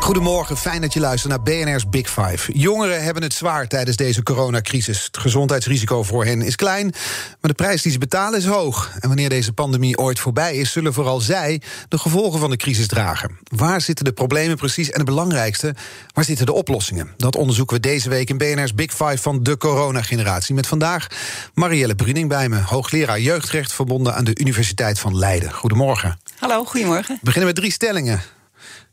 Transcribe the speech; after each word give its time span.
Goedemorgen, 0.00 0.56
fijn 0.56 0.80
dat 0.80 0.92
je 0.92 1.00
luistert 1.00 1.32
naar 1.32 1.42
BNR's 1.42 1.88
Big 1.88 2.10
Five. 2.10 2.52
Jongeren 2.52 3.02
hebben 3.02 3.22
het 3.22 3.32
zwaar 3.32 3.68
tijdens 3.68 3.96
deze 3.96 4.22
coronacrisis. 4.22 5.04
Het 5.04 5.18
gezondheidsrisico 5.18 6.02
voor 6.02 6.24
hen 6.24 6.42
is 6.42 6.56
klein, 6.56 6.94
maar 7.40 7.50
de 7.50 7.54
prijs 7.54 7.82
die 7.82 7.92
ze 7.92 7.98
betalen 7.98 8.38
is 8.38 8.46
hoog. 8.46 8.92
En 9.00 9.08
wanneer 9.08 9.28
deze 9.28 9.52
pandemie 9.52 9.98
ooit 9.98 10.18
voorbij 10.18 10.56
is, 10.56 10.72
zullen 10.72 10.92
vooral 10.92 11.20
zij 11.20 11.60
de 11.88 11.98
gevolgen 11.98 12.40
van 12.40 12.50
de 12.50 12.56
crisis 12.56 12.86
dragen. 12.86 13.38
Waar 13.56 13.80
zitten 13.80 14.04
de 14.04 14.12
problemen 14.12 14.56
precies 14.56 14.90
en 14.90 14.96
het 14.96 15.06
belangrijkste, 15.06 15.74
waar 16.12 16.24
zitten 16.24 16.46
de 16.46 16.52
oplossingen? 16.52 17.10
Dat 17.16 17.36
onderzoeken 17.36 17.76
we 17.76 17.82
deze 17.82 18.08
week 18.08 18.30
in 18.30 18.38
BNR's 18.38 18.74
Big 18.74 18.90
Five 18.90 19.18
van 19.18 19.42
de 19.42 19.56
coronageneratie. 19.56 20.54
Met 20.54 20.66
vandaag 20.66 21.06
Marielle 21.54 21.94
Bruning 21.94 22.28
bij 22.28 22.48
me, 22.48 22.60
hoogleraar 22.60 23.20
jeugdrecht 23.20 23.72
verbonden 23.72 24.14
aan 24.14 24.24
de 24.24 24.38
Universiteit 24.38 24.98
van 24.98 25.18
Leiden. 25.18 25.52
Goedemorgen. 25.52 26.18
Hallo, 26.38 26.64
goedemorgen. 26.64 27.14
We 27.14 27.20
beginnen 27.22 27.46
met 27.46 27.56
drie 27.56 27.72
stellingen. 27.72 28.35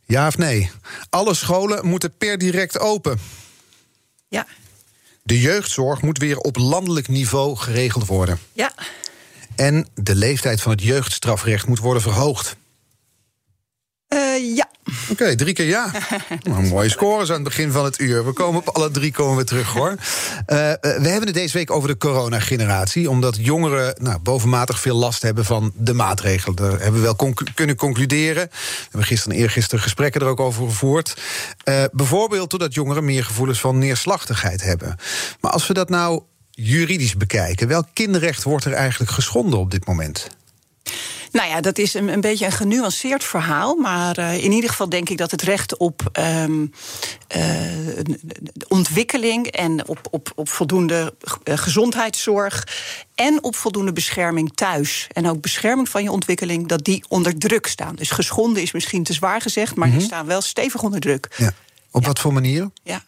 Ja 0.06 0.28
of 0.28 0.38
nee? 0.38 0.72
Alle 1.10 1.34
scholen 1.34 1.88
moeten 1.88 2.18
per 2.18 2.38
direct 2.38 2.80
open. 2.80 3.20
Ja. 4.28 4.48
De 5.24 5.40
jeugdzorg 5.40 6.02
moet 6.02 6.18
weer 6.18 6.38
op 6.38 6.58
landelijk 6.58 7.08
niveau 7.08 7.56
geregeld 7.56 8.06
worden. 8.06 8.40
Ja. 8.54 8.74
En 9.56 9.88
de 9.94 10.16
leeftijd 10.16 10.62
van 10.62 10.72
het 10.72 10.82
jeugdstrafrecht 10.82 11.68
moet 11.68 11.80
worden 11.80 12.02
verhoogd. 12.02 12.56
Uh, 14.10 14.56
ja. 14.56 14.72
Oké, 15.10 15.36
drie 15.36 15.54
keer 15.54 15.66
ja. 15.66 15.92
nou, 16.44 16.68
mooie 16.68 16.90
scores 16.90 17.30
aan 17.30 17.36
het 17.36 17.44
begin 17.44 17.72
van 17.72 17.86
het 17.86 18.00
uur. 18.00 18.26
We 18.26 18.34
komen 18.34 18.62
op 18.62 18.76
alle 18.76 18.92
drie 18.92 19.12
komen 19.12 19.38
we 19.38 19.44
terug 19.44 19.74
hoor. 19.74 19.90
Uh, 19.90 19.98
we 20.82 21.08
hebben 21.08 21.26
het 21.26 21.34
deze 21.34 21.58
week 21.58 21.72
over 21.72 21.90
de 21.90 21.98
coronageneratie. 21.98 23.10
Omdat 23.10 23.38
jongeren 23.40 23.96
nou, 24.02 24.20
bovenmatig 24.20 24.80
veel 24.80 24.96
last 24.96 25.22
hebben 25.22 25.46
van 25.46 25.72
de 25.76 25.94
maatregelen. 25.94 26.56
Daar 26.56 26.72
hebben 26.72 26.94
we 26.94 27.00
wel 27.00 27.16
conc 27.16 27.42
kunnen 27.54 27.76
concluderen. 27.76 28.48
We 28.52 28.84
hebben 28.84 29.04
gisteren 29.04 29.36
en 29.36 29.42
eergisteren 29.42 29.84
gesprekken 29.84 30.22
er 30.22 30.28
ook 30.28 30.40
over 30.40 30.66
gevoerd. 30.66 31.18
Uh, 31.64 31.84
bijvoorbeeld 31.92 32.50
doordat 32.50 32.74
jongeren 32.74 33.06
meer 33.06 33.26
gevoelens 33.26 33.60
van 33.60 33.78
neerslachtigheid 33.78 34.64
hebben. 34.64 34.96
Maar 35.40 35.52
als 35.52 35.68
we 35.68 35.74
dat 35.74 35.90
nou 35.90 36.22
juridisch 36.50 37.18
bekijken, 37.18 37.68
welk 37.68 37.88
kinderrecht 37.94 38.44
wordt 38.44 38.66
er 38.66 38.74
eigenlijk 38.74 39.12
geschonden 39.12 39.60
op 39.60 39.72
dit 39.72 39.86
moment? 39.86 40.28
Nou 41.34 41.48
ja, 41.48 41.62
dat 41.62 41.78
is 41.78 41.94
een, 41.94 42.08
een 42.08 42.22
beetje 42.22 42.46
een 42.46 42.52
genuanceerd 42.52 43.24
verhaal. 43.24 43.76
Maar 43.76 44.20
uh, 44.20 44.44
in 44.44 44.52
ieder 44.52 44.70
geval 44.70 44.90
denk 44.90 45.10
ik 45.10 45.18
dat 45.18 45.32
het 45.32 45.42
recht 45.42 45.78
op 45.78 46.10
um, 46.20 46.72
uh, 47.36 47.42
ontwikkeling 48.68 49.48
en 49.48 49.88
op, 49.88 50.00
op, 50.12 50.32
op 50.36 50.50
voldoende 50.50 51.14
gezondheidszorg. 51.44 52.68
En 53.16 53.44
op 53.44 53.56
voldoende 53.56 53.94
bescherming 53.94 54.52
thuis. 54.56 55.08
En 55.12 55.30
ook 55.30 55.42
bescherming 55.42 55.90
van 55.90 56.04
je 56.04 56.12
ontwikkeling, 56.12 56.68
dat 56.68 56.84
die 56.84 57.04
onder 57.08 57.38
druk 57.38 57.68
staan. 57.68 57.96
Dus 57.96 58.12
geschonden 58.12 58.62
is 58.62 58.72
misschien 58.72 59.04
te 59.04 59.14
zwaar 59.14 59.42
gezegd, 59.42 59.76
maar 59.76 59.86
mm 59.88 59.92
-hmm. 59.92 60.00
die 60.00 60.10
staan 60.10 60.26
wel 60.26 60.42
stevig 60.42 60.84
onder 60.84 61.00
druk. 61.00 61.28
Ja. 61.38 61.54
Op 61.92 62.02
ja. 62.02 62.08
wat 62.08 62.20
voor 62.20 62.34
manieren? 62.34 62.74
Ja. 62.84 63.04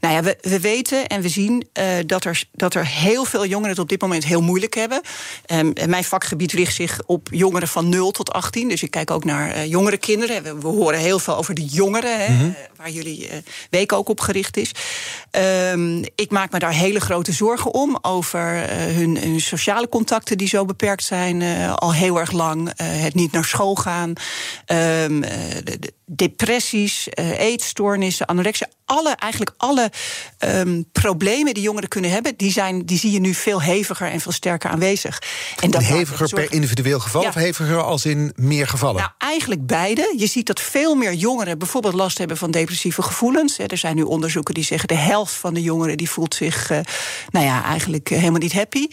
Nou 0.00 0.14
ja, 0.14 0.22
we, 0.22 0.38
we 0.40 0.60
weten 0.60 1.06
en 1.06 1.20
we 1.20 1.28
zien 1.28 1.68
uh, 1.78 1.84
dat, 2.06 2.24
er, 2.24 2.44
dat 2.52 2.74
er 2.74 2.86
heel 2.86 3.24
veel 3.24 3.46
jongeren 3.46 3.70
het 3.70 3.78
op 3.78 3.88
dit 3.88 4.00
moment 4.00 4.24
heel 4.24 4.40
moeilijk 4.40 4.74
hebben. 4.74 5.00
Um, 5.46 5.72
mijn 5.86 6.04
vakgebied 6.04 6.52
richt 6.52 6.74
zich 6.74 7.00
op 7.06 7.28
jongeren 7.30 7.68
van 7.68 7.88
0 7.88 8.10
tot 8.10 8.32
18. 8.32 8.68
Dus 8.68 8.82
ik 8.82 8.90
kijk 8.90 9.10
ook 9.10 9.24
naar 9.24 9.56
uh, 9.56 9.66
jongere 9.66 9.96
kinderen. 9.96 10.42
We, 10.42 10.58
we, 10.60 10.68
horen 10.68 10.98
heel 10.98 11.18
veel 11.18 11.36
over 11.36 11.54
de 11.54 11.64
jongeren, 11.64 12.20
hè, 12.20 12.32
mm 12.32 12.38
-hmm. 12.38 12.56
waar 12.76 12.90
jullie 12.90 13.28
uh, 13.28 13.36
week 13.70 13.92
ook 13.92 14.08
op 14.08 14.20
gericht 14.20 14.56
is. 14.56 14.70
Um, 15.72 16.04
ik 16.14 16.30
maak 16.30 16.52
me 16.52 16.58
daar 16.58 16.72
hele 16.72 17.00
grote 17.00 17.32
zorgen 17.32 17.74
om 17.74 17.98
over 18.02 18.70
hun, 18.70 19.18
hun, 19.18 19.40
sociale 19.40 19.88
contacten 19.88 20.38
die 20.38 20.48
zo 20.48 20.64
beperkt 20.64 21.04
zijn 21.04 21.42
al 21.76 21.94
heel 21.94 22.18
erg 22.18 22.32
lang. 22.32 22.72
het 22.82 23.14
niet 23.14 23.32
naar 23.32 23.44
school 23.44 23.74
gaan. 23.74 24.08
Um, 24.08 25.20
de, 25.20 25.78
de 25.78 25.92
depressies, 26.06 27.08
eetstoornissen, 27.14 28.26
anorexia. 28.26 28.68
Alle, 28.84 29.10
eigenlijk 29.10 29.54
alle 29.56 29.89
um, 30.38 30.84
problemen 30.92 31.54
die 31.54 31.62
jongeren 31.62 31.88
kunnen 31.88 32.10
hebben, 32.10 32.34
die, 32.36 32.52
zijn, 32.52 32.86
die 32.86 32.98
zie 32.98 33.10
je 33.10 33.20
nu 33.20 33.34
veel 33.34 33.62
heviger 33.62 34.10
en 34.10 34.20
veel 34.20 34.32
sterker 34.32 34.70
aanwezig. 34.70 35.22
En 35.60 35.70
dat 35.70 35.82
heviger 35.82 36.28
per 36.28 36.52
individueel 36.52 37.00
geval 37.00 37.22
ja. 37.22 37.28
of 37.28 37.34
heviger 37.34 37.82
als 37.82 38.04
in 38.04 38.32
meer 38.36 38.66
gevallen? 38.66 39.00
Nou, 39.00 39.10
eigenlijk 39.18 39.66
beide. 39.66 40.14
Je 40.16 40.26
ziet 40.26 40.46
dat 40.46 40.60
veel 40.60 40.94
meer 40.94 41.14
jongeren 41.14 41.58
bijvoorbeeld 41.58 41.94
last 41.94 42.18
hebben 42.18 42.36
van 42.36 42.50
depressieve 42.50 43.02
gevoelens. 43.02 43.58
Er 43.58 43.78
zijn 43.78 43.96
nu 43.96 44.02
onderzoeken 44.02 44.54
die 44.54 44.64
zeggen 44.64 44.88
de 44.88 44.94
helft 44.94 45.34
van 45.34 45.54
de 45.54 45.62
jongeren 45.62 45.96
die 45.96 46.10
voelt 46.10 46.34
zich, 46.34 46.70
uh, 46.70 46.78
nou 47.30 47.46
ja, 47.46 47.64
eigenlijk 47.64 48.08
helemaal 48.08 48.40
niet 48.40 48.52
happy. 48.52 48.86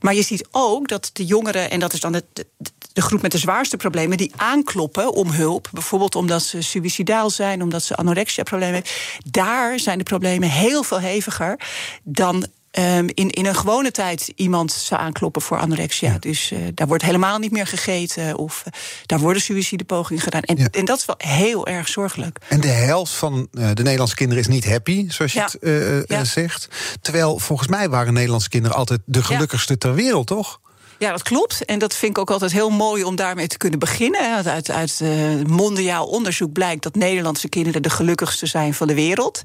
Maar 0.00 0.14
je 0.14 0.22
ziet 0.22 0.48
ook 0.50 0.88
dat 0.88 1.10
de 1.12 1.24
jongeren, 1.24 1.70
en 1.70 1.80
dat 1.80 1.92
is 1.92 2.00
dan 2.00 2.12
het, 2.12 2.44
de 2.92 3.02
groep 3.02 3.22
met 3.22 3.32
de 3.32 3.38
zwaarste 3.38 3.76
problemen, 3.76 4.16
die 4.16 4.32
aankloppen 4.36 5.12
om 5.12 5.30
hulp. 5.30 5.68
Bijvoorbeeld 5.72 6.14
omdat 6.14 6.42
ze 6.42 6.62
suicidaal 6.62 7.30
zijn, 7.30 7.62
omdat 7.62 7.82
ze 7.82 7.96
anorexia-problemen 7.96 8.74
hebben. 8.74 8.92
Daar 9.30 9.78
zijn 9.78 9.98
de 9.98 10.04
problemen 10.04 10.48
heel 10.48 10.82
veel 10.82 11.00
heviger 11.00 11.60
dan 12.02 12.46
Um, 12.78 13.08
in, 13.14 13.30
in 13.30 13.46
een 13.46 13.54
gewone 13.54 13.90
tijd 13.90 14.32
iemand 14.36 14.72
zou 14.72 15.00
aankloppen 15.00 15.42
voor 15.42 15.58
anorexia. 15.58 16.10
Ja. 16.10 16.18
Dus 16.18 16.52
uh, 16.52 16.58
daar 16.74 16.86
wordt 16.86 17.02
helemaal 17.02 17.38
niet 17.38 17.50
meer 17.50 17.66
gegeten. 17.66 18.38
Of 18.38 18.62
uh, 18.66 18.72
daar 19.06 19.18
worden 19.18 19.42
suïcidepogingen 19.42 20.22
gedaan. 20.22 20.42
En, 20.42 20.56
ja. 20.56 20.68
en, 20.70 20.84
dat 20.84 20.98
is 20.98 21.04
wel 21.04 21.16
heel 21.18 21.66
erg 21.66 21.88
zorgelijk. 21.88 22.38
En 22.48 22.60
de 22.60 22.68
helft 22.68 23.12
van 23.12 23.48
uh, 23.52 23.68
de 23.74 23.82
Nederlandse 23.82 24.16
kinderen 24.16 24.42
is 24.42 24.48
niet 24.48 24.64
happy, 24.64 25.06
zoals 25.08 25.32
je 25.32 26.06
het 26.06 26.28
zegt. 26.28 26.68
Terwijl 27.00 27.38
volgens 27.38 27.68
mij 27.68 27.88
waren 27.88 28.12
Nederlandse 28.12 28.48
kinderen 28.48 28.76
altijd 28.76 29.00
de 29.04 29.24
gelukkigste 29.24 29.78
ter 29.78 29.94
wereld, 29.94 30.26
toch? 30.26 30.60
Ja, 31.02 31.10
dat 31.10 31.22
klopt. 31.22 31.64
En 31.64 31.78
dat 31.78 31.94
vind 31.94 32.12
ik 32.12 32.18
ook 32.18 32.30
altijd 32.30 32.52
heel 32.52 32.70
mooi 32.70 33.04
om 33.04 33.16
daarmee 33.16 33.46
te 33.46 33.56
kunnen 33.56 33.78
beginnen. 33.78 34.44
Uit, 34.44 34.70
uit 34.70 35.00
uh, 35.02 35.44
mondiaal 35.46 36.06
onderzoek 36.06 36.52
blijkt 36.52 36.82
dat 36.82 36.94
Nederlandse 36.94 37.48
kinderen 37.48 37.82
de 37.82 37.90
gelukkigste 37.90 38.46
zijn 38.46 38.74
van 38.74 38.86
de 38.86 38.94
wereld. 38.94 39.42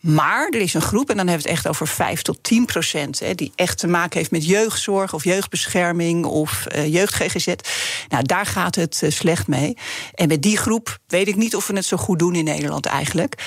Maar 0.00 0.48
er 0.48 0.60
is 0.60 0.74
een 0.74 0.80
groep, 0.80 1.10
en 1.10 1.16
dan 1.16 1.26
hebben 1.26 1.44
we 1.44 1.50
het 1.50 1.58
echt 1.58 1.68
over 1.68 1.86
5 1.86 2.22
tot 2.22 2.42
10 2.42 2.64
procent, 2.64 3.18
hè, 3.18 3.34
die 3.34 3.52
echt 3.54 3.78
te 3.78 3.86
maken 3.86 4.18
heeft 4.18 4.30
met 4.30 4.46
jeugdzorg 4.46 5.14
of 5.14 5.24
jeugdbescherming 5.24 6.24
of 6.24 6.66
uh, 6.74 6.92
jeugd-GGZ. 6.92 7.54
Nou, 8.08 8.22
daar 8.22 8.46
gaat 8.46 8.74
het 8.74 9.00
uh, 9.04 9.10
slecht 9.10 9.46
mee. 9.46 9.76
En 10.14 10.28
met 10.28 10.42
die 10.42 10.56
groep 10.56 10.98
weet 11.06 11.28
ik 11.28 11.36
niet 11.36 11.56
of 11.56 11.66
we 11.66 11.74
het 11.74 11.84
zo 11.84 11.96
goed 11.96 12.18
doen 12.18 12.34
in 12.34 12.44
Nederland 12.44 12.86
eigenlijk. 12.86 13.44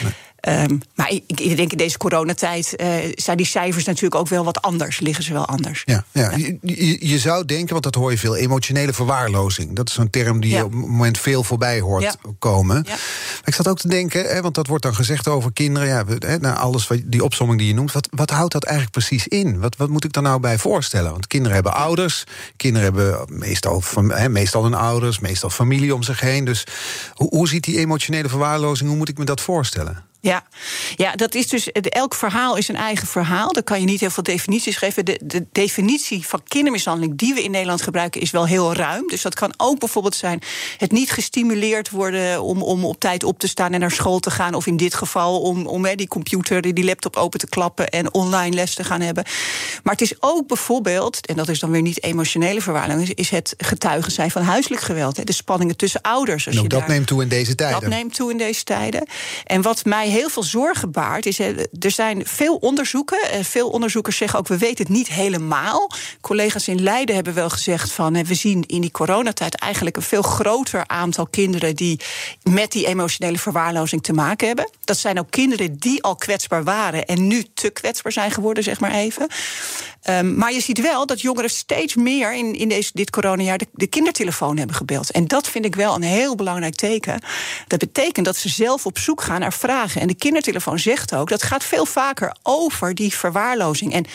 Um, 0.50 0.82
maar 0.96 1.10
ik, 1.12 1.24
ik, 1.28 1.58
denk 1.58 1.72
in 1.72 1.78
deze 1.78 1.98
coronatijd 1.98 2.74
uh, 2.78 2.88
zijn 3.16 3.38
die 3.38 3.46
cijfers 3.46 3.86
natuurlijk 3.86 4.16
ook 4.16 4.28
wel 4.28 4.44
wat 4.44 4.62
anders, 4.62 5.00
liggen 5.00 5.24
ze 5.24 5.34
wel 5.34 5.46
anders. 5.46 5.82
Ja, 5.86 6.04
ja. 6.12 6.32
ja. 6.32 6.38
Je, 6.62 7.08
je, 7.08 7.20
zou 7.20 7.46
denken, 7.46 7.72
want 7.72 7.84
dat 7.84 7.96
hoor 7.96 8.12
je 8.12 8.18
veel, 8.18 8.36
emotionele 8.36 8.94
verwaarlozing. 8.94 9.76
Dat 9.76 9.88
is 9.88 9.94
zo'n 9.94 10.10
term 10.10 10.42
die 10.42 10.52
ja. 10.52 10.58
je 10.58 10.64
op 10.64 10.72
het 10.72 10.82
moment 10.82 11.20
veel 11.20 11.44
voorbij 11.44 11.80
hoort 11.80 12.18
komen. 12.40 12.82
Maar 12.86 13.00
ik 13.44 13.54
zat 13.54 13.68
ook 13.68 13.80
te 13.80 13.88
denken, 13.88 14.26
hè, 14.26 14.42
want 14.42 14.56
dat 14.56 14.68
wordt 14.68 14.84
dan 14.84 14.96
gezegd 14.96 15.28
over 15.28 15.54
kinderen, 15.54 15.88
ja, 15.88 16.04
hè, 16.20 16.38
nou, 16.38 16.58
alles 16.58 16.88
wat, 16.88 17.00
die 17.06 17.24
opsomming 17.24 17.60
die 17.60 17.68
je 17.68 17.74
noemt, 17.74 17.92
wat, 17.92 18.08
wat 18.12 18.30
houdt 18.30 18.54
dat 18.54 18.64
eigenlijk 18.64 18.96
precies 18.96 19.28
in? 19.28 19.60
Wat, 19.60 19.76
wat 19.78 19.90
moet 19.90 20.04
ik 20.04 20.14
daar 20.14 20.24
nou 20.24 20.40
bij 20.40 20.58
voorstellen? 20.58 21.12
Want 21.12 21.28
kinderen 21.28 21.54
hebben 21.54 21.74
ouders, 21.74 22.24
kinderen 22.58 22.94
hebben 22.94 23.38
meestal, 23.38 23.84
hè, 24.08 24.30
meestal 24.30 24.64
hun 24.64 24.74
ouders, 24.74 25.20
meestal 25.20 25.50
familie 25.50 25.96
om 25.96 26.04
zich 26.04 26.20
heen. 26.20 26.46
Dus 26.46 26.66
hoe, 27.14 27.30
hoe 27.30 27.48
ziet 27.48 27.64
die 27.64 27.78
emotionele 27.78 28.30
verwaarlozing, 28.30 28.90
hoe 28.90 28.98
moet 28.98 29.10
ik 29.10 29.18
me 29.18 29.26
dat 29.26 29.42
voorstellen? 29.42 30.12
Ja. 30.24 30.44
ja, 30.96 31.16
dat 31.16 31.36
is 31.36 31.48
dus. 31.48 31.72
Elk 31.72 32.16
verhaal 32.16 32.58
is 32.58 32.68
een 32.68 32.76
eigen 32.76 33.08
verhaal. 33.08 33.52
Daar 33.52 33.64
kan 33.64 33.80
je 33.80 33.86
niet 33.86 34.00
heel 34.00 34.10
veel 34.10 34.24
definities 34.24 34.76
geven. 34.76 35.06
De, 35.06 35.20
de, 35.24 35.46
definitie 35.52 36.28
van 36.28 36.42
kindermishandeling 36.48 37.18
die 37.18 37.34
we 37.34 37.44
in 37.44 37.52
Nederland 37.52 37.82
gebruiken 37.82 38.22
is 38.22 38.32
wel 38.32 38.46
heel 38.48 38.74
ruim. 38.74 39.08
Dus 39.08 39.22
dat 39.22 39.36
kan 39.36 39.54
ook 39.58 39.80
bijvoorbeeld 39.80 40.16
zijn 40.16 40.42
het 40.78 40.92
niet 40.92 41.12
gestimuleerd 41.12 41.90
worden 41.90 42.42
om, 42.42 42.62
om 42.62 42.86
op 42.86 43.00
tijd 43.00 43.24
op 43.24 43.40
te 43.40 43.48
staan 43.48 43.74
en 43.74 43.80
naar 43.80 43.92
school 43.92 44.20
te 44.20 44.32
gaan. 44.32 44.54
Of 44.54 44.68
in 44.68 44.78
dit 44.78 44.94
geval 44.94 45.42
om, 45.42 45.66
om 45.66 45.96
die 45.96 46.08
computer, 46.08 46.62
die 46.62 46.84
laptop 46.84 47.16
open 47.16 47.40
te 47.40 47.48
klappen 47.48 47.90
en 47.90 48.14
online 48.14 48.56
les 48.56 48.74
te 48.76 48.84
gaan 48.84 49.02
hebben. 49.02 49.24
Maar 49.84 49.94
het 49.94 50.02
is 50.02 50.14
ook 50.20 50.48
bijvoorbeeld, 50.48 51.26
en 51.26 51.36
dat 51.36 51.50
is 51.50 51.60
dan 51.60 51.72
weer 51.72 51.82
niet 51.82 52.04
emotionele 52.04 52.62
verwaarlozing, 52.62 53.14
is 53.14 53.30
het 53.30 53.54
getuigen 53.58 54.12
zijn 54.12 54.32
van 54.32 54.42
huiselijk 54.42 54.82
geweld. 54.82 55.28
De 55.28 55.34
spanningen 55.34 55.78
tussen 55.78 56.02
ouders. 56.02 56.46
Als 56.46 56.56
nou, 56.56 56.68
je 56.68 56.74
dat 56.74 56.80
daar, 56.80 56.90
neemt 56.90 57.08
toe 57.08 57.22
in 57.22 57.28
deze 57.28 57.56
tijden. 57.56 57.80
Dat 57.80 57.90
neemt 57.90 58.16
toe 58.16 58.32
in 58.32 58.38
deze 58.38 58.64
tijden. 58.64 59.08
En 59.44 59.62
wat 59.62 59.86
mij 59.86 60.12
heel 60.14 60.30
veel 60.30 60.44
zorgen 60.44 60.92
baart, 60.92 61.26
is 61.26 61.40
er 61.40 61.92
zijn 61.92 62.26
veel 62.26 62.56
onderzoeken. 62.56 63.46
Veel 63.46 63.70
onderzoekers 63.70 64.18
zeggen 64.18 64.40
ook, 64.40 64.48
we 64.48 64.58
weten 64.58 64.86
het 64.86 64.96
niet 64.96 65.08
helemaal. 65.08 65.92
Collega's 66.22 66.68
in 66.68 66.82
Leiden 66.82 67.16
hebben 67.16 67.34
wel 67.34 67.50
gezegd 67.50 67.92
van, 67.92 68.24
we 68.24 68.34
zien 68.34 68.64
in 68.68 68.82
die 68.82 68.92
coronatijd 68.92 69.56
eigenlijk 69.56 69.96
een 69.96 70.02
veel 70.02 70.22
groter 70.22 70.84
aantal 70.88 71.28
kinderen 71.28 71.76
die 71.76 72.00
met 72.44 72.72
die 72.72 72.88
emotionele 72.88 73.38
verwaarlozing 73.38 74.04
te 74.04 74.14
maken 74.14 74.48
hebben. 74.48 74.70
Dat 74.84 74.98
zijn 74.98 75.20
ook 75.20 75.32
kinderen 75.32 75.78
die 75.78 76.04
al 76.04 76.16
kwetsbaar 76.16 76.64
waren 76.64 77.06
en 77.06 77.28
nu 77.28 77.46
te 77.54 77.70
kwetsbaar 77.70 78.12
zijn 78.12 78.32
geworden, 78.32 78.64
zeg 78.64 78.80
maar 78.80 78.92
even. 78.92 79.28
Um, 80.10 80.36
maar 80.36 80.54
je 80.54 80.62
ziet 80.62 80.82
wel 80.82 81.06
dat 81.06 81.22
jongeren 81.22 81.50
steeds 81.50 81.96
meer 81.96 82.34
in, 82.34 82.56
in 82.56 82.70
deze, 82.70 82.92
dit 82.94 83.10
coronajaar 83.10 83.58
de, 83.58 83.68
de 83.74 83.88
kindertelefoon 83.88 84.58
hebben 84.58 84.76
gebeld. 84.76 85.12
En 85.12 85.28
dat 85.28 85.48
vind 85.48 85.66
ik 85.66 85.76
wel 85.76 85.96
een 85.96 86.02
heel 86.02 86.36
belangrijk 86.36 86.76
teken. 86.76 87.22
Dat 87.68 87.80
betekent 87.80 88.26
dat 88.26 88.36
ze 88.36 88.50
zelf 88.50 88.86
op 88.86 88.98
zoek 88.98 89.22
gaan 89.22 89.40
naar 89.40 89.54
vragen. 89.54 90.02
En 90.04 90.10
de 90.10 90.16
kindertelefoon 90.16 90.80
zegt 90.80 91.16
ook 91.16 91.30
dat 91.30 91.44
gaat 91.44 91.64
veel 91.64 91.86
vaker 91.86 92.36
over 92.42 92.96
die 92.96 93.14
verwaarlozing. 93.14 93.94
En 93.94 94.06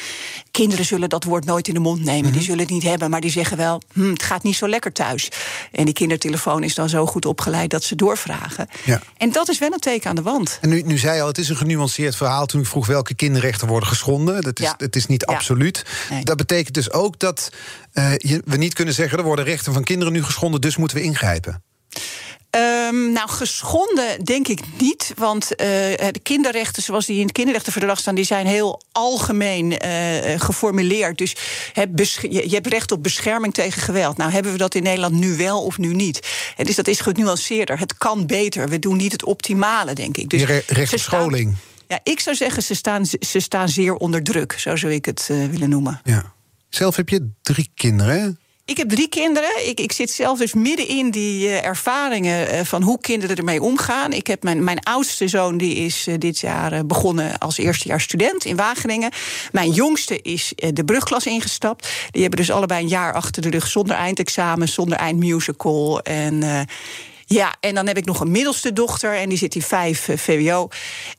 kinderen 0.50 0.84
zullen 0.84 1.08
dat 1.08 1.24
woord 1.24 1.44
nooit 1.44 1.68
in 1.68 1.74
de 1.74 1.80
mond 1.80 2.04
nemen. 2.04 2.22
Die 2.22 2.32
mhm. 2.32 2.40
zullen 2.40 2.60
het 2.60 2.70
niet 2.70 2.82
hebben, 2.82 3.10
maar 3.10 3.20
die 3.20 3.30
zeggen 3.30 3.56
wel: 3.56 3.82
hm, 3.92 4.10
het 4.10 4.22
gaat 4.22 4.42
niet 4.42 4.56
zo 4.56 4.68
lekker 4.68 4.92
thuis. 4.92 5.28
En 5.72 5.84
die 5.84 5.94
kindertelefoon 5.94 6.62
is 6.62 6.74
dan 6.74 6.88
zo 6.88 7.06
goed 7.06 7.26
opgeleid 7.26 7.70
dat 7.70 7.84
ze 7.84 7.94
doorvragen. 7.94 8.68
Ja. 8.84 9.02
En 9.16 9.32
dat 9.32 9.48
is 9.48 9.58
wel 9.58 9.72
een 9.72 9.78
teken 9.78 10.10
aan 10.10 10.16
de 10.16 10.22
wand. 10.22 10.58
En 10.60 10.68
nu, 10.68 10.82
nu 10.82 10.98
zei 10.98 11.14
je 11.14 11.20
al, 11.20 11.28
het 11.28 11.38
is 11.38 11.48
een 11.48 11.56
genuanceerd 11.56 12.16
verhaal. 12.16 12.46
Toen 12.46 12.60
ik 12.60 12.66
vroeg 12.66 12.86
welke 12.86 13.14
kinderrechten 13.14 13.68
worden 13.68 13.88
geschonden. 13.88 14.42
Dat 14.42 14.58
is, 14.58 14.66
ja. 14.66 14.74
Het 14.78 14.96
is 14.96 15.06
niet 15.06 15.26
absoluut. 15.26 15.84
Dat 16.22 16.36
betekent 16.36 16.74
dus 16.74 16.92
ook 16.92 17.18
dat 17.18 17.52
uh, 17.92 18.10
we 18.44 18.56
niet 18.56 18.74
kunnen 18.74 18.94
zeggen... 18.94 19.18
er 19.18 19.24
worden 19.24 19.44
rechten 19.44 19.72
van 19.72 19.84
kinderen 19.84 20.12
nu 20.12 20.24
geschonden, 20.24 20.60
dus 20.60 20.76
moeten 20.76 20.96
we 20.96 21.02
ingrijpen. 21.02 21.62
Um, 22.58 23.12
nou, 23.12 23.28
geschonden 23.28 24.24
denk 24.24 24.48
ik 24.48 24.60
niet. 24.78 25.12
Want 25.16 25.44
uh, 25.44 25.56
de 25.56 26.20
kinderrechten, 26.22 26.82
zoals 26.82 27.06
die 27.06 27.16
in 27.16 27.22
het 27.22 27.32
kinderrechtenverdrag 27.32 27.98
staan, 27.98 28.14
die 28.14 28.24
zijn 28.24 28.46
heel 28.46 28.82
algemeen 28.92 29.86
uh, 29.86 30.40
geformuleerd. 30.40 31.18
Dus 31.18 31.36
je 32.30 32.48
hebt 32.50 32.66
recht 32.66 32.92
op 32.92 33.02
bescherming 33.02 33.54
tegen 33.54 33.82
geweld. 33.82 34.16
Nou, 34.16 34.30
hebben 34.30 34.52
we 34.52 34.58
dat 34.58 34.74
in 34.74 34.82
Nederland 34.82 35.14
nu 35.14 35.36
wel 35.36 35.62
of 35.62 35.78
nu 35.78 35.94
niet? 35.94 36.28
En 36.56 36.64
dus 36.64 36.76
dat 36.76 36.88
is 36.88 37.00
genuanceerder. 37.00 37.78
Het 37.78 37.98
kan 37.98 38.26
beter. 38.26 38.68
We 38.68 38.78
doen 38.78 38.96
niet 38.96 39.12
het 39.12 39.24
optimale, 39.24 39.92
denk 39.92 40.16
ik. 40.16 40.28
Dus 40.28 40.44
recht 40.66 40.92
op 40.92 40.98
scholing. 40.98 41.56
Ja, 41.88 42.00
ik 42.02 42.20
zou 42.20 42.36
zeggen, 42.36 42.62
ze 42.62 42.74
staan, 42.74 43.06
ze 43.06 43.40
staan 43.40 43.68
zeer 43.68 43.94
onder 43.94 44.22
druk, 44.22 44.52
zo 44.52 44.76
zou 44.76 44.92
ik 44.92 45.04
het 45.04 45.28
uh, 45.30 45.46
willen 45.46 45.68
noemen. 45.68 46.00
Ja. 46.04 46.32
Zelf 46.68 46.96
heb 46.96 47.08
je 47.08 47.30
drie 47.42 47.70
kinderen, 47.74 48.40
Ik 48.68 48.76
heb 48.76 48.88
drie 48.88 49.08
kinderen. 49.08 49.68
Ik, 49.68 49.80
ik 49.80 49.92
zit 49.92 50.10
zelf 50.10 50.38
dus 50.38 50.54
midden 50.54 50.88
in 50.88 51.10
die 51.10 51.46
uh, 51.46 51.64
ervaringen 51.64 52.54
uh, 52.54 52.60
van 52.60 52.82
hoe 52.82 53.00
kinderen 53.00 53.36
ermee 53.36 53.62
omgaan. 53.62 54.12
Ik 54.12 54.26
heb 54.26 54.42
mijn, 54.42 54.64
mijn 54.64 54.80
oudste 54.82 55.28
zoon, 55.28 55.58
die 55.58 55.74
is 55.74 56.08
uh, 56.08 56.14
dit 56.18 56.38
jaar 56.38 56.86
begonnen 56.86 57.38
als 57.38 57.58
eerstejaars 57.58 58.04
student 58.04 58.44
in 58.44 58.56
Wageningen. 58.56 59.10
Mijn 59.52 59.70
jongste 59.70 60.22
is 60.22 60.52
de 60.56 60.84
brugklas 60.84 61.26
ingestapt. 61.26 61.88
Die 62.10 62.20
hebben 62.20 62.40
dus 62.40 62.50
allebei 62.50 62.82
een 62.82 62.88
jaar 62.88 63.12
achter 63.12 63.42
de 63.42 63.50
rug 63.50 63.66
zonder 63.66 63.96
eindexamen, 63.96 64.68
zonder 64.68 64.98
eindmusical. 64.98 66.00
En 66.02 66.66
ja, 67.28 67.56
en 67.60 67.74
dan 67.74 67.86
heb 67.86 67.96
ik 67.96 68.04
nog 68.04 68.20
een 68.20 68.30
middelste 68.30 68.72
dochter 68.72 69.16
en 69.16 69.28
die 69.28 69.38
zit 69.38 69.54
in 69.54 69.62
vijf 69.62 70.08
uh, 70.08 70.16
VWO. 70.16 70.68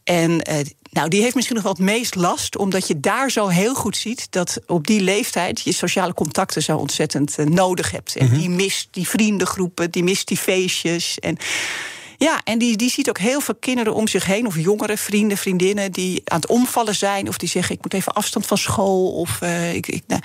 En 0.03 0.31
uh, 0.31 0.57
nou, 0.91 1.09
die 1.09 1.21
heeft 1.21 1.35
misschien 1.35 1.55
nog 1.55 1.63
wel 1.63 1.73
het 1.73 1.81
meest 1.81 2.15
last, 2.15 2.57
omdat 2.57 2.87
je 2.87 2.99
daar 2.99 3.31
zo 3.31 3.47
heel 3.47 3.75
goed 3.75 3.97
ziet 3.97 4.27
dat 4.29 4.59
op 4.65 4.87
die 4.87 5.01
leeftijd 5.01 5.61
je 5.61 5.73
sociale 5.73 6.13
contacten 6.13 6.63
zo 6.63 6.77
ontzettend 6.77 7.39
uh, 7.39 7.45
nodig 7.45 7.91
hebt. 7.91 8.15
En 8.15 8.25
mm 8.25 8.31
-hmm. 8.31 8.39
die 8.39 8.49
mist 8.49 8.87
die 8.91 9.07
vriendengroepen, 9.07 9.91
die 9.91 10.03
mist 10.03 10.27
die 10.27 10.37
feestjes. 10.37 11.19
En 11.19 11.37
ja, 12.19 12.41
en 12.43 12.57
die, 12.59 12.77
die 12.77 12.89
ziet 12.89 13.09
ook 13.09 13.17
heel 13.17 13.41
veel 13.41 13.55
kinderen 13.59 13.93
om 13.93 14.07
zich 14.07 14.25
heen, 14.25 14.47
of 14.47 14.57
jongeren, 14.57 14.97
vrienden, 14.97 15.37
vriendinnen, 15.37 15.91
die 15.91 16.21
aan 16.25 16.39
het 16.39 16.49
omvallen 16.49 16.95
zijn, 16.95 17.27
of 17.27 17.37
die 17.37 17.49
zeggen: 17.49 17.75
Ik 17.75 17.81
moet 17.81 17.93
even 17.93 18.13
afstand 18.13 18.45
van 18.45 18.57
school. 18.57 19.11
Of 19.11 19.39
uh, 19.43 19.73
ik, 19.73 19.87
ik, 19.87 20.03
nou, 20.07 20.21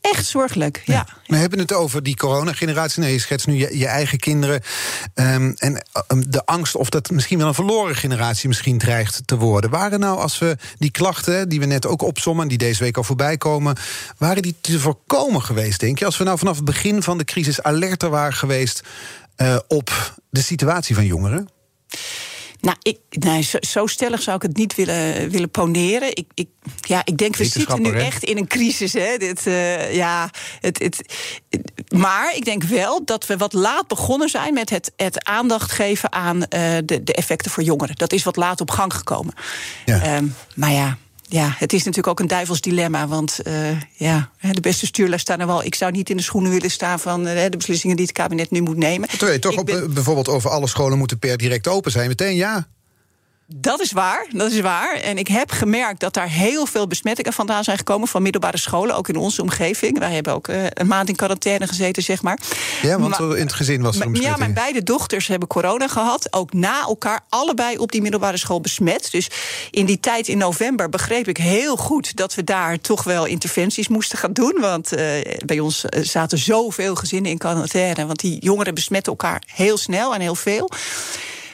echt 0.00 0.26
zorgelijk. 0.26 0.82
Ja. 0.84 1.06
We 1.26 1.36
hebben 1.36 1.58
het 1.58 1.72
over 1.72 2.02
die 2.02 2.16
coronageneratie. 2.16 3.02
Nee, 3.02 3.12
je 3.12 3.18
schetst 3.18 3.46
nu 3.46 3.54
je, 3.54 3.78
je 3.78 3.86
eigen 3.86 4.18
kinderen. 4.18 4.62
Um, 5.14 5.54
en 5.56 5.84
um, 6.08 6.30
de 6.30 6.46
angst 6.46 6.76
of 6.76 6.88
dat 6.88 7.10
misschien 7.10 7.38
wel 7.38 7.46
een 7.46 7.54
verloren 7.54 7.96
generatie 7.96 8.48
misschien 8.48 8.78
dreigt 8.78 9.22
te 9.24 9.36
worden. 9.36 9.70
Waren 9.70 10.00
nou, 10.00 10.18
als 10.18 10.38
we 10.38 10.56
die 10.78 10.90
klachten, 10.90 11.48
die 11.48 11.60
we 11.60 11.66
net 11.66 11.86
ook 11.86 12.02
opsommen, 12.02 12.48
die 12.48 12.58
deze 12.58 12.82
week 12.82 12.96
al 12.96 13.04
voorbij 13.04 13.36
komen, 13.36 13.76
waren 14.18 14.42
die 14.42 14.54
te 14.60 14.78
voorkomen 14.78 15.42
geweest, 15.42 15.80
denk 15.80 15.98
je? 15.98 16.04
Als 16.04 16.18
we 16.18 16.24
nou 16.24 16.38
vanaf 16.38 16.56
het 16.56 16.64
begin 16.64 17.02
van 17.02 17.18
de 17.18 17.24
crisis 17.24 17.62
alerter 17.62 18.10
waren 18.10 18.34
geweest 18.34 18.82
uh, 19.42 19.58
op 19.68 20.14
de 20.30 20.42
situatie 20.42 20.94
van 20.94 21.06
jongeren? 21.06 21.48
Nou, 22.60 22.76
ik, 22.82 22.98
nee, 23.10 23.42
zo, 23.42 23.58
zo, 23.60 23.86
stellig 23.86 24.22
zou 24.22 24.36
ik 24.36 24.42
het 24.42 24.56
niet 24.56 24.74
willen, 24.74 25.30
willen 25.30 25.50
poneren. 25.50 26.08
Ik, 26.08 26.26
ik, 26.34 26.48
ja, 26.80 27.02
ik 27.04 27.16
denk, 27.16 27.36
we 27.36 27.44
zitten 27.44 27.82
nu 27.82 27.92
echt 27.92 28.24
in 28.24 28.36
een 28.36 28.46
crisis. 28.46 28.92
Hè? 28.92 29.16
Dit, 29.16 29.46
uh, 29.46 29.94
ja, 29.94 30.30
het, 30.60 30.78
het, 30.78 31.02
maar 31.88 32.36
ik 32.36 32.44
denk 32.44 32.62
wel 32.62 33.04
dat 33.04 33.26
we 33.26 33.36
wat 33.36 33.52
laat 33.52 33.86
begonnen 33.86 34.28
zijn 34.28 34.54
met 34.54 34.70
het, 34.70 34.92
het 34.96 35.24
aandacht 35.24 35.72
geven 35.72 36.12
aan 36.12 36.36
uh, 36.36 36.44
de, 36.84 37.02
de 37.04 37.14
effecten 37.14 37.50
voor 37.50 37.62
jongeren. 37.62 37.96
Dat 37.96 38.12
is 38.12 38.22
wat 38.22 38.36
laat 38.36 38.60
op 38.60 38.70
gang 38.70 38.94
gekomen. 38.94 39.34
Ja. 39.84 40.16
Um, 40.16 40.34
maar 40.54 40.72
ja, 40.72 40.96
ja, 41.32 41.54
het 41.58 41.72
is 41.72 41.78
natuurlijk 41.78 42.06
ook 42.06 42.20
een 42.20 42.26
duivels 42.26 42.60
dilemma. 42.60 43.08
Want 43.08 43.40
uh, 43.44 43.80
ja, 43.92 44.30
de 44.50 44.60
beste 44.60 44.86
stuurlui 44.86 45.18
staan 45.18 45.40
er 45.40 45.46
wel. 45.46 45.64
Ik 45.64 45.74
zou 45.74 45.92
niet 45.92 46.10
in 46.10 46.16
de 46.16 46.22
schoenen 46.22 46.50
willen 46.50 46.70
staan 46.70 47.00
van 47.00 47.26
uh, 47.26 47.44
de 47.50 47.56
beslissingen 47.56 47.96
die 47.96 48.04
het 48.04 48.14
kabinet 48.14 48.50
nu 48.50 48.60
moet 48.60 48.76
nemen. 48.76 49.08
Terwijl 49.08 49.32
je 49.32 49.38
toch 49.38 49.56
op, 49.56 49.66
ben... 49.66 49.94
bijvoorbeeld 49.94 50.28
over 50.28 50.50
alle 50.50 50.66
scholen 50.66 50.98
moeten 50.98 51.18
per 51.18 51.36
direct 51.36 51.68
open 51.68 51.90
zijn. 51.90 52.08
Meteen 52.08 52.34
ja. 52.34 52.66
Dat 53.54 53.80
is 53.80 53.92
waar, 53.92 54.26
dat 54.30 54.52
is 54.52 54.60
waar. 54.60 54.94
En 54.94 55.18
ik 55.18 55.28
heb 55.28 55.50
gemerkt 55.50 56.00
dat 56.00 56.14
daar 56.14 56.28
heel 56.28 56.66
veel 56.66 56.86
besmettingen 56.86 57.32
vandaan 57.32 57.64
zijn 57.64 57.76
gekomen 57.76 58.08
van 58.08 58.22
middelbare 58.22 58.58
scholen, 58.58 58.96
ook 58.96 59.08
in 59.08 59.16
onze 59.16 59.42
omgeving. 59.42 59.98
Wij 59.98 60.14
hebben 60.14 60.32
ook 60.32 60.48
uh, 60.48 60.64
een 60.68 60.86
maand 60.86 61.08
in 61.08 61.16
quarantaine 61.16 61.66
gezeten, 61.66 62.02
zeg 62.02 62.22
maar. 62.22 62.38
Ja, 62.82 62.98
want 62.98 63.18
maar, 63.18 63.36
in 63.36 63.42
het 63.42 63.52
gezin 63.52 63.82
was 63.82 64.00
er 64.00 64.06
een 64.06 64.14
Ja, 64.14 64.36
mijn 64.36 64.54
beide 64.54 64.82
dochters 64.82 65.26
hebben 65.26 65.48
corona 65.48 65.88
gehad, 65.88 66.32
ook 66.32 66.52
na 66.52 66.82
elkaar, 66.82 67.20
allebei 67.28 67.76
op 67.76 67.92
die 67.92 68.02
middelbare 68.02 68.36
school 68.36 68.60
besmet. 68.60 69.08
Dus 69.10 69.30
in 69.70 69.86
die 69.86 70.00
tijd 70.00 70.28
in 70.28 70.38
november 70.38 70.88
begreep 70.88 71.28
ik 71.28 71.36
heel 71.36 71.76
goed 71.76 72.16
dat 72.16 72.34
we 72.34 72.44
daar 72.44 72.80
toch 72.80 73.04
wel 73.04 73.24
interventies 73.26 73.88
moesten 73.88 74.18
gaan 74.18 74.32
doen. 74.32 74.56
Want 74.60 74.92
uh, 74.92 75.00
bij 75.44 75.60
ons 75.60 75.84
eh, 75.84 76.04
zaten 76.04 76.38
zoveel 76.38 76.94
gezinnen 76.94 77.30
in 77.30 77.38
quarantaine, 77.38 78.06
want 78.06 78.20
die 78.20 78.38
jongeren 78.40 78.74
besmetten 78.74 79.12
elkaar 79.12 79.42
heel 79.46 79.76
snel 79.76 80.14
en 80.14 80.20
heel 80.20 80.34
veel. 80.34 80.70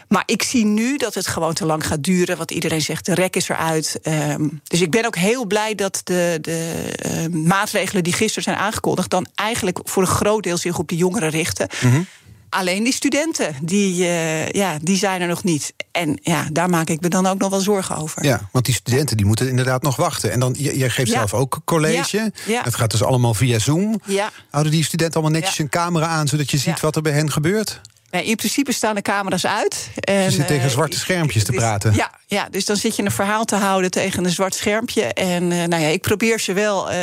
Maar 0.08 0.22
ik 0.26 0.42
zie 0.42 0.64
nu 0.64 0.96
dat 0.96 1.14
het 1.14 1.26
gewoon 1.26 1.54
te 1.54 1.66
lang 1.66 1.86
gaat 1.86 2.02
duren. 2.02 2.36
Wat 2.36 2.50
iedereen 2.50 2.82
zegt, 2.82 3.06
de 3.06 3.14
rek 3.14 3.36
is 3.36 3.48
eruit. 3.48 4.00
Um, 4.02 4.60
dus 4.64 4.80
ik 4.80 4.90
ben 4.90 5.06
ook 5.06 5.16
heel 5.16 5.46
blij 5.46 5.74
dat 5.74 6.00
de, 6.04 6.38
de 6.40 6.92
uh, 7.06 7.42
maatregelen 7.44 8.04
die 8.04 8.12
gisteren 8.12 8.42
zijn 8.42 8.56
aangekondigd... 8.56 9.10
dan 9.10 9.26
eigenlijk 9.34 9.78
voor 9.84 10.02
een 10.02 10.08
groot 10.08 10.42
deel 10.42 10.56
zich 10.56 10.78
op 10.78 10.88
de 10.88 10.96
jongeren 10.96 11.30
richten. 11.30 11.68
Mm 11.80 11.90
-hmm. 11.90 12.06
Alleen 12.50 12.84
die 12.84 12.92
studenten, 12.92 13.54
die, 13.62 14.02
uh, 14.02 14.48
ja, 14.48 14.78
die 14.82 14.96
zijn 14.96 15.20
er 15.20 15.28
nog 15.28 15.44
niet. 15.44 15.74
En 15.92 16.18
ja, 16.22 16.46
daar 16.52 16.70
maak 16.70 16.88
ik 16.88 17.00
me 17.00 17.08
dan 17.08 17.26
ook 17.26 17.38
nog 17.38 17.50
wel 17.50 17.60
zorgen 17.60 17.96
over. 17.96 18.24
Ja, 18.24 18.48
want 18.52 18.64
die 18.64 18.74
studenten 18.74 19.16
die 19.16 19.26
moeten 19.26 19.48
inderdaad 19.48 19.82
nog 19.82 19.96
wachten. 19.96 20.32
En 20.32 20.40
dan, 20.40 20.54
je, 20.58 20.78
je 20.78 20.90
geeft 20.90 21.10
ja. 21.10 21.14
zelf 21.14 21.34
ook 21.34 21.60
college. 21.64 22.16
Ja. 22.16 22.30
Ja. 22.46 22.62
Het 22.62 22.74
gaat 22.74 22.90
dus 22.90 23.02
allemaal 23.02 23.34
via 23.34 23.58
Zoom. 23.58 24.00
Ja. 24.04 24.30
Houden 24.50 24.72
die 24.72 24.84
studenten 24.84 25.20
allemaal 25.20 25.40
netjes 25.40 25.58
een 25.58 25.68
camera 25.68 26.06
aan... 26.06 26.28
zodat 26.28 26.50
je 26.50 26.58
ziet 26.58 26.80
wat 26.80 26.96
er 26.96 27.02
bij 27.02 27.12
hen 27.12 27.32
gebeurt? 27.32 27.80
Nee, 28.10 28.24
in 28.24 28.36
principe 28.36 28.72
staan 28.72 28.94
de 28.94 29.02
camera's 29.02 29.46
uit. 29.46 29.90
En, 29.94 30.22
je 30.22 30.30
zit 30.30 30.46
tegen 30.46 30.64
uh, 30.64 30.70
zwarte 30.70 30.98
schermpjes 30.98 31.44
te 31.44 31.52
praten. 31.52 31.94
Ja, 31.94 32.12
ja, 32.26 32.48
dus 32.50 32.64
dan 32.64 32.76
zit 32.76 32.96
je 32.96 33.02
een 33.02 33.10
verhaal 33.10 33.44
te 33.44 33.56
houden 33.56 33.90
tegen 33.90 34.24
een 34.24 34.30
zwart 34.30 34.54
schermpje. 34.54 35.02
En 35.02 35.42
uh, 35.42 35.64
nou 35.64 35.82
ja, 35.82 35.88
ik 35.88 36.00
probeer 36.00 36.40
ze 36.40 36.52
wel 36.52 36.92
uh, 36.92 36.96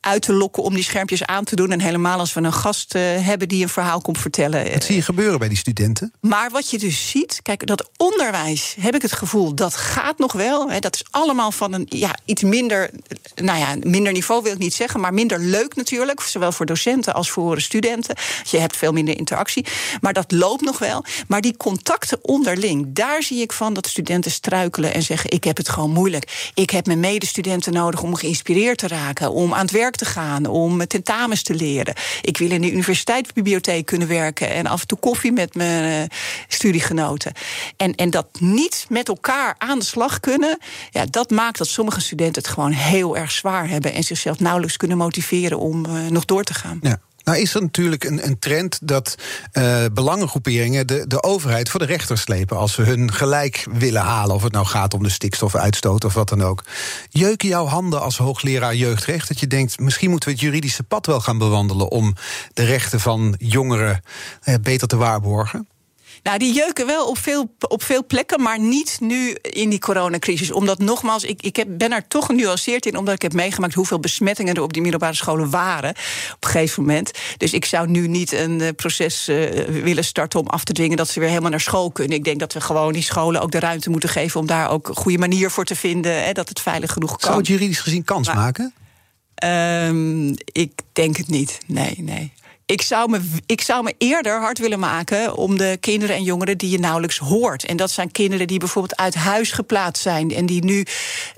uit 0.00 0.22
te 0.22 0.32
lokken 0.32 0.62
om 0.62 0.74
die 0.74 0.84
schermpjes 0.84 1.24
aan 1.24 1.44
te 1.44 1.56
doen. 1.56 1.70
En 1.70 1.80
helemaal 1.80 2.18
als 2.18 2.32
we 2.32 2.40
een 2.40 2.52
gast 2.52 2.92
hebben 2.92 3.48
die 3.48 3.62
een 3.62 3.68
verhaal 3.68 4.00
komt 4.00 4.18
vertellen. 4.18 4.72
Wat 4.72 4.84
zie 4.84 4.94
je 4.94 5.02
gebeuren 5.02 5.38
bij 5.38 5.48
die 5.48 5.56
studenten? 5.56 6.12
Maar 6.20 6.50
wat 6.50 6.70
je 6.70 6.78
dus 6.78 7.10
ziet, 7.10 7.40
kijk, 7.42 7.66
dat 7.66 7.90
onderwijs, 7.96 8.76
heb 8.80 8.94
ik 8.94 9.02
het 9.02 9.12
gevoel, 9.12 9.54
dat 9.54 9.76
gaat 9.76 10.18
nog 10.18 10.32
wel. 10.32 10.70
Hè, 10.70 10.78
dat 10.78 10.94
is 10.94 11.04
allemaal 11.10 11.52
van 11.52 11.72
een 11.72 11.86
ja, 11.88 12.16
iets 12.24 12.42
minder, 12.42 12.90
nou 13.34 13.58
ja, 13.58 13.76
minder 13.82 14.12
niveau 14.12 14.42
wil 14.42 14.52
ik 14.52 14.58
niet 14.58 14.74
zeggen, 14.74 15.00
maar 15.00 15.14
minder 15.14 15.40
leuk 15.40 15.76
natuurlijk. 15.76 16.20
Zowel 16.20 16.52
voor 16.52 16.66
docenten 16.66 17.14
als 17.14 17.30
voor 17.30 17.60
studenten. 17.60 18.16
Je 18.44 18.58
hebt 18.58 18.76
veel 18.76 18.92
minder 18.92 19.16
interactie. 19.16 19.66
Maar 20.00 20.12
dat 20.12 20.32
loopt 20.38 20.62
nog 20.62 20.78
wel. 20.78 21.04
Maar 21.28 21.40
die 21.40 21.56
contacten 21.56 22.18
onderling, 22.22 22.86
daar 22.88 23.22
zie 23.22 23.40
ik 23.40 23.52
van 23.52 23.74
dat 23.74 23.86
studenten 23.86 24.30
struikelen 24.30 24.94
en 24.94 25.02
zeggen: 25.02 25.30
Ik 25.30 25.44
heb 25.44 25.56
het 25.56 25.68
gewoon 25.68 25.90
moeilijk. 25.90 26.50
Ik 26.54 26.70
heb 26.70 26.86
mijn 26.86 27.00
medestudenten 27.00 27.72
nodig 27.72 28.02
om 28.02 28.14
geïnspireerd 28.14 28.78
te 28.78 28.88
raken, 28.88 29.32
om 29.32 29.54
aan 29.54 29.60
het 29.60 29.70
werk 29.70 29.96
te 29.96 30.04
gaan, 30.04 30.46
om 30.46 30.86
tentamens 30.86 31.42
te 31.42 31.54
leren. 31.54 31.94
Ik 32.22 32.38
wil 32.38 32.50
in 32.50 32.60
de 32.60 32.72
universiteitsbibliotheek 32.72 33.86
kunnen 33.86 34.08
werken 34.08 34.50
en 34.50 34.66
af 34.66 34.80
en 34.80 34.86
toe 34.86 34.98
koffie 34.98 35.32
met 35.32 35.54
mijn 35.54 36.02
uh, 36.02 36.16
studiegenoten. 36.48 37.32
En, 37.76 37.94
en 37.94 38.10
dat 38.10 38.26
niet 38.40 38.86
met 38.88 39.08
elkaar 39.08 39.54
aan 39.58 39.78
de 39.78 39.84
slag 39.84 40.20
kunnen, 40.20 40.58
ja, 40.90 41.04
dat 41.06 41.30
maakt 41.30 41.58
dat 41.58 41.66
sommige 41.66 42.00
studenten 42.00 42.42
het 42.42 42.50
gewoon 42.50 42.72
heel 42.72 43.16
erg 43.16 43.30
zwaar 43.30 43.68
hebben 43.68 43.92
en 43.92 44.02
zichzelf 44.02 44.40
nauwelijks 44.40 44.76
kunnen 44.76 44.96
motiveren 44.96 45.58
om 45.58 45.86
uh, 45.86 46.06
nog 46.06 46.24
door 46.24 46.44
te 46.44 46.54
gaan. 46.54 46.78
Ja. 46.82 47.00
Nou 47.28 47.40
is 47.40 47.54
er 47.54 47.62
natuurlijk 47.62 48.04
een, 48.04 48.26
een 48.26 48.38
trend 48.38 48.78
dat 48.82 49.14
uh, 49.52 49.84
belangengroeperingen 49.92 50.86
de, 50.86 51.06
de 51.06 51.22
overheid 51.22 51.68
voor 51.68 51.80
de 51.80 51.86
rechter 51.86 52.18
slepen 52.18 52.56
als 52.56 52.72
ze 52.72 52.82
hun 52.82 53.12
gelijk 53.12 53.66
willen 53.72 54.02
halen. 54.02 54.34
Of 54.34 54.42
het 54.42 54.52
nou 54.52 54.66
gaat 54.66 54.94
om 54.94 55.02
de 55.02 55.08
stikstofuitstoot 55.08 56.04
of 56.04 56.14
wat 56.14 56.28
dan 56.28 56.42
ook. 56.42 56.64
Jeuken 57.10 57.48
jouw 57.48 57.66
handen 57.66 58.00
als 58.00 58.18
hoogleraar 58.18 58.74
jeugdrecht 58.74 59.28
dat 59.28 59.40
je 59.40 59.46
denkt, 59.46 59.80
misschien 59.80 60.10
moeten 60.10 60.28
we 60.28 60.34
het 60.34 60.44
juridische 60.44 60.82
pad 60.82 61.06
wel 61.06 61.20
gaan 61.20 61.38
bewandelen 61.38 61.90
om 61.90 62.14
de 62.52 62.64
rechten 62.64 63.00
van 63.00 63.34
jongeren 63.38 64.02
uh, 64.44 64.54
beter 64.62 64.88
te 64.88 64.96
waarborgen? 64.96 65.68
Nou, 66.22 66.38
die 66.38 66.52
jeuken 66.52 66.86
wel 66.86 67.08
op 67.08 67.18
veel, 67.18 67.54
op 67.68 67.82
veel 67.82 68.06
plekken, 68.06 68.42
maar 68.42 68.60
niet 68.60 68.96
nu 69.00 69.30
in 69.32 69.70
die 69.70 69.78
coronacrisis. 69.78 70.50
Omdat 70.50 70.78
nogmaals, 70.78 71.24
ik, 71.24 71.42
ik 71.42 71.56
heb, 71.56 71.68
ben 71.70 71.92
er 71.92 72.08
toch 72.08 72.26
genuanceerd 72.26 72.86
in, 72.86 72.96
omdat 72.96 73.14
ik 73.14 73.22
heb 73.22 73.32
meegemaakt 73.32 73.74
hoeveel 73.74 74.00
besmettingen 74.00 74.54
er 74.54 74.62
op 74.62 74.72
die 74.72 74.82
middelbare 74.82 75.14
scholen 75.14 75.50
waren 75.50 75.90
op 75.90 76.44
een 76.44 76.50
gegeven 76.50 76.82
moment. 76.82 77.10
Dus 77.36 77.52
ik 77.52 77.64
zou 77.64 77.88
nu 77.88 78.08
niet 78.08 78.32
een 78.32 78.60
uh, 78.60 78.68
proces 78.76 79.28
uh, 79.28 79.50
willen 79.64 80.04
starten 80.04 80.40
om 80.40 80.46
af 80.46 80.64
te 80.64 80.72
dwingen 80.72 80.96
dat 80.96 81.08
ze 81.08 81.20
weer 81.20 81.28
helemaal 81.28 81.50
naar 81.50 81.60
school 81.60 81.90
kunnen. 81.90 82.16
Ik 82.16 82.24
denk 82.24 82.40
dat 82.40 82.52
we 82.52 82.60
gewoon 82.60 82.92
die 82.92 83.02
scholen 83.02 83.40
ook 83.40 83.50
de 83.50 83.60
ruimte 83.60 83.90
moeten 83.90 84.08
geven 84.08 84.40
om 84.40 84.46
daar 84.46 84.70
ook 84.70 84.88
een 84.88 84.96
goede 84.96 85.18
manier 85.18 85.50
voor 85.50 85.64
te 85.64 85.76
vinden, 85.76 86.24
hè, 86.24 86.32
dat 86.32 86.48
het 86.48 86.60
veilig 86.60 86.92
genoeg 86.92 87.10
kan. 87.10 87.20
Zou 87.20 87.36
het 87.36 87.46
juridisch 87.46 87.80
gezien 87.80 88.04
kans 88.04 88.26
maar, 88.26 88.36
maken? 88.36 88.72
Um, 89.44 90.34
ik 90.52 90.72
denk 90.92 91.16
het 91.16 91.28
niet. 91.28 91.58
Nee, 91.66 91.94
nee 91.98 92.32
ik 92.68 92.82
zou, 92.82 93.10
me, 93.10 93.20
ik 93.46 93.60
zou 93.60 93.82
me 93.82 93.94
eerder 93.98 94.40
hard 94.40 94.58
willen 94.58 94.78
maken 94.78 95.36
om 95.36 95.56
de 95.56 95.76
kinderen 95.80 96.16
en 96.16 96.22
jongeren 96.22 96.58
die 96.58 96.70
je 96.70 96.78
nauwelijks 96.78 97.18
hoort. 97.18 97.64
En 97.64 97.76
dat 97.76 97.90
zijn 97.90 98.10
kinderen 98.10 98.46
die 98.46 98.58
bijvoorbeeld 98.58 99.00
uit 99.00 99.14
huis 99.14 99.52
geplaatst 99.52 100.02
zijn 100.02 100.34
en 100.34 100.46
die 100.46 100.64
nu 100.64 100.84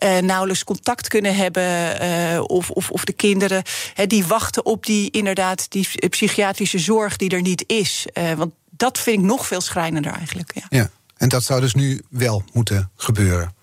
uh, 0.04 0.18
nauwelijks 0.18 0.64
contact 0.64 1.08
kunnen 1.08 1.37
hebben. 1.37 2.02
Uh, 2.02 2.40
of, 2.46 2.70
of, 2.70 2.90
of 2.90 3.04
de 3.04 3.12
kinderen 3.12 3.62
he, 3.94 4.06
die 4.06 4.26
wachten 4.26 4.64
op 4.64 4.87
die 4.87 5.10
inderdaad 5.10 5.70
die 5.70 6.08
psychiatrische 6.08 6.78
zorg 6.78 7.16
die 7.16 7.30
er 7.30 7.42
niet 7.42 7.64
is. 7.66 8.06
Uh, 8.14 8.32
want 8.32 8.52
dat 8.70 8.99
vind 8.99 9.18
ik 9.18 9.25
nog 9.25 9.46
veel 9.46 9.60
schrijnender 9.60 10.12
eigenlijk. 10.12 10.52
Ja. 10.54 10.66
ja, 10.68 10.90
en 11.16 11.28
dat 11.28 11.44
zou 11.44 11.60
dus 11.60 11.75
nu 11.75 12.00
wel 12.08 12.42
moeten 12.52 12.90
gebeuren. 12.96 13.54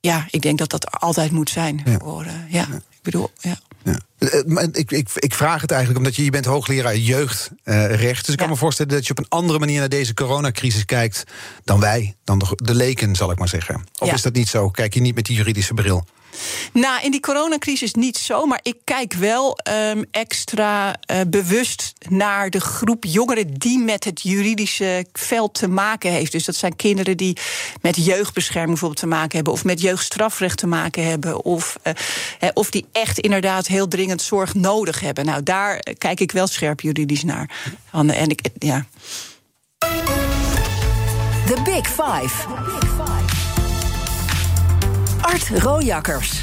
Ja, 0.00 0.26
ik 0.30 0.42
denk 0.42 0.58
dat 0.58 0.70
dat 0.70 1.00
altijd 1.00 1.30
moet 1.30 1.50
zijn. 1.50 1.80
Ja. 1.84 1.98
Voor, 1.98 2.24
ja. 2.24 2.44
ja. 2.48 2.66
Ik 2.74 3.02
bedoel, 3.02 3.30
ja. 3.40 3.58
Ja. 3.90 4.66
Ik, 4.72 4.90
ik, 4.90 5.08
ik, 5.14 5.34
vraag 5.34 5.60
het 5.60 5.70
eigenlijk 5.70 6.00
omdat 6.00 6.16
je, 6.16 6.24
je 6.24 6.30
bent 6.30 6.44
hoogleraar 6.44 6.96
jeugdrecht. 6.96 8.24
dus 8.24 8.34
ik 8.34 8.40
kan 8.40 8.48
me 8.48 8.56
voorstellen 8.56 8.92
dat 8.92 9.04
je 9.04 9.10
op 9.10 9.18
een 9.18 9.28
andere 9.28 9.58
manier 9.58 9.78
naar 9.78 9.88
deze 9.88 10.14
coronacrisis 10.14 10.84
kijkt 10.84 11.24
dan 11.64 11.80
wij, 11.80 12.16
dan 12.24 12.38
de, 12.38 12.46
de 12.54 12.74
leken, 12.74 13.14
zal 13.14 13.30
ik 13.30 13.38
maar 13.38 13.48
zeggen. 13.48 13.84
Of 13.98 14.12
is 14.12 14.22
dat 14.22 14.34
niet 14.34 14.48
zo? 14.48 14.70
Kijk 14.70 14.94
je 14.94 15.00
niet 15.00 15.14
met 15.14 15.26
die 15.26 15.36
juridische 15.36 15.74
bril? 15.74 16.04
Nou, 16.72 17.02
in 17.02 17.10
die 17.10 17.20
coronacrisis 17.20 17.94
niet 17.94 18.16
zo, 18.16 18.46
maar 18.46 18.60
ik 18.62 18.76
kijk 18.84 19.12
wel 19.12 19.58
um, 19.70 20.04
extra 20.10 20.88
uh, 21.10 21.20
bewust 21.26 21.92
naar 22.08 22.50
de 22.50 22.60
groep 22.60 23.04
jongeren 23.04 23.54
die 23.54 23.78
met 23.78 24.04
het 24.04 24.22
juridische 24.22 25.06
veld 25.12 25.54
te 25.54 25.68
maken 25.68 26.10
heeft. 26.10 26.32
Dus 26.32 26.44
dat 26.44 26.54
zijn 26.54 26.76
kinderen 26.76 27.16
die 27.16 27.36
met 27.80 28.04
jeugdbescherming 28.04 28.70
bijvoorbeeld 28.70 29.00
te 29.00 29.06
maken 29.06 29.36
hebben, 29.36 29.52
of 29.52 29.64
met 29.64 29.80
jeugdstrafrecht 29.80 30.58
te 30.58 30.66
maken 30.66 31.04
hebben, 31.04 31.44
of, 31.44 31.76
uh, 31.84 32.48
of 32.54 32.70
die 32.70 32.86
echt 32.92 33.18
inderdaad 33.18 33.66
heel 33.66 33.88
dringend 33.88 34.22
zorg 34.22 34.54
nodig 34.54 35.00
hebben. 35.00 35.24
Nou, 35.24 35.42
daar 35.42 35.82
kijk 35.98 36.20
ik 36.20 36.32
wel 36.32 36.46
scherp 36.46 36.80
juridisch 36.80 37.24
naar. 37.24 37.50
En 37.92 38.28
ik, 38.28 38.40
ja. 38.58 38.86
The 41.46 41.62
Big 41.64 41.86
Five. 41.86 42.46
Art 45.28 45.48
Rojakkers. 45.48 46.42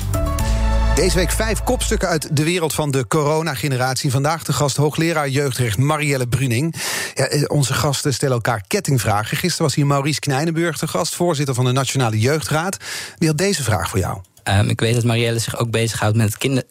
Deze 0.96 1.16
week 1.16 1.32
vijf 1.32 1.64
kopstukken 1.64 2.08
uit 2.08 2.38
de 2.38 2.44
wereld 2.44 2.74
van 2.74 2.92
de 2.92 3.08
coronageneratie. 3.08 4.12
Vandaag 4.12 4.44
de 4.44 4.54
gast 4.54 4.76
hoogleraar 4.76 5.30
jeugdrecht 5.30 5.78
Marielle 5.78 6.28
Bruning. 6.28 6.76
Ja, 7.14 7.26
eh, 7.26 7.44
onze 7.48 7.74
gasten 7.74 8.14
stellen 8.14 8.36
elkaar 8.36 8.64
kettingvragen. 8.68 9.38
Gisteren 9.38 9.66
was 9.66 9.76
hier 9.76 9.86
Maurice 9.86 10.20
Knijnenburg 10.20 10.80
de 10.80 10.88
gast, 10.88 11.16
voorzitter 11.16 11.56
van 11.56 11.66
de 11.66 11.72
Nationale 11.72 12.20
Jeugdraad. 12.20 12.78
Die 13.18 13.28
had 13.28 13.38
deze 13.38 13.64
vraag 13.64 13.90
voor 13.90 14.00
jou. 14.00 14.22
Um, 14.44 14.70
ik 14.70 14.80
weet 14.80 14.94
dat 14.94 15.04
Marielle 15.04 15.40
zich 15.40 15.58
ook 15.58 15.72
bezighoudt 15.72 16.16
met 16.16 16.26
het, 16.26 16.38
kinder, 16.38 16.64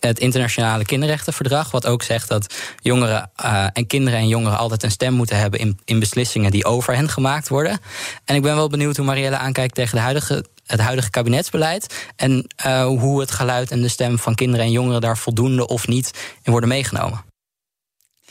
het 0.00 0.18
internationale 0.18 0.84
kinderrechtenverdrag. 0.84 1.70
Wat 1.70 1.86
ook 1.86 2.02
zegt 2.02 2.28
dat 2.28 2.54
jongeren 2.80 3.30
uh, 3.44 3.66
en 3.72 3.86
kinderen 3.86 4.18
en 4.18 4.28
jongeren 4.28 4.58
altijd 4.58 4.82
een 4.82 4.90
stem 4.90 5.12
moeten 5.12 5.38
hebben 5.38 5.60
in, 5.60 5.78
in 5.84 5.98
beslissingen 5.98 6.50
die 6.50 6.64
over 6.64 6.94
hen 6.94 7.08
gemaakt 7.08 7.48
worden. 7.48 7.78
En 8.24 8.34
ik 8.36 8.42
ben 8.42 8.54
wel 8.54 8.68
benieuwd 8.68 8.96
hoe 8.96 9.06
Marielle 9.06 9.36
aankijkt 9.36 9.74
tegen 9.74 9.96
de 9.96 10.02
huidige 10.02 10.44
het 10.68 10.80
huidige 10.80 11.10
kabinetsbeleid. 11.10 12.08
En 12.16 12.46
uh, 12.66 12.86
hoe 12.86 13.20
het 13.20 13.30
geluid 13.30 13.70
en 13.70 13.82
de 13.82 13.88
stem 13.88 14.18
van 14.18 14.34
kinderen 14.34 14.66
en 14.66 14.72
jongeren 14.72 15.00
daar 15.00 15.18
voldoende 15.18 15.66
of 15.66 15.86
niet 15.86 16.10
in 16.42 16.50
worden 16.50 16.68
meegenomen. 16.68 17.26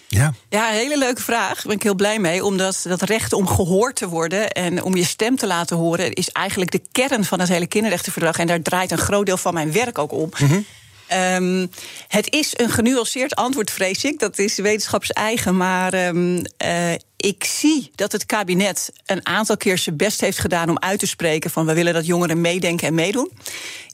Ja. 0.08 0.34
ja, 0.50 0.70
een 0.70 0.76
hele 0.76 0.98
leuke 0.98 1.22
vraag. 1.22 1.54
Daar 1.54 1.64
ben 1.66 1.76
ik 1.76 1.84
heel 1.84 1.96
blij 1.96 2.20
mee. 2.20 2.46
Omdat 2.46 2.86
dat 2.88 3.02
recht 3.02 3.34
om 3.34 3.48
gehoord 3.48 3.96
te 3.96 4.08
worden 4.08 4.52
en 4.52 4.84
om 4.84 4.96
je 4.96 5.04
stem 5.04 5.36
te 5.36 5.48
laten 5.48 5.78
horen... 5.78 6.14
is 6.14 6.30
eigenlijk 6.30 6.72
de 6.72 6.82
kern 6.92 7.26
van 7.26 7.40
het 7.40 7.50
hele 7.50 7.68
kinderrechtenverdrag. 7.68 8.38
En 8.38 8.48
daar 8.48 8.62
draait 8.62 8.92
een 8.92 8.98
groot 8.98 9.26
deel 9.26 9.38
van 9.38 9.54
mijn 9.54 9.72
werk 9.72 9.98
ook 9.98 10.12
om. 10.12 10.30
Mm 10.40 10.48
-hmm. 10.48 10.66
Um, 11.14 11.72
het 12.08 12.34
is 12.34 12.54
een 12.56 12.70
genuanceerd 12.70 13.36
antwoord, 13.36 13.72
vrees 13.72 14.04
ik. 14.04 14.20
Dat 14.20 14.40
is 14.40 14.56
wetenschapseigen. 14.56 15.58
Maar 15.58 16.08
um, 16.08 16.42
ik 17.18 17.44
zie 17.44 17.92
dat 17.96 18.12
het 18.12 18.26
kabinet 18.26 18.92
een 19.06 19.26
aantal 19.26 19.58
keer 19.58 19.78
zijn 19.78 19.98
best 19.98 20.22
heeft 20.22 20.40
gedaan 20.40 20.70
om 20.70 20.80
uit 20.80 21.00
te 21.00 21.08
spreken 21.08 21.50
van 21.50 21.66
we 21.66 21.74
willen 21.74 21.94
dat 21.94 22.06
jongeren 22.06 22.42
meedenken 22.42 22.88
en 22.88 22.94
meedoen. 22.94 23.32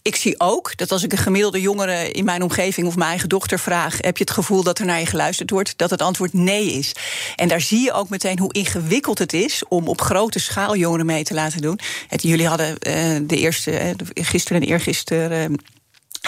Ik 0.02 0.16
zie 0.16 0.40
ook 0.40 0.78
dat 0.78 0.92
als 0.92 1.04
ik 1.04 1.12
een 1.12 1.18
gemiddelde 1.18 1.62
jongere 1.62 2.12
in 2.12 2.26
mijn 2.26 2.42
omgeving 2.42 2.88
of 2.88 2.96
mijn 2.96 3.10
eigen 3.10 3.30
dochter 3.30 3.60
vraag: 3.60 3.98
heb 4.02 4.18
je 4.18 4.24
het 4.24 4.34
gevoel 4.34 4.64
dat 4.64 4.80
er 4.80 4.86
naar 4.86 5.00
je 5.00 5.06
geluisterd 5.06 5.50
wordt? 5.50 5.78
Dat 5.78 5.90
het 5.90 6.02
antwoord 6.02 6.34
nee 6.34 6.74
is. 6.74 6.92
En 7.36 7.48
daar 7.48 7.62
zie 7.62 7.82
je 7.82 7.94
ook 7.94 8.10
meteen 8.10 8.40
hoe 8.40 8.54
ingewikkeld 8.54 9.20
het 9.20 9.34
is 9.34 9.64
om 9.68 9.88
op 9.88 10.02
grote 10.02 10.40
schaal 10.40 10.76
jongeren 10.76 11.06
mee 11.06 11.24
te 11.24 11.34
laten 11.34 11.62
doen. 11.62 11.80
Het, 12.08 12.22
jullie 12.22 12.48
hadden 12.48 12.70
uh, 12.70 13.18
de 13.28 13.38
eerste, 13.38 13.72
uh, 13.72 13.90
gisteren 14.14 14.62
en 14.62 14.68
eergisteren. 14.68 15.58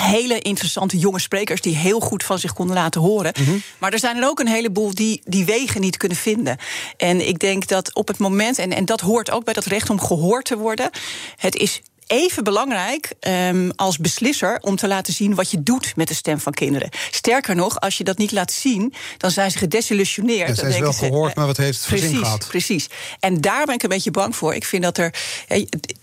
Hele 0.02 0.40
interessante 0.40 0.98
jonge 0.98 1.20
sprekers 1.20 1.62
die 1.62 1.75
heel 1.75 2.00
goed 2.00 2.24
van 2.24 2.40
zich 2.40 2.54
konden 2.54 2.75
laten 2.75 3.02
horen. 3.02 3.34
Mm 3.40 3.46
-hmm. 3.46 3.62
Maar 3.78 3.94
er 3.94 4.00
zijn 4.00 4.18
er 4.18 4.28
ook 4.28 4.40
een 4.40 4.48
heleboel 4.48 4.96
die 4.96 5.22
die 5.25 5.46
wegen 5.46 5.82
niet 5.82 5.98
kunnen 5.98 6.18
vinden. 6.18 6.58
En 6.98 7.28
ik 7.28 7.40
denk 7.40 7.68
dat 7.68 7.96
op 7.96 8.08
het 8.08 8.18
moment, 8.18 8.58
en, 8.58 8.72
en 8.72 8.86
dat 8.86 9.02
hoort 9.02 9.32
ook 9.32 9.44
bij 9.44 9.54
dat 9.54 9.66
recht 9.66 9.90
om 9.90 10.00
gehoord 10.00 10.46
te 10.46 10.58
worden, 10.58 10.90
het 11.36 11.56
is 11.56 11.82
even 12.08 12.44
belangrijk 12.44 13.14
um, 13.20 13.72
als 13.75 13.98
beslisser 13.98 14.58
om 14.62 14.75
te 14.75 14.88
laten 14.88 15.14
zien 15.14 15.36
wat 15.36 15.52
je 15.52 15.64
doet 15.64 15.96
met 15.96 16.08
de 16.08 16.14
stem 16.14 16.40
van 16.40 16.54
kinderen. 16.54 16.90
Sterker 17.12 17.56
nog, 17.56 17.80
als 17.80 17.98
je 17.98 18.04
dat 18.04 18.18
niet 18.18 18.32
laat 18.32 18.52
zien, 18.52 18.94
dan 19.18 19.32
zijn 19.32 19.52
ze 19.52 19.58
gedesillusioneerd. 19.58 20.48
Ja, 20.48 20.56
zijn 20.56 20.72
ze 20.72 20.80
wel 20.80 20.94
ze, 20.94 21.06
gehoord, 21.06 21.30
uh, 21.30 21.36
maar 21.36 21.46
wat 21.46 21.58
heeft 21.58 21.80
het 21.80 21.88
precies, 21.88 22.10
zin 22.10 22.18
gehad? 22.18 22.48
Precies. 22.48 22.88
En 23.20 23.42
daar 23.42 23.66
ben 23.66 23.75
ik 23.75 23.84
een 23.84 23.90
beetje 23.90 24.12
bang 24.12 24.36
voor. 24.36 24.56
Ik 24.56 24.66
vind 24.66 24.84
dat 24.84 24.98
er. 24.98 25.14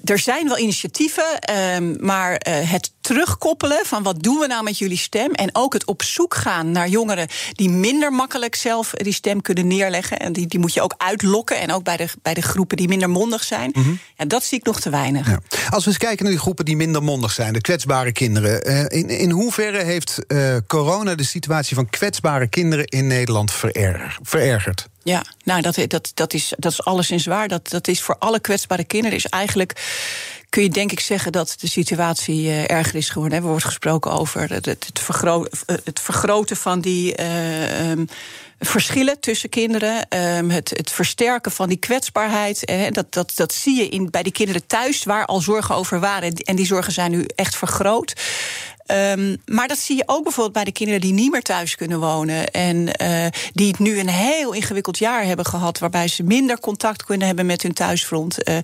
Er 0.04 0.18
zijn 0.18 0.48
wel 0.48 0.58
initiatieven, 0.58 1.54
um, 1.74 1.96
maar 2.00 2.32
uh, 2.32 2.70
het 2.70 2.90
terugkoppelen 3.02 3.80
van 3.84 4.02
wat 4.02 4.22
doen 4.22 4.38
we 4.38 4.46
nou 4.46 4.62
met 4.64 4.78
jullie 4.78 4.98
stem. 4.98 5.30
En 5.32 5.48
ook 5.52 5.72
het 5.72 5.84
op 5.84 6.02
zoek 6.02 6.34
gaan 6.34 6.70
naar 6.70 6.88
jongeren 6.88 7.28
die 7.52 7.70
minder 7.70 8.12
makkelijk 8.12 8.54
zelf 8.54 8.90
die 8.90 9.12
stem 9.12 9.40
kunnen 9.40 9.66
neerleggen. 9.66 10.18
En 10.18 10.32
die, 10.32 10.46
die 10.46 10.60
moet 10.60 10.74
je 10.74 10.82
ook 10.82 10.94
uitlokken. 10.96 11.60
En 11.60 11.72
ook 11.72 11.84
bij 11.84 11.96
de, 11.96 12.08
bij 12.22 12.34
de 12.34 12.42
groepen 12.42 12.76
die 12.76 12.88
minder 12.88 13.10
mondig 13.10 13.44
zijn. 13.44 13.70
Mm 13.74 13.82
-hmm. 13.82 13.98
ja, 14.16 14.24
dat 14.24 14.44
zie 14.44 14.58
ik 14.58 14.64
nog 14.64 14.80
te 14.80 14.90
weinig. 14.90 15.26
Ja. 15.26 15.40
Als 15.70 15.84
we 15.84 15.90
eens 15.90 15.98
kijken 15.98 16.22
naar 16.22 16.32
die 16.32 16.42
groepen 16.42 16.64
die 16.64 16.76
minder 16.76 17.02
mondig 17.02 17.32
zijn, 17.32 17.52
de 17.52 17.60
kwetsbare 17.60 18.12
kinderen. 18.12 18.70
Uh, 18.70 18.84
in, 19.00 19.08
in 19.08 19.30
hoeverre 19.30 19.82
heeft 19.82 20.18
uh, 20.28 20.56
corona 20.66 21.14
de 21.14 21.24
situatie 21.24 21.74
van 21.74 21.90
kwetsbare 21.90 22.48
kinderen 22.48 22.84
in 22.84 23.06
Nederland 23.06 23.52
vererg, 23.52 24.18
verergerd? 24.22 24.88
Ja, 25.04 25.24
nou, 25.44 25.62
dat, 25.62 25.78
dat, 25.88 26.10
dat, 26.14 26.32
is, 26.32 26.52
dat 26.56 26.72
is 26.72 26.84
alles 26.84 27.10
in 27.10 27.20
zwaar. 27.20 27.48
Dat, 27.48 27.70
dat 27.70 27.88
is 27.88 28.02
voor 28.02 28.16
alle 28.18 28.40
kwetsbare 28.40 28.84
kinderen 28.84 29.16
is 29.16 29.26
eigenlijk 29.26 29.80
kun 30.52 30.62
je 30.62 30.68
denk 30.68 30.92
ik 30.92 31.00
zeggen 31.00 31.32
dat 31.32 31.54
de 31.60 31.68
situatie 31.68 32.44
uh, 32.44 32.70
erger 32.70 32.94
is 32.94 33.08
geworden. 33.08 33.38
Er 33.38 33.44
wordt 33.44 33.64
gesproken 33.64 34.12
over 34.12 34.52
het, 34.52 34.66
het, 34.66 34.92
het 35.84 36.00
vergroten 36.00 36.56
van 36.56 36.80
die. 36.80 37.20
Uh, 37.20 37.90
um, 37.90 38.08
verschillen 38.64 39.20
tussen 39.20 39.48
kinderen. 39.48 40.06
Um, 40.36 40.50
het, 40.50 40.70
het, 40.70 40.90
versterken 40.90 41.52
van 41.52 41.68
die 41.68 41.76
kwetsbaarheid. 41.76 42.64
Eh, 42.64 42.90
dat, 42.90 43.12
dat, 43.12 43.32
dat 43.34 43.52
zie 43.52 43.76
je 43.76 43.88
in, 43.88 44.10
bij 44.10 44.22
die 44.22 44.32
kinderen 44.32 44.66
thuis, 44.66 45.04
waar 45.04 45.26
al 45.26 45.40
zorgen 45.40 45.74
over 45.74 46.00
waren. 46.00 46.32
En 46.34 46.56
die 46.56 46.66
zorgen 46.66 46.92
zijn 46.92 47.10
nu 47.10 47.26
echt 47.34 47.56
vergroot. 47.56 48.12
Um, 48.86 49.36
maar 49.46 49.68
dat 49.68 49.78
zie 49.78 49.96
je 49.96 50.02
ook 50.06 50.22
bijvoorbeeld 50.22 50.54
bij 50.54 50.64
de 50.64 50.72
kinderen 50.72 51.00
die 51.00 51.12
niet 51.12 51.32
meer 51.32 51.42
thuis 51.42 51.76
kunnen 51.76 52.00
wonen. 52.00 52.50
En 52.50 52.76
uh, 52.76 53.26
die 53.52 53.68
het 53.68 53.78
nu 53.78 53.98
een 53.98 54.08
heel 54.08 54.52
ingewikkeld 54.52 54.98
jaar 54.98 55.24
hebben 55.24 55.44
gehad. 55.44 55.78
Waarbij 55.78 56.08
ze 56.08 56.22
minder 56.22 56.60
contact 56.60 57.04
kunnen 57.04 57.26
hebben 57.26 57.46
met 57.46 57.62
hun 57.62 57.72
thuisfront. 57.72 58.48
Uh, 58.48 58.56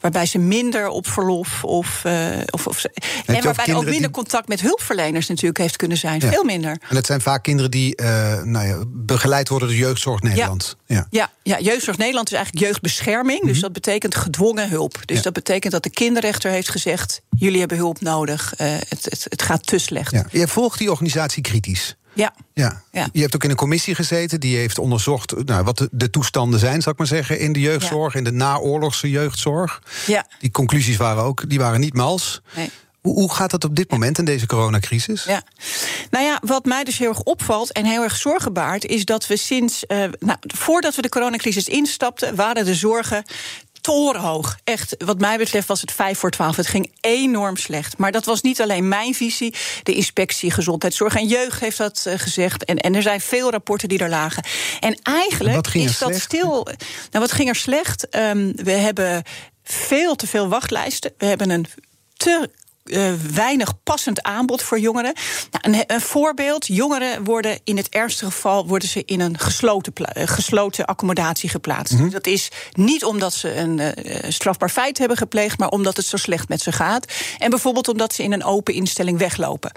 waarbij 0.00 0.26
ze 0.26 0.38
minder 0.38 0.88
op 0.88 1.06
verlof 1.06 1.64
of. 1.64 2.02
Uh, 2.06 2.28
of, 2.50 2.66
of 2.66 2.84
en 3.26 3.42
waarbij 3.42 3.74
ook 3.74 3.84
minder 3.84 4.00
die... 4.00 4.10
contact 4.10 4.48
met 4.48 4.60
hulpverleners 4.60 5.28
natuurlijk 5.28 5.58
heeft 5.58 5.76
kunnen 5.76 5.96
zijn. 5.96 6.20
Ja. 6.20 6.28
Veel 6.28 6.44
minder. 6.44 6.70
En 6.70 6.94
dat 6.94 7.06
zijn 7.06 7.20
vaak 7.20 7.42
kinderen 7.42 7.70
die 7.70 7.94
nou 8.42 8.66
ja, 8.66 8.82
begeleid 8.86 9.48
worden 9.48 9.68
door 9.68 9.76
Jeugdzorg 9.76 10.22
Nederland. 10.22 10.76
Ja. 10.86 10.96
Ja. 10.96 11.06
ja. 11.10 11.30
Ja, 11.44 11.60
Jeugdzorg 11.60 11.96
Nederland 11.96 12.30
is 12.30 12.36
eigenlijk 12.36 12.66
jeugdbescherming. 12.66 13.38
Mm 13.38 13.44
-hmm. 13.44 13.52
Dus 13.52 13.60
dat 13.60 13.72
betekent 13.72 14.14
gedwongen 14.14 14.68
hulp. 14.68 14.98
Dus 15.04 15.22
dat 15.22 15.32
betekent 15.32 15.72
dat 15.72 15.82
de 15.82 15.90
kinderrechter 15.90 16.50
heeft 16.50 16.68
gezegd: 16.68 17.20
jullie 17.38 17.58
hebben 17.58 17.76
hulp 17.76 18.00
nodig. 18.00 18.54
het, 18.56 19.04
het, 19.04 19.26
het 19.28 19.42
gaat 19.42 19.61
te 19.64 19.78
slecht. 19.78 20.10
Ja. 20.10 20.26
Je 20.30 20.48
volgt 20.48 20.78
die 20.78 20.90
organisatie 20.90 21.42
kritisch. 21.42 21.96
Ja. 22.14 22.34
Ja. 22.54 22.82
Ja. 22.92 23.08
Je 23.12 23.20
hebt 23.20 23.34
ook 23.34 23.44
in 23.44 23.50
een 23.50 23.56
commissie 23.56 23.94
gezeten 23.94 24.40
die 24.40 24.56
heeft 24.56 24.78
onderzocht 24.78 25.44
nou, 25.44 25.64
wat 25.64 25.78
de, 25.78 25.88
de 25.92 26.10
toestanden 26.10 26.60
zijn, 26.60 26.82
zal 26.82 26.92
ik 26.92 26.98
maar 26.98 27.06
zeggen, 27.06 27.38
in 27.38 27.52
de 27.52 27.60
jeugdzorg, 27.60 28.14
in 28.14 28.24
de 28.24 28.32
naoorlogse 28.32 29.10
jeugdzorg. 29.10 29.82
Ja. 30.06 30.26
Die 30.38 30.50
conclusies 30.50 30.96
waren 30.96 31.22
ook, 31.22 31.48
die 31.48 31.58
waren 31.58 31.80
niet 31.80 31.94
mals. 31.94 32.42
Nee. 32.56 32.70
Hoe, 33.00 33.14
hoe 33.14 33.32
gaat 33.32 33.50
dat 33.50 33.64
op 33.64 33.76
dit 33.76 33.90
moment 33.90 34.18
in 34.18 34.24
deze 34.24 34.46
coronacrisis? 34.46 35.24
Ja, 35.24 35.42
nou 36.10 36.24
ja, 36.24 36.40
wat 36.44 36.64
mij 36.64 36.84
dus 36.84 36.98
heel 36.98 37.08
erg 37.08 37.22
opvalt 37.22 37.72
en 37.72 37.84
heel 37.84 38.02
erg 38.02 38.16
zorgen 38.16 38.52
baart, 38.52 38.84
is 38.84 39.04
dat 39.04 39.26
we 39.26 39.36
sinds, 39.36 39.86
eh, 39.86 40.04
nou, 40.18 40.38
voordat 40.40 40.94
we 40.94 41.02
de 41.02 41.08
coronacrisis 41.08 41.68
instapten, 41.68 42.34
waren 42.34 42.64
de 42.64 42.74
zorgen 42.74 43.24
torenhoog. 43.82 44.58
Echt, 44.64 44.94
wat 45.04 45.18
mij 45.18 45.38
betreft 45.38 45.68
was 45.68 45.80
het 45.80 45.92
5 45.92 46.18
voor 46.18 46.30
12. 46.30 46.56
Het 46.56 46.66
ging 46.66 46.92
enorm 47.00 47.56
slecht. 47.56 47.98
Maar 47.98 48.12
dat 48.12 48.24
was 48.24 48.42
niet 48.42 48.60
alleen 48.60 48.88
mijn 48.88 49.14
visie. 49.14 49.54
De 49.82 49.94
inspectie 49.94 50.50
Gezondheidszorg 50.50 51.14
en 51.14 51.26
Jeugd 51.26 51.60
heeft 51.60 51.78
dat 51.78 52.02
eh, 52.06 52.18
gezegd. 52.18 52.64
En, 52.64 52.76
en 52.76 52.94
er 52.94 53.02
zijn 53.02 53.20
veel 53.20 53.50
rapporten 53.50 53.88
die 53.88 53.98
er 53.98 54.08
lagen. 54.08 54.44
En 54.80 54.98
eigenlijk 55.02 55.74
is 55.74 55.98
dat 55.98 56.08
slecht? 56.08 56.22
stil. 56.22 56.64
Nou, 57.10 57.24
wat 57.24 57.32
ging 57.32 57.48
er 57.48 57.56
slecht? 57.56 58.08
Ehm, 58.08 58.52
we 58.54 58.72
hebben 58.72 59.22
veel 59.64 60.14
te 60.14 60.26
veel 60.26 60.48
wachtlijsten. 60.48 61.12
We 61.18 61.26
hebben 61.26 61.50
een 61.50 61.66
te 62.16 62.50
eh, 62.84 63.12
weinig 63.34 63.82
passend 63.82 64.22
aanbod 64.22 64.62
voor 64.62 64.78
jongeren. 64.78 65.14
Nou, 65.50 65.78
een, 65.78 65.84
een 65.86 66.00
voorbeeld: 66.00 66.66
jongeren 66.66 67.24
worden 67.24 67.60
in 67.64 67.76
het 67.76 67.88
ergste 67.88 68.24
geval 68.24 68.66
worden 68.66 68.88
ze 68.88 69.02
in 69.04 69.20
een 69.20 69.38
gesloten, 69.38 69.92
eh, 69.94 70.26
gesloten 70.26 70.84
accommodatie 70.84 71.48
geplaatst. 71.48 72.10
Dat 72.10 72.26
is 72.26 72.48
niet 72.72 73.04
omdat 73.04 73.34
ze 73.34 73.56
een 73.56 73.78
eh, 73.78 74.30
strafbaar 74.30 74.70
feit 74.70 74.98
hebben 74.98 75.16
gepleegd, 75.16 75.58
maar 75.58 75.68
omdat 75.68 75.96
het 75.96 76.06
zo 76.06 76.16
slecht 76.16 76.48
met 76.48 76.60
ze 76.60 76.72
gaat. 76.72 77.12
En 77.38 77.50
bijvoorbeeld 77.50 77.88
omdat 77.88 78.14
ze 78.14 78.22
in 78.22 78.32
een 78.32 78.44
open 78.44 78.74
instelling 78.74 79.18
weglopen. 79.18 79.72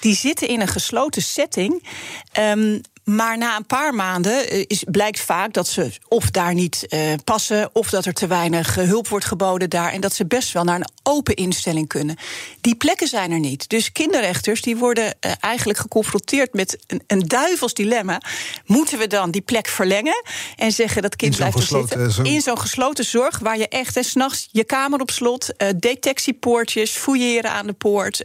Die 0.00 0.16
zitten 0.16 0.48
in 0.48 0.60
een 0.60 0.68
gesloten 0.68 1.22
setting. 1.22 1.88
ehm, 2.32 2.78
maar 3.04 3.38
na 3.38 3.56
een 3.56 3.66
paar 3.66 3.94
maanden 3.94 4.48
eh, 4.48 4.64
is, 4.66 4.84
blijkt 4.90 5.20
vaak 5.20 5.52
dat 5.52 5.68
ze 5.68 5.90
of 6.08 6.30
daar 6.30 6.54
niet 6.54 6.86
eh, 6.88 7.00
passen, 7.24 7.70
of 7.72 7.90
dat 7.90 8.04
er 8.04 8.12
te 8.12 8.26
weinig 8.26 8.78
eh, 8.78 8.86
hulp 8.86 9.08
wordt 9.08 9.24
geboden 9.24 9.70
daar. 9.70 9.92
En 9.92 10.00
dat 10.00 10.14
ze 10.14 10.26
best 10.26 10.52
wel 10.52 10.64
naar 10.64 10.76
een 10.76 10.88
open 11.02 11.34
instelling 11.34 11.88
kunnen. 11.88 12.16
Die 12.60 12.74
plekken 12.74 13.08
zijn 13.08 13.30
er 13.30 13.38
niet. 13.38 13.68
Dus 13.68 13.92
kinderrechters 13.92 14.62
die 14.62 14.76
worden 14.76 15.14
eigenlijk 15.40 15.78
geconfronteerd 15.78 16.54
met 16.54 16.84
een, 16.86 17.02
een 17.06 17.18
duivels 17.18 17.74
dilemma. 17.74 18.20
Moeten 18.66 18.98
we 18.98 19.06
dan 19.06 19.30
die 19.30 19.40
plek 19.40 19.66
verlengen 19.68 20.22
en 20.56 20.72
zeggen 20.72 21.02
dat 21.02 21.16
kind 21.16 21.36
blijft 21.36 21.62
zitten? 21.62 22.24
In 22.24 22.40
zo'n 22.40 22.58
gesloten 22.58 23.04
zorg 23.04 23.38
waar 23.38 23.58
je 23.58 23.68
echt 23.68 23.96
en 23.96 24.04
s'nachts 24.04 24.48
je 24.52 24.64
kamer 24.64 25.00
op 25.00 25.10
slot, 25.10 25.54
detectiepoortjes, 25.76 26.90
fouilleren 26.90 27.50
aan 27.50 27.66
de 27.66 27.72
poort. 27.72 28.22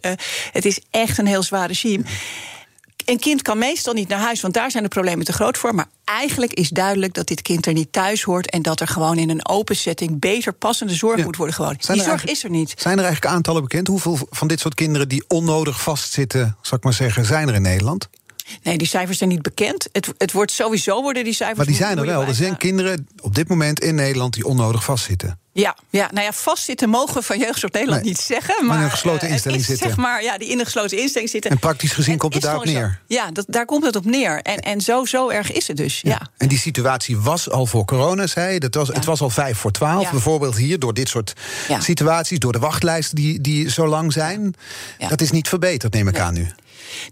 het 0.51 0.65
is 0.65 0.79
echt 0.89 1.17
een 1.17 1.27
heel 1.27 1.43
zwaar 1.43 1.67
regime. 1.67 2.03
Een 3.09 3.19
kind 3.19 3.41
kan 3.41 3.57
meestal 3.57 3.93
niet 3.93 4.07
naar 4.07 4.19
huis, 4.19 4.41
want 4.41 4.53
daar 4.53 4.71
zijn 4.71 4.83
de 4.83 4.89
problemen 4.89 5.25
te 5.25 5.33
groot 5.33 5.57
voor. 5.57 5.75
Maar 5.75 5.87
eigenlijk 6.05 6.53
is 6.53 6.69
duidelijk 6.69 7.13
dat 7.13 7.27
dit 7.27 7.41
kind 7.41 7.65
er 7.65 7.73
niet 7.73 7.91
thuis 7.91 8.23
hoort. 8.23 8.49
En 8.49 8.61
dat 8.61 8.79
er 8.79 8.87
gewoon 8.87 9.17
in 9.17 9.29
een 9.29 9.47
open 9.47 9.75
setting 9.75 10.19
beter 10.19 10.53
passende 10.53 10.93
zorg 10.93 11.17
Ja. 11.17 11.23
moet 11.23 11.35
worden 11.35 11.55
geboden. 11.55 11.77
Die 11.93 12.03
zorg 12.03 12.25
is 12.25 12.43
er 12.43 12.49
niet. 12.49 12.73
Zijn 12.77 12.97
er 12.97 13.03
eigenlijk 13.03 13.33
aantallen 13.35 13.61
bekend? 13.61 13.87
Hoeveel 13.87 14.17
van 14.29 14.47
dit 14.47 14.59
soort 14.59 14.73
kinderen 14.73 15.07
die 15.09 15.23
onnodig 15.27 15.81
vastzitten, 15.81 16.57
zal 16.61 16.77
ik 16.77 16.83
maar 16.83 16.93
zeggen, 16.93 17.25
zijn 17.25 17.47
er 17.47 17.55
in 17.55 17.61
Nederland? 17.61 18.09
Nee, 18.63 18.77
die 18.77 18.87
cijfers 18.87 19.17
zijn 19.17 19.29
niet 19.29 19.41
bekend. 19.41 19.87
Het, 19.91 20.07
het 20.17 20.31
wordt 20.31 20.51
sowieso 20.51 21.01
worden 21.01 21.23
die 21.23 21.33
cijfers. 21.33 21.57
Maar 21.57 21.67
die 21.67 21.75
zijn 21.75 21.97
er 21.97 22.05
wel. 22.05 22.23
Er 22.23 22.35
zijn 22.35 22.57
kinderen 22.57 23.07
op 23.21 23.35
dit 23.35 23.47
moment 23.47 23.79
in 23.79 23.95
Nederland 23.95 24.33
die 24.33 24.45
onnodig 24.45 24.83
vastzitten. 24.83 25.39
Ja, 25.53 25.75
ja, 25.89 26.09
nou 26.11 26.25
ja, 26.25 26.31
vastzitten 26.31 26.89
mogen 26.89 27.13
we 27.15 27.21
van 27.21 27.39
Jeugdzorg 27.39 27.73
Nederland 27.73 28.01
Nee, 28.03 28.11
niet 28.11 28.21
zeggen. 28.21 28.55
maar 28.57 28.65
Maar, 28.65 28.77
in 28.77 28.83
een 28.83 28.91
gesloten 28.91 29.27
eh, 29.27 29.33
instelling 29.33 29.61
is, 29.61 29.67
zitten. 29.67 29.87
Zeg 29.87 29.97
maar, 29.97 30.23
ja, 30.23 30.37
die 30.37 30.47
in 30.47 30.59
een 30.59 30.65
gesloten 30.65 30.97
instelling 30.97 31.29
zitten. 31.29 31.51
En 31.51 31.59
praktisch 31.59 31.91
gezien 31.91 32.17
komt 32.17 32.33
het 32.33 32.43
zo. 32.43 32.61
neer. 32.63 32.99
Ja, 33.07 33.31
dat, 33.31 33.45
daar 33.47 33.65
komt 33.65 33.83
het 33.85 33.95
op 33.95 34.05
neer. 34.05 34.41
En, 34.41 34.57
en 34.59 34.81
zo, 34.81 35.05
zo 35.05 35.29
erg 35.29 35.51
is 35.51 35.67
het 35.67 35.77
dus. 35.77 36.01
Ja. 36.01 36.21
En 36.37 36.47
die 36.47 36.57
situatie 36.57 37.17
was 37.17 37.49
al 37.49 37.65
voor 37.65 37.85
corona, 37.85 38.27
zei 38.27 38.53
je. 38.53 38.59
Dat 38.59 38.75
was, 38.75 38.87
Het 38.87 39.05
was 39.05 39.21
al 39.21 39.29
vijf 39.29 39.57
voor 39.57 39.71
twaalf. 39.71 40.03
Ja. 40.03 40.11
Bijvoorbeeld 40.11 40.57
hier, 40.57 40.79
door 40.79 40.93
dit 40.93 41.09
soort 41.09 41.33
situaties, 41.79 42.39
door 42.39 42.51
de 42.51 42.59
wachtlijsten 42.59 43.15
die, 43.15 43.41
die 43.41 43.69
zo 43.69 43.87
lang 43.87 44.13
zijn. 44.13 44.53
Dat 45.09 45.21
is 45.21 45.31
niet 45.31 45.47
verbeterd, 45.47 45.93
neem 45.93 46.07
ik 46.07 46.13
Nee. 46.13 46.21
aan 46.23 46.33
nu. 46.33 46.47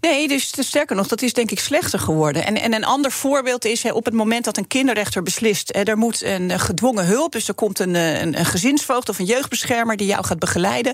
Nee, 0.00 0.28
dus 0.28 0.52
sterker 0.58 0.96
nog, 0.96 1.06
dat 1.06 1.22
is 1.22 1.32
denk 1.32 1.50
ik 1.50 1.60
slechter 1.60 1.98
geworden. 1.98 2.46
En, 2.46 2.60
en 2.60 2.74
een 2.74 2.84
ander 2.84 3.12
voorbeeld 3.12 3.64
is 3.64 3.84
op 3.84 4.04
het 4.04 4.14
moment 4.14 4.44
dat 4.44 4.56
een 4.56 4.66
kinderrechter 4.66 5.22
beslist... 5.22 5.76
er 5.76 5.98
moet 5.98 6.22
een 6.22 6.50
eh, 6.50 6.58
gedwongen 6.58 7.06
hulp, 7.06 7.32
dus 7.32 7.48
er 7.48 7.54
komt 7.54 7.78
een, 7.78 7.94
eh, 7.94 8.20
een, 8.20 8.38
een 8.38 8.44
gezinsvoogd 8.44 9.08
of 9.08 9.18
een 9.18 9.24
jeugdbeschermer... 9.24 9.96
die 9.96 10.06
jou 10.06 10.24
gaat 10.24 10.38
begeleiden, 10.38 10.92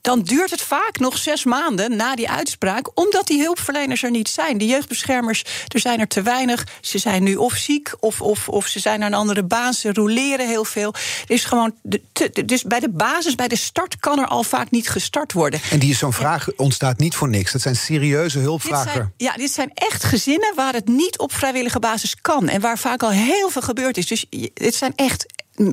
dan 0.00 0.20
duurt 0.20 0.50
het 0.50 0.60
vaak 0.60 0.98
nog 0.98 1.18
zes 1.18 1.44
maanden 1.44 1.96
na 1.96 2.14
die 2.14 2.30
uitspraak... 2.30 2.90
omdat 2.94 3.26
die 3.26 3.42
hulpverleners 3.42 4.02
er 4.02 4.10
niet 4.10 4.28
zijn. 4.28 4.58
Die 4.58 4.68
jeugdbeschermers, 4.68 5.44
er 5.68 5.80
zijn 5.80 6.00
er 6.00 6.08
te 6.08 6.22
weinig. 6.22 6.66
Ze 6.80 6.98
zijn 6.98 7.22
nu 7.22 7.36
of 7.36 7.54
ziek 7.54 7.92
of, 8.00 8.20
of, 8.20 8.48
of 8.48 8.66
ze 8.66 8.78
zijn 8.78 8.98
naar 8.98 9.08
een 9.08 9.14
andere 9.14 9.42
baan. 9.42 9.72
Ze 9.72 9.92
roleren 9.92 10.48
heel 10.48 10.64
veel. 10.64 10.94
Is 11.26 11.44
gewoon 11.44 11.74
dus 12.44 12.62
bij 12.62 12.80
de 12.80 12.90
basis, 12.90 13.34
bij 13.34 13.48
de 13.48 13.56
start... 13.56 13.98
kan 14.00 14.18
er 14.18 14.26
al 14.26 14.42
vaak 14.42 14.70
niet 14.70 14.88
gestart 14.88 15.32
worden. 15.32 15.60
En 15.70 15.78
die 15.78 15.94
zo'n 15.94 16.12
vraag 16.12 16.48
ontstaat 16.56 16.98
niet 16.98 17.14
voor 17.14 17.28
niks. 17.28 17.52
Dat 17.52 17.60
zijn 17.60 17.76
serieuze 18.00 18.38
Dit 18.38 18.46
hulpvragen. 18.46 18.92
zijn, 18.92 19.12
ja, 19.16 19.32
dit 19.32 19.50
zijn 19.50 19.70
echt 19.74 20.04
gezinnen 20.04 20.52
waar 20.56 20.72
het 20.72 20.88
niet 20.88 21.18
op 21.18 21.32
vrijwillige 21.32 21.78
basis 21.78 22.16
kan. 22.20 22.48
En 22.48 22.60
waar 22.60 22.78
vaak 22.78 23.02
al 23.02 23.10
heel 23.10 23.50
veel 23.50 23.62
gebeurd 23.62 23.96
is. 23.96 24.06
Dus 24.06 24.26
dit 24.54 24.74
zijn 24.74 24.92
echt 24.96 25.26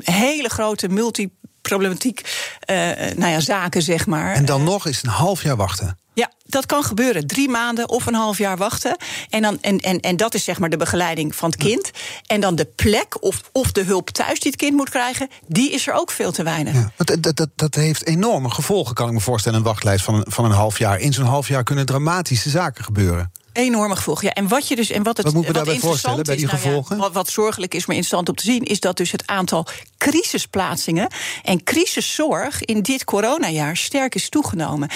hele 0.04 0.50
grote 0.50 0.88
multiproblematiek 0.88 2.22
eh, 2.60 2.76
nou 3.16 3.32
ja, 3.32 3.40
zaken, 3.40 3.82
zeg 3.82 4.06
maar. 4.06 4.34
En 4.34 4.46
dan 4.46 4.64
nog 4.64 4.86
eens 4.86 5.04
een 5.04 5.10
half 5.10 5.44
jaar 5.44 5.56
wachten. 5.56 5.98
Ja, 6.18 6.32
dat 6.46 6.66
kan 6.66 6.84
gebeuren. 6.84 7.28
Drie 7.28 7.50
maanden 7.50 7.90
of 7.90 8.06
een 8.06 8.14
half 8.14 8.38
jaar 8.38 8.58
wachten. 8.58 8.98
En, 9.30 9.42
dan, 9.42 9.58
en, 9.62 9.78
en, 9.80 10.00
en 10.00 10.18
dat 10.18 10.34
is 10.34 10.44
zeg 10.44 10.60
maar 10.60 10.70
de 10.70 10.78
begeleiding 10.78 11.36
van 11.36 11.50
het 11.50 11.60
kind. 11.60 11.92
En 12.26 12.42
dan 12.42 12.56
de 12.56 12.66
plek 12.66 13.24
of, 13.24 13.42
of 13.52 13.72
de 13.72 13.84
hulp 13.84 14.10
thuis 14.10 14.40
die 14.40 14.52
het 14.52 14.60
kind 14.60 14.76
moet 14.76 14.90
krijgen... 14.90 15.30
die 15.48 15.72
is 15.72 15.88
er 15.88 15.94
ook 15.94 16.12
veel 16.12 16.32
te 16.32 16.44
weinig. 16.44 16.74
Ja. 16.74 16.92
Dat, 16.96 17.24
dat, 17.24 17.36
dat, 17.36 17.50
dat 17.56 17.76
heeft 17.76 18.06
enorme 18.06 18.50
gevolgen, 18.50 18.96
kan 18.96 19.08
ik 19.08 19.14
me 19.14 19.20
voorstellen. 19.20 19.58
Een 19.58 19.64
wachtlijst 19.64 20.04
van 20.04 20.16
een, 20.16 20.26
van 20.28 20.46
een 20.46 20.52
half 20.52 20.78
jaar. 20.78 21.00
In 21.00 21.14
zo'n 21.14 21.26
half 21.26 21.48
jaar 21.48 21.64
kunnen 21.64 21.86
dramatische 21.86 22.50
zaken 22.50 22.84
gebeuren. 22.84 23.32
Enorme 23.58 23.96
gevolgen. 23.96 24.26
Ja, 24.26 24.34
en 24.34 24.48
wat 24.48 24.68
je 24.68 24.76
dus 24.76 24.90
en 24.90 25.04
wat 25.04 25.18
het 25.18 25.26
Wat 25.26 25.36
moeten 25.36 25.52
we 25.52 25.58
daarbij 25.58 25.80
voorstellen 25.80 26.24
bij 26.24 26.36
die 26.36 26.46
nou 26.46 26.58
ja, 26.58 26.64
gevolgen? 26.64 26.98
wat, 26.98 27.14
wat 27.14 27.30
zorgelijk 27.30 27.74
is, 27.74 27.86
maar 27.86 27.96
interessant 27.96 28.30
om 28.30 28.36
te 28.36 28.44
zien, 28.44 28.64
is 28.64 28.80
dat 28.80 28.98
dus 28.98 29.12
het 29.12 29.28
aantal 29.28 29.68
crisisplaatsingen 29.98 31.08
en 31.44 31.64
crisiszorg 31.64 32.66
in 32.66 32.82
dit 32.82 33.04
coronajaar 33.04 33.78
sterk 33.78 34.16
is 34.16 34.30
toegenomen. 34.30 34.90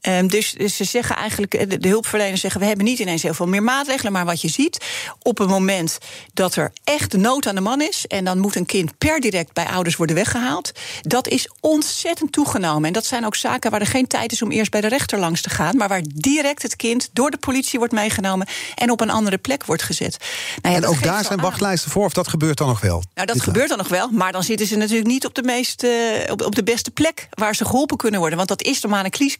Ehm, 0.00 0.26
dus, 0.26 0.52
dus 0.52 0.76
ze 0.76 0.84
zeggen 0.84 1.16
eigenlijk, 1.16 1.54
eh, 1.54 1.68
de, 1.68 1.78
de 1.78 1.88
hulpverleners 1.88 2.40
zeggen, 2.40 2.60
we 2.60 2.66
hebben 2.66 2.84
niet 2.84 2.98
ineens 2.98 3.22
heel 3.22 3.34
veel 3.34 3.46
meer 3.46 3.62
maatregelen, 3.62 4.12
maar 4.12 4.24
wat 4.24 4.40
je 4.40 4.48
ziet, 4.48 4.84
op 5.22 5.38
het 5.38 5.48
moment 5.48 5.98
dat 6.32 6.56
er 6.56 6.72
echt 6.84 7.12
nood 7.12 7.46
aan 7.46 7.54
de 7.54 7.60
man 7.60 7.80
is, 7.80 8.06
en 8.06 8.24
dan 8.24 8.38
moet 8.38 8.56
een 8.56 8.66
kind 8.66 8.98
per 8.98 9.20
direct 9.20 9.52
bij 9.52 9.66
ouders 9.66 9.96
worden 9.96 10.16
weggehaald, 10.16 10.72
dat 11.00 11.28
is 11.28 11.50
ontzettend 11.60 12.32
toegenomen. 12.32 12.84
En 12.84 12.92
dat 12.92 13.06
zijn 13.06 13.26
ook 13.26 13.36
zaken 13.36 13.70
waar 13.70 13.80
er 13.80 13.86
geen 13.86 14.06
tijd 14.06 14.32
is 14.32 14.42
om 14.42 14.50
eerst 14.50 14.70
bij 14.70 14.80
de 14.80 14.88
rechter 14.88 15.18
langs 15.18 15.42
te 15.42 15.50
gaan, 15.50 15.76
maar 15.76 15.88
waar 15.88 16.02
direct 16.14 16.62
het 16.62 16.76
kind 16.76 17.08
door 17.12 17.30
de 17.30 17.36
politie 17.36 17.78
wordt 17.78 17.94
meegenomen 17.94 18.46
en 18.74 18.90
op 18.90 19.00
een 19.00 19.10
andere 19.10 19.38
plek 19.38 19.64
wordt 19.64 19.82
gezet. 19.82 20.16
Nou 20.62 20.74
ja, 20.74 20.80
en 20.80 20.88
ook 20.88 21.02
daar 21.02 21.24
zijn 21.24 21.40
wachtlijsten 21.40 21.90
voor, 21.90 22.04
of 22.04 22.12
dat 22.12 22.28
gebeurt 22.28 22.58
dan 22.58 22.68
nog 22.68 22.80
wel? 22.80 23.02
Nou, 23.14 23.26
dat 23.26 23.42
gebeurt 23.42 23.68
dan 23.68 23.78
nog 23.78 23.88
wel, 23.88 24.10
maar 24.10 24.32
dan 24.32 24.42
zitten 24.42 24.66
ze 24.66 24.76
natuurlijk 24.76 25.08
niet 25.08 25.26
op 25.26 25.34
de, 25.34 25.42
meest, 25.42 25.82
eh, 25.82 25.90
op, 26.30 26.42
op 26.42 26.54
de 26.54 26.62
beste 26.62 26.90
plek 26.90 27.28
waar 27.30 27.54
ze 27.54 27.64
geholpen 27.64 27.96
kunnen 27.96 28.20
worden. 28.20 28.36
Want 28.36 28.48
dat 28.48 28.62
is 28.62 28.86
maar 28.86 29.04
een 29.04 29.10
cris- 29.10 29.38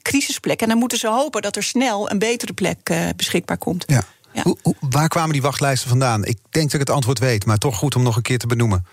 En 0.59 0.69
dan 0.69 0.79
moeten 0.79 0.99
ze 0.99 1.09
hopen 1.09 1.43
dat 1.43 1.57
er 1.57 1.63
snel 1.63 2.11
een 2.11 2.19
betere 2.19 2.53
plek 2.53 2.79
eh, 2.83 3.09
beschikbaar 3.17 3.59
komt. 3.59 3.85
Ja. 3.87 4.03
Ja. 4.33 4.43
Hoe, 4.43 4.57
hoe- 4.63 4.75
waar 4.91 5.09
kwamen 5.09 5.33
die 5.33 5.43
wachtlijsten 5.43 5.89
vandaan? 5.89 6.25
Ik 6.25 6.39
denk 6.51 6.65
dat 6.65 6.75
ik 6.81 6.87
het 6.87 6.91
antwoord 6.97 7.19
weet, 7.19 7.47
maar 7.47 7.59
toch 7.59 7.77
goed 7.77 7.95
om 7.97 8.03
nog 8.03 8.17
een 8.17 8.23
keer 8.23 8.39
te 8.39 8.47
benoemen. 8.47 8.87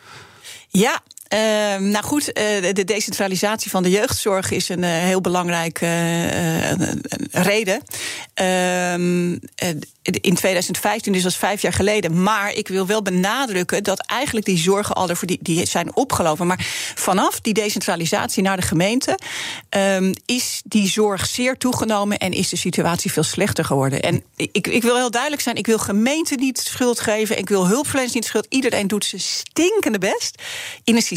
Ja, 0.70 1.00
ehm, 1.28 1.90
nou 1.90 2.04
goed, 2.06 2.32
eh, 2.32 2.62
de- 2.62 2.74
de 2.74 2.84
decentralisatie 2.84 3.72
van 3.72 3.84
de 3.84 3.90
jeugdzorg 3.90 4.52
is 4.52 4.70
een 4.70 4.84
eh, 4.84 4.90
heel 4.92 5.22
belangrijke 5.22 5.86
eh, 5.86 6.72
reden. 7.32 7.82
Ehm, 8.34 9.38
eh, 9.56 9.70
in 10.22 10.36
2015, 10.36 11.13
dus 11.13 11.22
dat 11.22 11.32
is 11.32 11.38
vijf 11.38 11.62
jaar 11.62 11.74
geleden. 11.74 12.24
Maar 12.24 12.54
ik 12.54 12.68
wil 12.68 12.86
wel 12.88 13.02
benadrukken 13.02 13.84
dat 13.84 14.06
eigenlijk 14.06 14.46
die 14.46 14.58
zorgen 14.58 14.96
al 14.96 15.10
ervoor 15.10 15.28
die, 15.28 15.40
die 15.42 15.66
zijn 15.66 15.96
opgelopen. 15.96 16.48
Maar 16.48 16.66
vanaf 16.96 17.40
die 17.42 17.54
decentralisatie 17.54 18.44
naar 18.44 18.56
de 18.58 18.62
gemeente 18.63 19.20
ehm, 19.70 20.13
is 20.26 20.62
die 20.66 20.88
zorg 20.88 21.26
zeer 21.26 21.58
toegenomen 21.58 22.18
en 22.18 22.32
is 22.32 22.50
de 22.50 22.56
situatie 22.58 23.12
veel 23.12 23.24
slechter 23.24 23.66
geworden. 23.66 24.02
En 24.02 24.24
ik, 24.36 24.68
ik 24.68 24.82
wil 24.82 24.96
heel 24.96 25.12
duidelijk 25.12 25.42
zijn: 25.42 25.56
ik 25.56 25.66
wil 25.66 25.78
gemeenten 25.80 26.40
niet 26.40 26.60
schuld 26.60 27.00
geven, 27.00 27.38
ik 27.38 27.50
wil 27.50 27.68
hulpverleners 27.68 28.13
niet 28.13 28.26
schuld. 28.26 28.46
Iedereen 28.50 28.88
doet 28.88 29.06
zijn 29.06 29.22
stinkende 29.22 29.98
best 29.98 30.42
in 30.84 30.96
een 30.96 31.02
systeem 31.02 31.16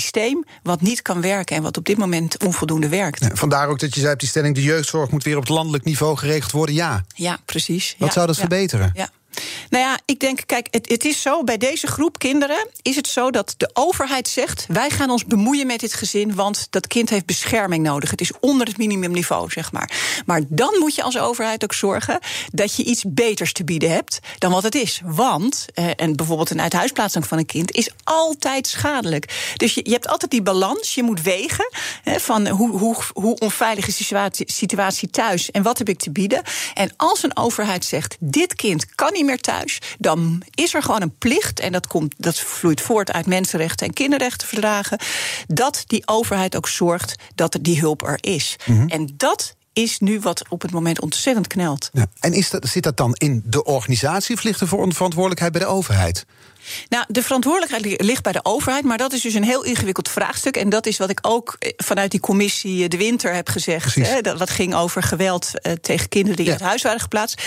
wat 0.63 0.81
niet 0.81 1.03
kan 1.03 1.21
werken 1.21 1.57
en 1.57 1.63
wat 1.63 1.77
op 1.77 1.85
dit 1.85 1.99
moment 1.99 2.45
onvoldoende 2.45 2.89
werkt. 2.89 3.25
Ja, 3.25 3.31
vandaar 3.35 3.69
ook 3.69 3.79
dat 3.79 3.95
je 3.95 4.01
zei 4.01 4.13
op 4.13 4.19
die 4.21 4.29
stelling... 4.29 4.55
de 4.55 4.63
jeugdzorg 4.63 5.11
moet 5.11 5.25
weer 5.25 5.37
op 5.37 5.43
het 5.43 5.51
landelijk 5.51 5.85
niveau 5.85 6.17
geregeld 6.17 6.53
worden. 6.53 6.75
Ja, 6.75 7.05
Ja, 7.15 7.39
precies. 7.45 7.95
wat 7.99 8.09
Ja, 8.09 8.15
zou 8.15 8.27
dat 8.27 8.35
ja. 8.35 8.41
verbeteren? 8.41 8.91
Ja. 8.95 9.09
Nou 9.71 9.85
ja, 9.85 9.99
ik 10.05 10.21
denk, 10.21 10.41
kijk, 10.47 10.69
het, 10.71 10.89
het, 10.89 11.05
is 11.05 11.23
zo, 11.23 11.45
bij 11.45 11.57
deze 11.57 11.87
groep 11.87 12.19
kinderen 12.19 12.69
is 12.83 12.97
het 12.97 13.07
zo 13.07 13.31
dat 13.31 13.55
de 13.57 13.71
overheid 13.73 14.29
zegt: 14.29 14.65
wij 14.69 14.91
gaan 14.91 15.11
ons 15.11 15.25
bemoeien 15.25 15.67
met 15.67 15.81
dit 15.81 15.95
gezin, 15.95 16.35
want 16.35 16.67
dat 16.71 16.87
kind 16.87 17.11
heeft 17.11 17.27
bescherming 17.27 17.85
nodig. 17.85 18.11
Het 18.11 18.21
is 18.21 18.33
onder 18.41 18.67
het 18.67 18.79
minimumniveau, 18.79 19.51
zeg 19.51 19.73
maar. 19.73 20.23
Maar 20.27 20.43
dan 20.49 20.77
moet 20.79 20.95
je 20.95 21.03
als 21.03 21.19
overheid 21.19 21.65
ook 21.65 21.75
zorgen 21.75 22.19
dat 22.53 22.77
je 22.77 22.85
iets 22.85 23.05
beters 23.07 23.53
te 23.53 23.65
bieden 23.65 23.91
hebt 23.91 24.19
dan 24.39 24.53
wat 24.53 24.63
het 24.63 24.75
is. 24.75 25.01
Want, 25.05 25.67
eh, 25.75 25.91
en 25.97 26.17
bijvoorbeeld 26.17 26.51
een 26.51 26.61
uithuisplaatsing 26.61 27.27
van 27.27 27.39
een 27.39 27.47
kind 27.47 27.71
is 27.73 27.91
altijd 28.05 28.67
schadelijk. 28.67 29.53
Dus 29.57 29.75
je, 29.75 29.81
je 29.85 29.93
hebt 29.93 30.09
altijd 30.09 30.31
die 30.31 30.43
balans, 30.43 30.95
je 30.95 31.03
moet 31.03 31.23
wegen 31.23 31.69
hè, 32.03 32.21
van 32.21 32.49
hoe, 32.49 32.71
hoe, 32.71 32.97
hoe 33.13 33.39
onveilig 33.39 33.87
is 33.87 33.97
die 33.97 34.07
situatie, 34.07 34.53
situatie 34.53 35.11
thuis 35.11 35.51
en 35.51 35.63
wat 35.63 35.79
heb 35.79 35.89
ik 35.89 35.99
te 35.99 36.11
bieden. 36.11 36.43
En 36.75 36.93
als 36.97 37.23
een 37.23 37.37
overheid 37.37 37.85
zegt: 37.85 38.17
dit 38.21 38.55
kind 38.55 38.95
kan 38.95 39.13
niet 39.13 39.20
meer 39.25 39.41
thuis, 39.41 39.79
dan 39.99 40.43
is 40.55 40.75
er 40.75 40.83
gewoon 40.83 41.03
een 41.03 41.19
plicht, 41.19 41.61
en 41.61 41.73
dat, 41.73 41.87
komt, 41.87 42.15
dat 42.19 42.39
vloeit 42.39 42.81
voort 42.81 43.13
uit 43.13 43.27
mensenrechten 43.27 43.87
en 43.87 43.93
kinderrechtenverdragen, 43.93 44.99
dat 45.47 45.83
die 45.87 46.03
overheid 46.07 46.57
ook 46.57 46.69
zorgt 46.69 47.15
dat 47.35 47.59
die 47.61 47.81
hulp 47.81 48.03
er 48.03 48.19
is. 48.21 48.57
Mhm. 48.67 48.89
En 48.89 49.09
dat 49.17 49.55
is 49.73 49.99
nu 49.99 50.21
wat 50.21 50.43
op 50.49 50.63
het 50.63 50.71
moment 50.71 51.01
ontzettend 51.01 51.47
knelt. 51.47 51.91
Ja. 51.93 52.07
En 52.21 52.33
is 52.33 52.51
dat, 52.51 52.67
zit 52.69 52.83
dat 52.83 52.97
dan 52.97 53.15
in 53.15 53.43
de 53.45 53.65
organisatie 53.65 54.37
of 54.37 54.43
ligt 54.43 54.59
de 54.59 54.67
verantwoordelijkheid 54.67 55.53
bij 55.53 55.61
de 55.61 55.67
overheid? 55.67 56.25
Nou, 56.89 57.05
de 57.09 57.23
verantwoordelijkheid 57.23 58.03
ligt 58.03 58.23
bij 58.23 58.33
de 58.33 58.45
overheid, 58.45 58.85
maar 58.85 58.99
dat 58.99 59.13
is 59.13 59.21
dus 59.21 59.35
een 59.35 59.45
heel 59.45 59.65
ingewikkeld 59.65 60.09
vraagstuk. 60.09 60.57
En 60.57 60.69
dat 60.69 60.87
is 60.87 60.99
wat 60.99 61.11
ik 61.11 61.19
ook 61.23 61.57
eh, 61.59 61.73
vanuit 61.77 62.11
die 62.11 62.21
commissie 62.21 62.89
De 62.89 62.97
Winter 62.97 63.35
heb 63.35 63.49
gezegd. 63.49 63.95
Hè, 63.95 64.21
dat, 64.21 64.39
wat 64.39 64.51
ging 64.51 64.75
over 64.75 65.03
geweld 65.03 65.61
eh, 65.61 65.73
tegen 65.73 66.09
kinderen 66.09 66.37
die 66.37 66.47
Ja. 66.47 66.53
in 66.53 66.59
het 66.59 66.67
huis 66.67 66.83
waren 66.83 67.01
geplaatst. 67.01 67.43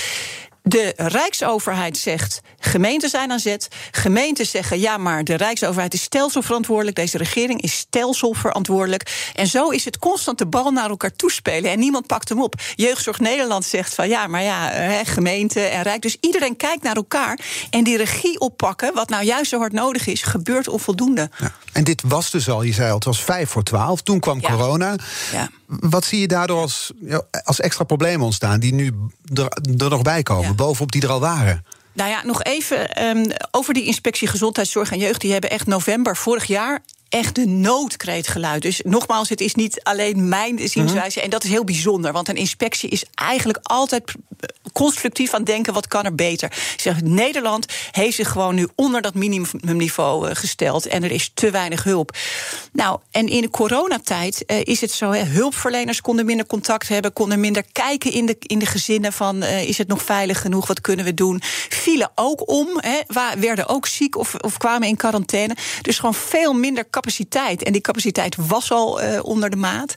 De 0.66 0.94
Rijksoverheid 0.98 1.98
zegt: 1.98 2.42
gemeenten 2.60 3.10
zijn 3.10 3.32
aan 3.32 3.40
zet. 3.40 3.68
Gemeenten 3.92 4.46
zeggen: 4.46 4.80
ja, 4.80 4.98
maar 4.98 5.24
de 5.24 5.36
Rijksoverheid 5.36 5.94
is 5.94 6.02
stelselverantwoordelijk. 6.02 6.96
Deze 6.96 7.18
regering 7.18 7.62
is 7.62 7.78
stelselverantwoordelijk. 7.78 9.32
En 9.36 9.48
zo 9.48 9.70
is 9.70 9.86
het 9.86 9.98
constant 9.98 10.38
de 10.38 10.46
bal 10.46 10.72
naar 10.72 10.90
elkaar 10.90 11.16
toespelen. 11.16 11.72
En 11.72 11.80
niemand 11.80 12.08
pakt 12.08 12.30
hem 12.30 12.42
op. 12.42 12.56
Jeugdzorg 12.76 13.20
Nederland 13.20 13.66
zegt 13.66 13.94
van 13.94 14.08
ja, 14.08 14.28
maar 14.28 14.44
ja, 14.44 14.70
hè, 14.70 15.06
gemeente 15.06 15.60
en 15.60 15.82
Rijk. 15.82 16.02
Dus 16.02 16.18
iedereen 16.20 16.56
kijkt 16.56 16.84
naar 16.84 16.96
elkaar. 16.96 17.40
En 17.70 17.84
die 17.84 17.98
regie 17.98 18.40
oppakken, 18.40 18.94
wat 18.94 19.10
nou 19.10 19.24
juist 19.24 19.50
zo 19.50 19.60
hard 19.60 19.74
nodig 19.74 20.08
is, 20.08 20.22
gebeurt 20.22 20.68
onvoldoende. 20.68 21.30
Ja. 21.40 21.52
En 21.72 21.84
dit 21.84 22.02
was 22.06 22.32
dus 22.32 22.50
al, 22.50 22.64
je 22.64 22.74
zei 22.74 22.90
al, 22.90 22.96
het 22.96 23.04
was 23.04 23.24
vijf 23.24 23.50
voor 23.50 23.64
twaalf. 23.64 24.02
Toen 24.02 24.20
kwam 24.20 24.40
Ja. 24.42 24.50
corona. 24.50 24.96
Ja. 25.32 25.50
Wat 25.68 26.06
zie 26.06 26.20
je 26.20 26.28
daardoor 26.28 26.62
als, 26.62 26.92
als 27.44 27.60
extra 27.60 27.84
problemen 27.84 28.26
ontstaan... 28.26 28.60
die 28.60 28.74
nu 28.74 28.94
er, 29.34 29.48
er 29.78 29.90
nog 29.90 30.02
bij 30.02 30.24
komen, 30.24 30.53
Bovenop 30.56 30.92
die 30.92 31.02
er 31.02 31.10
al 31.10 31.20
waren? 31.20 31.66
Nou 31.94 32.10
ja, 32.10 32.24
nog 32.26 32.44
even 32.44 32.96
ehm, 32.96 33.32
over 33.52 33.74
die 33.74 33.86
inspectie 33.86 34.28
gezondheidszorg 34.28 34.92
en 34.92 35.00
jeugd. 35.00 35.22
Die 35.22 35.32
hebben 35.32 35.50
echt 35.50 35.68
november 35.68 36.18
vorig 36.18 36.46
jaar 36.46 36.80
echt 37.14 37.36
de 37.36 37.46
noodkreet 37.46 38.28
geluid. 38.28 38.62
Dus 38.62 38.82
nogmaals, 38.84 39.30
het 39.30 39.42
is 39.42 39.56
niet 39.56 39.84
alleen 39.84 40.30
mijn 40.30 40.60
zienswijze. 40.68 41.22
En 41.22 41.30
dat 41.30 41.44
is 41.44 41.50
heel 41.50 41.64
bijzonder. 41.64 42.12
Want 42.12 42.28
een 42.28 42.36
inspectie 42.36 42.90
is 42.90 43.04
eigenlijk 43.14 43.60
altijd 43.64 44.14
constructief 44.74 45.34
aan 45.34 45.44
denken... 45.44 45.74
wat 45.74 45.88
kan 45.88 46.06
er 46.06 46.16
beter. 46.16 46.52
Ik 46.52 46.82
zeg, 46.82 47.02
Nederland 47.02 47.66
heeft 47.92 48.16
zich 48.16 48.30
gewoon 48.30 48.56
nu 48.56 48.68
onder 48.76 49.02
dat 49.02 49.14
minimumniveau 49.14 50.30
eh, 50.30 50.36
gesteld. 50.36 50.86
En 50.86 51.04
er 51.04 51.12
is 51.12 51.32
te 51.34 51.52
weinig 51.52 51.84
hulp. 51.84 52.18
Nou, 52.72 53.00
en 53.12 53.28
in 53.28 53.42
de 53.42 53.50
coronatijd 53.50 54.46
eh, 54.46 54.58
is 54.64 54.82
het 54.82 54.92
zo... 54.92 55.12
Hè, 55.12 55.24
hulpverleners 55.24 56.02
konden 56.02 56.26
minder 56.26 56.46
contact 56.46 56.88
hebben... 56.88 57.14
konden 57.14 57.40
minder 57.40 57.64
kijken 57.72 58.12
in 58.12 58.26
de, 58.26 58.36
in 58.40 58.60
de 58.60 58.66
gezinnen 58.66 59.14
van... 59.14 59.42
eh, 59.42 59.68
is 59.68 59.78
het 59.78 59.88
nog 59.88 60.04
veilig 60.04 60.42
genoeg, 60.42 60.68
wat 60.68 60.82
kunnen 60.82 61.06
we 61.06 61.14
doen? 61.14 61.42
Vielen 61.70 62.12
ook 62.16 62.50
om, 62.50 62.68
hè, 62.76 63.00
waar, 63.08 63.40
werden 63.40 63.68
ook 63.68 63.88
ziek 63.88 64.18
of, 64.18 64.36
of 64.36 64.58
kwamen 64.58 64.88
in 64.88 64.96
quarantaine. 64.96 65.56
Dus 65.82 65.96
gewoon 66.00 66.14
veel 66.14 66.54
minder 66.54 66.84
capaciteit. 66.84 67.02
En 67.64 67.72
die 67.72 67.82
capaciteit 67.82 68.36
was 68.36 68.72
al 68.72 69.02
eh, 69.02 69.24
onder 69.24 69.50
de 69.50 69.56
maat. 69.56 69.94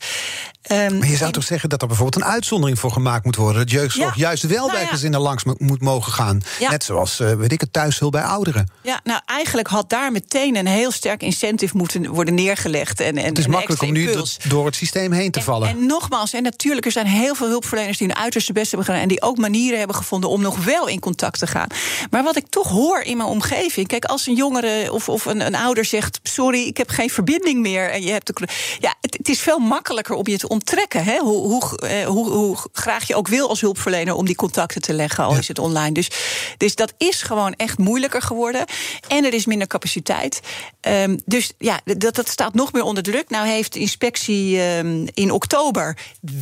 Ehm, 0.67 0.99
Maar 0.99 1.09
je 1.09 1.17
zou 1.17 1.33
toch 1.33 1.45
zeggen 1.45 1.69
dat 1.69 1.83
er 1.83 1.89
bijvoorbeeld 1.89 2.25
een 2.25 2.31
uitzondering 2.31 2.79
voor 2.79 2.91
gemaakt 2.93 3.25
moet 3.25 3.37
worden... 3.37 3.61
dat 3.61 3.71
jeugdzorg 3.71 4.15
Ja. 4.17 4.21
juist 4.21 4.43
wel 4.43 4.59
Nou 4.59 4.71
bij 4.73 4.81
ja. 4.83 4.87
gezinnen 4.89 5.21
langs 5.21 5.45
mo- 5.45 5.55
moet 5.59 5.81
mogen 5.81 6.13
gaan. 6.13 6.43
Ja. 6.59 6.71
Net 6.71 6.85
zoals, 6.85 7.21
eh, 7.21 7.33
weet 7.33 7.53
ik 7.53 7.61
het, 7.61 7.73
thuishulp 7.73 8.13
bij 8.13 8.23
ouderen. 8.23 8.71
Ja, 8.83 9.01
nou 9.05 9.21
eigenlijk 9.27 9.69
had 9.69 9.91
daar 9.91 10.13
meteen 10.13 10.57
een 10.57 10.67
heel 10.67 10.91
sterk 10.91 11.23
incentive 11.23 11.77
moeten 11.77 12.11
worden 12.11 12.35
neergelegd. 12.35 13.01
En, 13.01 13.17
en, 13.17 13.25
Het 13.25 13.39
is 13.39 13.47
makkelijk 13.47 13.83
om 13.83 13.93
nu 13.93 14.15
door 14.49 14.67
het 14.67 14.75
systeem 14.75 15.13
heen 15.13 15.31
te 15.31 15.43
vallen. 15.43 15.69
En, 15.69 15.77
en 15.77 15.87
nogmaals, 15.87 16.33
en 16.33 16.43
natuurlijk, 16.43 16.87
er 16.87 16.93
zijn 16.93 17.07
heel 17.07 17.35
veel 17.35 17.49
hulpverleners 17.49 17.99
die 17.99 18.07
hun 18.07 18.17
uiterste 18.17 18.53
best 18.53 18.67
hebben 18.71 18.87
gedaan. 18.87 19.03
En 19.03 19.09
die 19.09 19.23
ook 19.23 19.37
manieren 19.39 19.79
hebben 19.79 19.97
gevonden 19.97 20.31
om 20.31 20.41
nog 20.41 20.65
wel 20.65 20.87
in 20.87 21.01
contact 21.01 21.39
te 21.39 21.47
gaan. 21.47 21.67
Maar 22.11 22.23
wat 22.23 22.37
ik 22.37 22.47
toch 22.49 22.69
hoor 22.69 23.01
in 23.01 23.17
mijn 23.17 23.29
omgeving. 23.29 23.87
Kijk, 23.87 24.05
als 24.05 24.27
een 24.27 24.35
jongere 24.35 24.93
of, 24.93 25.09
of 25.09 25.25
een, 25.25 25.47
een 25.47 25.55
ouder 25.57 25.85
zegt: 25.85 26.21
Sorry, 26.23 26.63
ik 26.67 26.77
heb 26.77 26.89
geen 26.89 27.11
verbinding 27.11 27.61
meer. 27.61 27.91
En 27.91 28.03
je 28.03 28.11
hebt 28.11 28.27
de, 28.27 28.49
ja, 28.79 28.95
het, 29.01 29.17
het 29.17 29.29
is 29.29 29.41
veel 29.41 29.59
makkelijker 29.59 30.15
om 30.15 30.27
je 30.27 30.39
te 30.39 30.49
onttrekken. 30.57 31.05
Hè? 31.05 31.19
Hoe, 31.19 31.49
hoe, 31.49 31.79
eh, 31.79 32.07
hoe, 32.07 32.31
hoe 32.31 32.57
graag 32.73 33.07
je 33.07 33.15
ook 33.15 33.29
wil 33.29 33.49
als 33.49 33.61
hulpverlener 33.61 34.15
om 34.15 34.27
die 34.27 34.35
contacten 34.35 34.81
te 34.81 34.93
leggen, 34.93 35.25
al 35.25 35.37
is 35.37 35.49
het 35.49 35.59
online. 35.59 35.93
Dus, 35.93 36.11
dus 36.57 36.75
dat 36.75 36.93
is 36.99 37.23
gewoon 37.23 37.53
echt 37.53 37.79
moeilijker 37.79 38.23
geworden. 38.23 38.65
En 39.09 39.25
er 39.25 39.35
is 39.35 39.47
minder 39.47 39.67
capaciteit. 39.67 40.41
Ehm, 40.81 41.17
dus 41.25 41.53
ja, 41.59 41.81
dat, 41.85 42.15
dat 42.15 42.29
staat 42.29 42.55
nog 42.55 42.73
meer 42.73 42.83
onder 42.83 43.03
druk. 43.03 43.31
Nou 43.31 43.47
heeft 43.47 43.73
de 43.73 43.79
inspectie 43.79 44.61
ehm, 44.61 45.07
in 45.15 45.31
oktober 45.31 45.97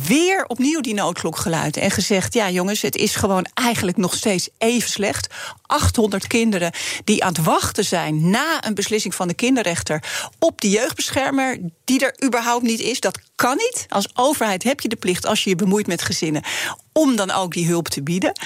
weer 0.07 0.45
opnieuw 0.47 0.81
die 0.81 0.93
noodklok 0.93 1.37
geluid. 1.37 1.77
En 1.77 1.91
gezegd: 1.91 2.33
ja, 2.33 2.49
jongens, 2.49 2.81
het 2.81 2.95
is 2.95 3.15
gewoon 3.15 3.47
eigenlijk 3.53 3.97
nog 3.97 4.13
steeds 4.13 4.49
even 4.57 4.89
slecht. 4.89 5.27
800 5.61 6.27
kinderen 6.27 6.71
die 7.03 7.23
aan 7.23 7.33
het 7.33 7.43
wachten 7.43 7.85
zijn 7.85 8.29
na 8.29 8.65
een 8.65 8.73
beslissing 8.73 9.15
van 9.15 9.27
de 9.27 9.33
kinderrechter 9.33 10.03
op 10.39 10.61
die 10.61 10.71
jeugdbeschermer, 10.71 11.57
die 11.83 12.05
er 12.05 12.25
überhaupt 12.25 12.63
niet 12.63 12.79
is. 12.79 12.99
Dat 12.99 13.19
kan 13.35 13.57
niet. 13.57 13.85
Als 13.89 14.07
overheid 14.13 14.63
heb 14.63 14.79
je 14.79 14.87
de 14.87 14.95
plicht, 14.95 15.25
als 15.25 15.43
je 15.43 15.49
je 15.49 15.55
bemoeit 15.55 15.87
met 15.87 16.01
gezinnen, 16.01 16.43
om 16.91 17.15
dan 17.15 17.31
ook 17.31 17.53
die 17.53 17.67
hulp 17.67 17.87
te 17.87 18.03
bieden. 18.03 18.39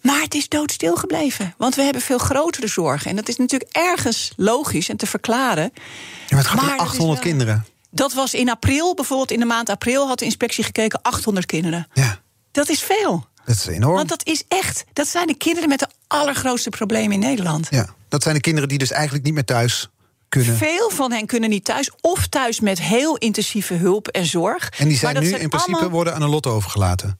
Maar 0.00 0.20
het 0.20 0.34
is 0.34 0.48
doodstil 0.48 0.96
gebleven. 0.96 1.54
Want 1.58 1.74
we 1.74 1.82
hebben 1.82 2.02
veel 2.02 2.18
grotere 2.18 2.66
zorgen. 2.66 3.10
En 3.10 3.16
dat 3.16 3.28
is 3.28 3.36
natuurlijk 3.36 3.70
ergens 3.76 4.32
logisch 4.36 4.88
en 4.88 4.96
te 4.96 5.06
verklaren. 5.06 5.70
Ja, 5.74 5.80
maar 6.28 6.38
het 6.38 6.46
gaat 6.46 6.54
Maar 6.60 6.64
om 6.70 6.76
dat 6.76 6.86
is 6.86 6.90
800 6.92 7.18
wel- 7.22 7.28
kinderen. 7.32 7.64
Dat 7.90 8.12
was 8.12 8.34
in 8.34 8.50
april, 8.50 8.94
bijvoorbeeld 8.94 9.30
in 9.30 9.38
de 9.38 9.44
maand 9.46 9.68
april, 9.68 10.06
had 10.08 10.18
de 10.18 10.24
inspectie 10.24 10.64
gekeken 10.64 11.02
800 11.02 11.46
kinderen. 11.46 11.88
Ja, 11.94 12.20
Dat 12.52 12.68
is 12.68 12.80
veel. 12.82 13.26
dat 13.44 13.56
is 13.56 13.66
enorm. 13.66 13.94
Want 13.94 14.08
dat 14.08 14.26
is 14.26 14.42
echt, 14.48 14.84
dat 14.92 15.08
zijn 15.08 15.26
de 15.26 15.34
kinderen 15.36 15.68
met 15.68 15.78
de 15.78 15.88
allergrootste 16.06 16.68
problemen 16.70 17.12
in 17.12 17.18
Nederland. 17.18 17.66
Ja, 17.70 17.94
dat 18.08 18.22
zijn 18.22 18.34
de 18.34 18.40
kinderen 18.40 18.68
die 18.68 18.78
dus 18.78 18.90
eigenlijk 18.90 19.24
niet 19.24 19.34
meer 19.34 19.44
thuis 19.44 19.88
kunnen. 20.30 20.56
Veel 20.56 20.90
van 20.90 21.12
hen 21.12 21.26
kunnen 21.26 21.50
niet 21.50 21.64
thuis 21.64 21.90
of 22.00 22.26
thuis 22.26 22.60
met 22.60 22.80
heel 22.80 23.16
intensieve 23.16 23.74
hulp 23.74 24.08
en 24.08 24.26
zorg. 24.26 24.72
En 24.78 24.88
die 24.88 24.96
zijn 24.96 25.12
Maar 25.14 25.22
nu 25.22 25.28
in 25.28 25.48
principe 25.48 25.72
allemaal- 25.72 25.90
worden 25.90 26.14
aan 26.14 26.22
een 26.22 26.28
lot 26.28 26.46
overgelaten. 26.46 27.18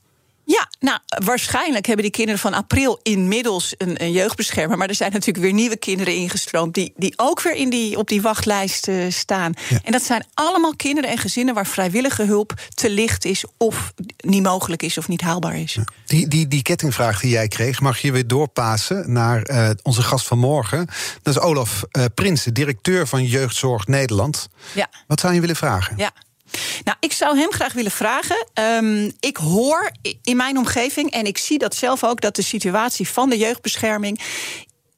Nou, 0.80 0.98
waarschijnlijk 1.08 1.86
hebben 1.86 2.04
die 2.04 2.14
kinderen 2.14 2.40
van 2.40 2.54
april 2.54 3.00
inmiddels 3.02 3.74
een, 3.78 4.02
een 4.02 4.12
jeugdbeschermer. 4.12 4.78
Maar 4.78 4.88
er 4.88 4.94
zijn 4.94 5.12
natuurlijk 5.12 5.44
weer 5.44 5.52
nieuwe 5.52 5.76
kinderen 5.76 6.14
ingestroomd. 6.14 6.74
die, 6.74 6.92
die 6.96 7.12
ook 7.16 7.42
weer 7.42 7.54
in 7.54 7.70
die, 7.70 7.96
op 7.96 8.08
die 8.08 8.22
wachtlijst 8.22 8.88
eh, 8.88 8.96
staan. 9.08 9.52
Ja. 9.68 9.80
En 9.84 9.92
dat 9.92 10.02
zijn 10.02 10.24
allemaal 10.34 10.76
kinderen 10.76 11.10
en 11.10 11.18
gezinnen 11.18 11.54
waar 11.54 11.66
vrijwillige 11.66 12.24
hulp 12.24 12.52
te 12.74 12.90
licht 12.90 13.24
is. 13.24 13.44
of 13.56 13.92
niet 14.16 14.42
mogelijk 14.42 14.82
is 14.82 14.98
of 14.98 15.08
niet 15.08 15.20
haalbaar 15.20 15.58
is. 15.58 15.78
Die, 16.06 16.28
die, 16.28 16.48
die 16.48 16.62
kettingvraag 16.62 17.20
die 17.20 17.30
jij 17.30 17.48
kreeg, 17.48 17.80
mag 17.80 17.98
je 17.98 18.12
weer 18.12 18.26
doorpassen 18.26 19.12
naar 19.12 19.42
eh, 19.42 19.70
onze 19.82 20.02
gast 20.02 20.26
van 20.26 20.38
morgen. 20.38 20.86
Dat 21.22 21.34
is 21.34 21.40
Olaf 21.40 21.84
eh, 21.90 22.04
Prinsen, 22.14 22.54
directeur 22.54 23.06
van 23.06 23.24
Jeugdzorg 23.24 23.86
Nederland. 23.86 24.48
Ja. 24.74 24.88
Wat 25.06 25.20
zou 25.20 25.34
je 25.34 25.40
willen 25.40 25.56
vragen? 25.56 25.96
Ja. 25.96 26.12
Nou, 26.84 26.96
ik 27.00 27.12
zou 27.12 27.38
hem 27.38 27.52
graag 27.52 27.72
willen 27.72 27.90
vragen. 27.90 28.46
Ehm, 28.54 29.10
ik 29.20 29.36
hoor 29.36 29.90
in 30.22 30.36
mijn 30.36 30.58
omgeving, 30.58 31.10
en 31.10 31.24
ik 31.26 31.38
zie 31.38 31.58
dat 31.58 31.74
zelf 31.74 32.04
ook, 32.04 32.20
dat 32.20 32.36
de 32.36 32.42
situatie 32.42 33.08
van 33.08 33.30
de 33.30 33.38
jeugdbescherming 33.38 34.20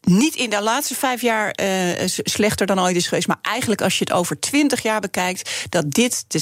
niet 0.03 0.35
in 0.35 0.51
de 0.51 0.63
laatste 0.63 0.95
vijf 0.95 1.21
jaar 1.21 1.51
eh, 1.51 2.07
slechter 2.07 2.67
dan 2.67 2.81
ooit 2.81 2.97
is 2.97 3.07
geweest. 3.07 3.27
Maar 3.27 3.39
eigenlijk 3.43 3.83
als 3.83 3.99
je 3.99 4.05
het 4.05 4.13
over 4.13 4.41
twintig 4.41 4.83
jaar 4.83 5.01
bekijkt, 5.01 5.67
dat 5.69 5.91
dit 5.91 6.25
de 6.29 6.41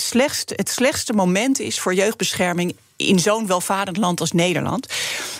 het 0.56 0.70
slechtste 0.70 1.12
moment 1.12 1.60
is 1.60 1.80
voor 1.80 1.94
jeugdbescherming 1.94 2.76
in 2.96 3.18
zo'n 3.18 3.46
welvarend 3.46 3.96
land 3.96 4.20
als 4.20 4.32
Nederland. 4.32 4.86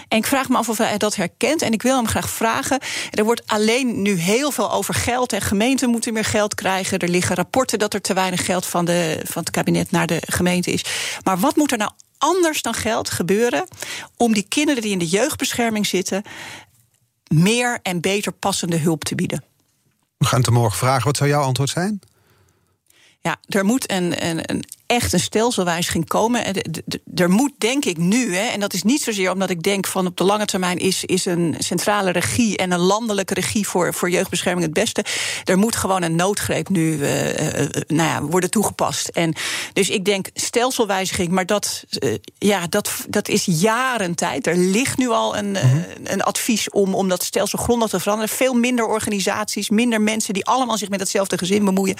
En 0.08 0.18
ik 0.18 0.26
vraag 0.26 0.48
me 0.48 0.56
af 0.56 0.68
of 0.68 0.78
hij 0.78 0.98
dat 0.98 1.16
herkent. 1.16 1.62
En 1.62 1.72
ik 1.72 1.82
wil 1.82 1.96
hem 1.96 2.08
graag 2.08 2.30
vragen. 2.30 2.78
Er 3.10 3.24
wordt 3.24 3.42
alleen 3.46 4.02
nu 4.02 4.14
heel 4.14 4.50
veel 4.50 4.72
over 4.72 4.94
geld. 4.94 5.32
En 5.32 5.40
gemeenten 5.40 5.90
moeten 5.90 6.12
meer 6.12 6.24
geld 6.24 6.54
krijgen. 6.54 6.98
Er 6.98 7.08
liggen 7.08 7.36
rapporten 7.36 7.78
dat 7.78 7.94
er 7.94 8.00
te 8.00 8.14
weinig 8.14 8.44
geld 8.44 8.66
van, 8.66 8.84
de, 8.84 9.20
van 9.24 9.42
het 9.42 9.50
kabinet 9.50 9.90
naar 9.90 10.06
de 10.06 10.22
gemeente 10.26 10.70
is. 10.70 10.84
Maar 11.24 11.38
wat 11.38 11.56
moet 11.56 11.72
er 11.72 11.78
nou 11.78 11.90
anders 12.18 12.62
dan 12.62 12.74
geld 12.74 13.10
gebeuren 13.10 13.64
om 14.16 14.32
die 14.32 14.46
kinderen 14.48 14.82
die 14.82 14.92
in 14.92 14.98
de 14.98 15.06
jeugdbescherming 15.06 15.86
zitten 15.86 16.22
meer 17.34 17.78
en 17.82 18.00
beter 18.00 18.32
passende 18.32 18.76
hulp 18.76 19.04
te 19.04 19.14
bieden? 19.14 19.44
We 20.16 20.26
gaan 20.26 20.40
het 20.40 20.50
morgen 20.50 20.78
vragen. 20.78 21.04
Wat 21.04 21.16
zou 21.16 21.30
jouw 21.30 21.42
antwoord 21.42 21.68
zijn? 21.70 22.00
Ja, 23.22 23.36
er 23.48 23.64
moet 23.64 23.90
een, 23.90 24.26
een, 24.26 24.40
een 24.42 24.64
echt 24.86 25.12
een 25.12 25.20
stelselwijziging 25.20 26.08
komen. 26.08 26.44
Er 27.14 27.30
moet, 27.30 27.52
denk 27.58 27.84
ik 27.84 27.96
nu, 27.96 28.34
hè, 28.34 28.46
en 28.46 28.60
dat 28.60 28.72
is 28.72 28.82
niet 28.82 29.02
zozeer 29.02 29.32
omdat 29.32 29.50
ik 29.50 29.62
denk 29.62 29.86
van 29.86 30.06
op 30.06 30.16
de 30.16 30.24
lange 30.24 30.44
termijn 30.44 30.78
is, 30.78 31.04
is 31.04 31.24
een 31.24 31.54
centrale 31.58 32.10
regie 32.10 32.56
en 32.56 32.70
een 32.70 32.78
landelijke 32.78 33.34
regie 33.34 33.68
voor, 33.68 33.94
voor 33.94 34.10
jeugdbescherming 34.10 34.66
het 34.66 34.74
beste. 34.74 35.04
Er 35.44 35.58
moet 35.58 35.76
gewoon 35.76 36.02
een 36.02 36.14
noodgreep 36.14 36.68
nu 36.68 36.92
uh, 36.92 37.08
nou 37.86 38.08
ja, 38.08 38.22
worden 38.22 38.50
toegepast. 38.50 39.08
En 39.08 39.34
dus 39.72 39.88
ik 39.88 40.04
denk 40.04 40.26
stelselwijziging, 40.34 41.28
maar 41.30 41.46
dat, 41.46 41.84
uh, 41.98 42.14
ja, 42.38 42.66
dat, 42.66 42.90
dat 43.08 43.28
is 43.28 43.44
jaren 43.44 44.14
tijd. 44.14 44.46
Er 44.46 44.56
ligt 44.56 44.96
nu 44.96 45.08
al 45.08 45.36
een, 45.36 45.54
uh, 45.54 45.74
een 46.04 46.22
advies 46.22 46.70
om, 46.70 46.94
om 46.94 47.08
dat 47.08 47.24
stelsel 47.24 47.58
grondig 47.58 47.88
te 47.88 48.00
veranderen. 48.00 48.34
Veel 48.36 48.54
minder 48.54 48.86
organisaties, 48.86 49.70
minder 49.70 50.00
mensen 50.00 50.34
die 50.34 50.46
allemaal 50.46 50.78
zich 50.78 50.88
met 50.88 51.00
hetzelfde 51.00 51.38
gezin 51.38 51.64
bemoeien. 51.64 51.96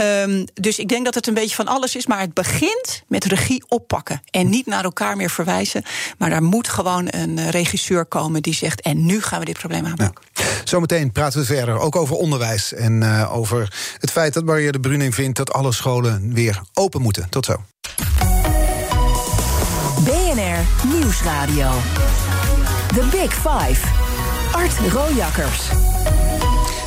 Um, 0.00 0.44
dus 0.54 0.78
ik 0.78 0.88
denk 0.88 1.04
dat 1.04 1.14
het 1.14 1.26
een 1.26 1.34
beetje 1.34 1.54
van 1.54 1.66
alles 1.66 1.96
is. 1.96 2.06
Maar 2.06 2.20
het 2.20 2.34
begint 2.34 3.02
met 3.06 3.24
regie 3.24 3.64
oppakken. 3.68 4.22
En 4.30 4.48
niet 4.48 4.66
naar 4.66 4.84
elkaar 4.84 5.16
meer 5.16 5.30
verwijzen. 5.30 5.82
Maar 6.18 6.30
daar 6.30 6.42
moet 6.42 6.68
gewoon 6.68 7.06
een 7.10 7.38
eh, 7.38 7.48
regisseur 7.48 8.04
komen 8.04 8.42
die 8.42 8.54
zegt. 8.54 8.80
En 8.80 9.06
nu 9.06 9.20
gaan 9.20 9.38
we 9.38 9.44
dit 9.44 9.58
probleem 9.58 9.86
aanpakken. 9.86 10.24
Ja. 10.32 10.42
Zometeen 10.64 11.12
praten 11.12 11.40
we 11.40 11.46
verder. 11.46 11.78
Ook 11.78 11.96
over 11.96 12.16
onderwijs. 12.16 12.72
En 12.72 13.02
uh, 13.02 13.36
over 13.36 13.72
het 13.98 14.10
feit 14.10 14.34
dat 14.34 14.44
Maria 14.44 14.70
de 14.70 14.80
Bruning 14.80 15.14
vindt 15.14 15.36
dat 15.36 15.52
alle 15.52 15.72
scholen 15.72 16.34
weer 16.34 16.60
open 16.72 17.02
moeten. 17.02 17.28
Tot 17.28 17.44
zo. 17.44 17.62
BNR 20.04 20.88
Nieuwsradio. 20.94 21.70
The 22.94 23.08
Big 23.10 23.34
Five. 23.34 23.86
Art 24.52 24.92
Rojakkers. 24.92 25.68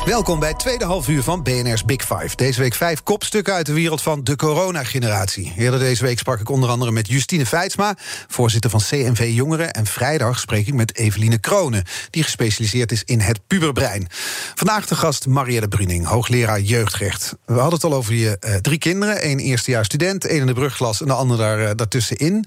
Welkom 0.04 0.38
bij 0.38 0.54
tweede 0.54 0.84
halfuur 0.84 1.22
van 1.22 1.42
BNR's 1.42 1.84
Big 1.84 2.02
Five. 2.02 2.36
Deze 2.36 2.60
week 2.60 2.74
vijf 2.74 3.02
kopstukken 3.02 3.54
uit 3.54 3.66
de 3.66 3.72
wereld 3.72 4.02
van 4.02 4.24
de 4.24 4.36
coronageneratie. 4.36 5.52
Eerder 5.56 5.80
deze 5.80 6.04
week 6.04 6.18
sprak 6.18 6.40
ik 6.40 6.48
onder 6.48 6.70
andere 6.70 6.90
met 6.90 7.08
Justine 7.08 7.46
Feitsma, 7.46 7.96
voorzitter 8.28 8.70
van 8.70 8.80
CNV 8.80 9.30
Jongeren. 9.34 9.70
En 9.70 9.86
vrijdag 9.86 10.38
spreek 10.38 10.66
ik 10.66 10.74
met 10.74 10.96
Eveline 10.96 11.38
Kronen, 11.38 11.84
die 12.10 12.22
gespecialiseerd 12.22 12.92
is 12.92 13.02
in 13.04 13.20
het 13.20 13.40
puberbrein. 13.46 14.06
Vandaag 14.54 14.86
de 14.86 14.94
gast 14.94 15.26
Marielle 15.26 15.68
Bruning, 15.68 16.06
hoogleraar 16.06 16.60
jeugdrecht. 16.60 17.34
We 17.44 17.52
hadden 17.52 17.74
het 17.74 17.84
al 17.84 17.94
over 17.94 18.14
je 18.14 18.36
uh, 18.40 18.54
drie 18.54 18.78
kinderen: 18.78 19.20
één 19.20 19.38
eerstejaars 19.38 19.86
student, 19.86 20.26
één 20.26 20.40
in 20.40 20.46
de 20.46 20.54
brugklas 20.54 21.00
en 21.00 21.06
de 21.06 21.12
ander 21.12 21.36
daar, 21.36 21.60
uh, 21.60 21.70
daartussenin. 21.76 22.46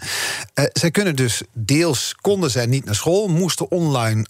Uh, 0.56 0.66
zij 0.74 0.92
kunnen 0.92 1.16
dus 1.16 1.42
deels, 1.54 2.16
konden 2.22 2.52
zij 2.52 2.66
niet 2.66 2.86
naar 2.86 2.96
school, 2.96 3.28
moesten 3.28 3.72
online 3.72 4.26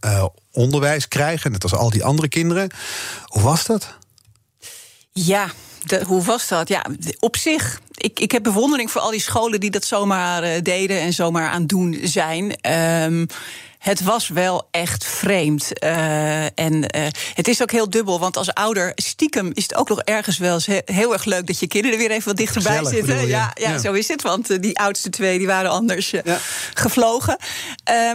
onderwijs 0.55 1.07
krijgen, 1.07 1.51
net 1.51 1.63
als 1.63 1.73
al 1.73 1.89
die 1.89 2.03
andere 2.03 2.27
kinderen. 2.27 2.69
Hoe 3.25 3.41
was 3.41 3.65
dat? 3.65 3.97
Ja, 5.11 5.51
hoe 6.05 6.23
was 6.23 6.47
dat? 6.47 6.67
Ja, 6.67 6.85
op 7.19 7.37
zich. 7.37 7.81
Ik, 7.95 8.19
ik 8.19 8.31
heb 8.31 8.43
bewondering 8.43 8.91
voor 8.91 9.01
al 9.01 9.11
die 9.11 9.21
scholen 9.21 9.59
die 9.59 9.71
dat 9.71 9.85
zomaar 9.85 10.43
uh, 10.43 10.61
deden 10.61 10.99
en 10.99 11.13
zomaar 11.13 11.49
aan 11.49 11.65
doen 11.65 11.99
zijn. 12.03 12.71
Um, 13.03 13.27
het 13.85 14.03
was 14.03 14.27
wel 14.27 14.67
echt 14.71 15.03
vreemd. 15.05 15.69
Uh, 15.83 16.43
en 16.59 16.73
uh, 16.97 17.07
het 17.33 17.47
is 17.47 17.61
ook 17.61 17.71
heel 17.71 17.89
dubbel, 17.89 18.19
want 18.19 18.37
als 18.37 18.53
ouder, 18.53 18.91
stiekem 18.95 19.51
is 19.53 19.63
het 19.63 19.75
ook 19.75 19.89
nog 19.89 20.01
ergens 20.01 20.37
wel 20.37 20.53
eens 20.53 20.67
heel 20.85 21.13
erg 21.13 21.25
leuk 21.25 21.47
dat 21.47 21.59
je 21.59 21.67
kinderen 21.67 21.97
weer 21.97 22.11
even 22.11 22.27
wat 22.27 22.37
dichterbij 22.37 22.77
Gezellig, 22.77 23.05
zitten. 23.05 23.27
Ja, 23.27 23.51
ja, 23.53 23.69
Ja. 23.69 23.77
zo 23.77 23.93
is 23.93 24.07
het, 24.07 24.21
want 24.21 24.51
uh, 24.51 24.57
die 24.61 24.79
oudste 24.79 25.09
twee 25.09 25.37
die 25.37 25.47
waren 25.47 25.71
anders 25.71 26.09
Ja. 26.09 26.39
gevlogen. 26.73 27.37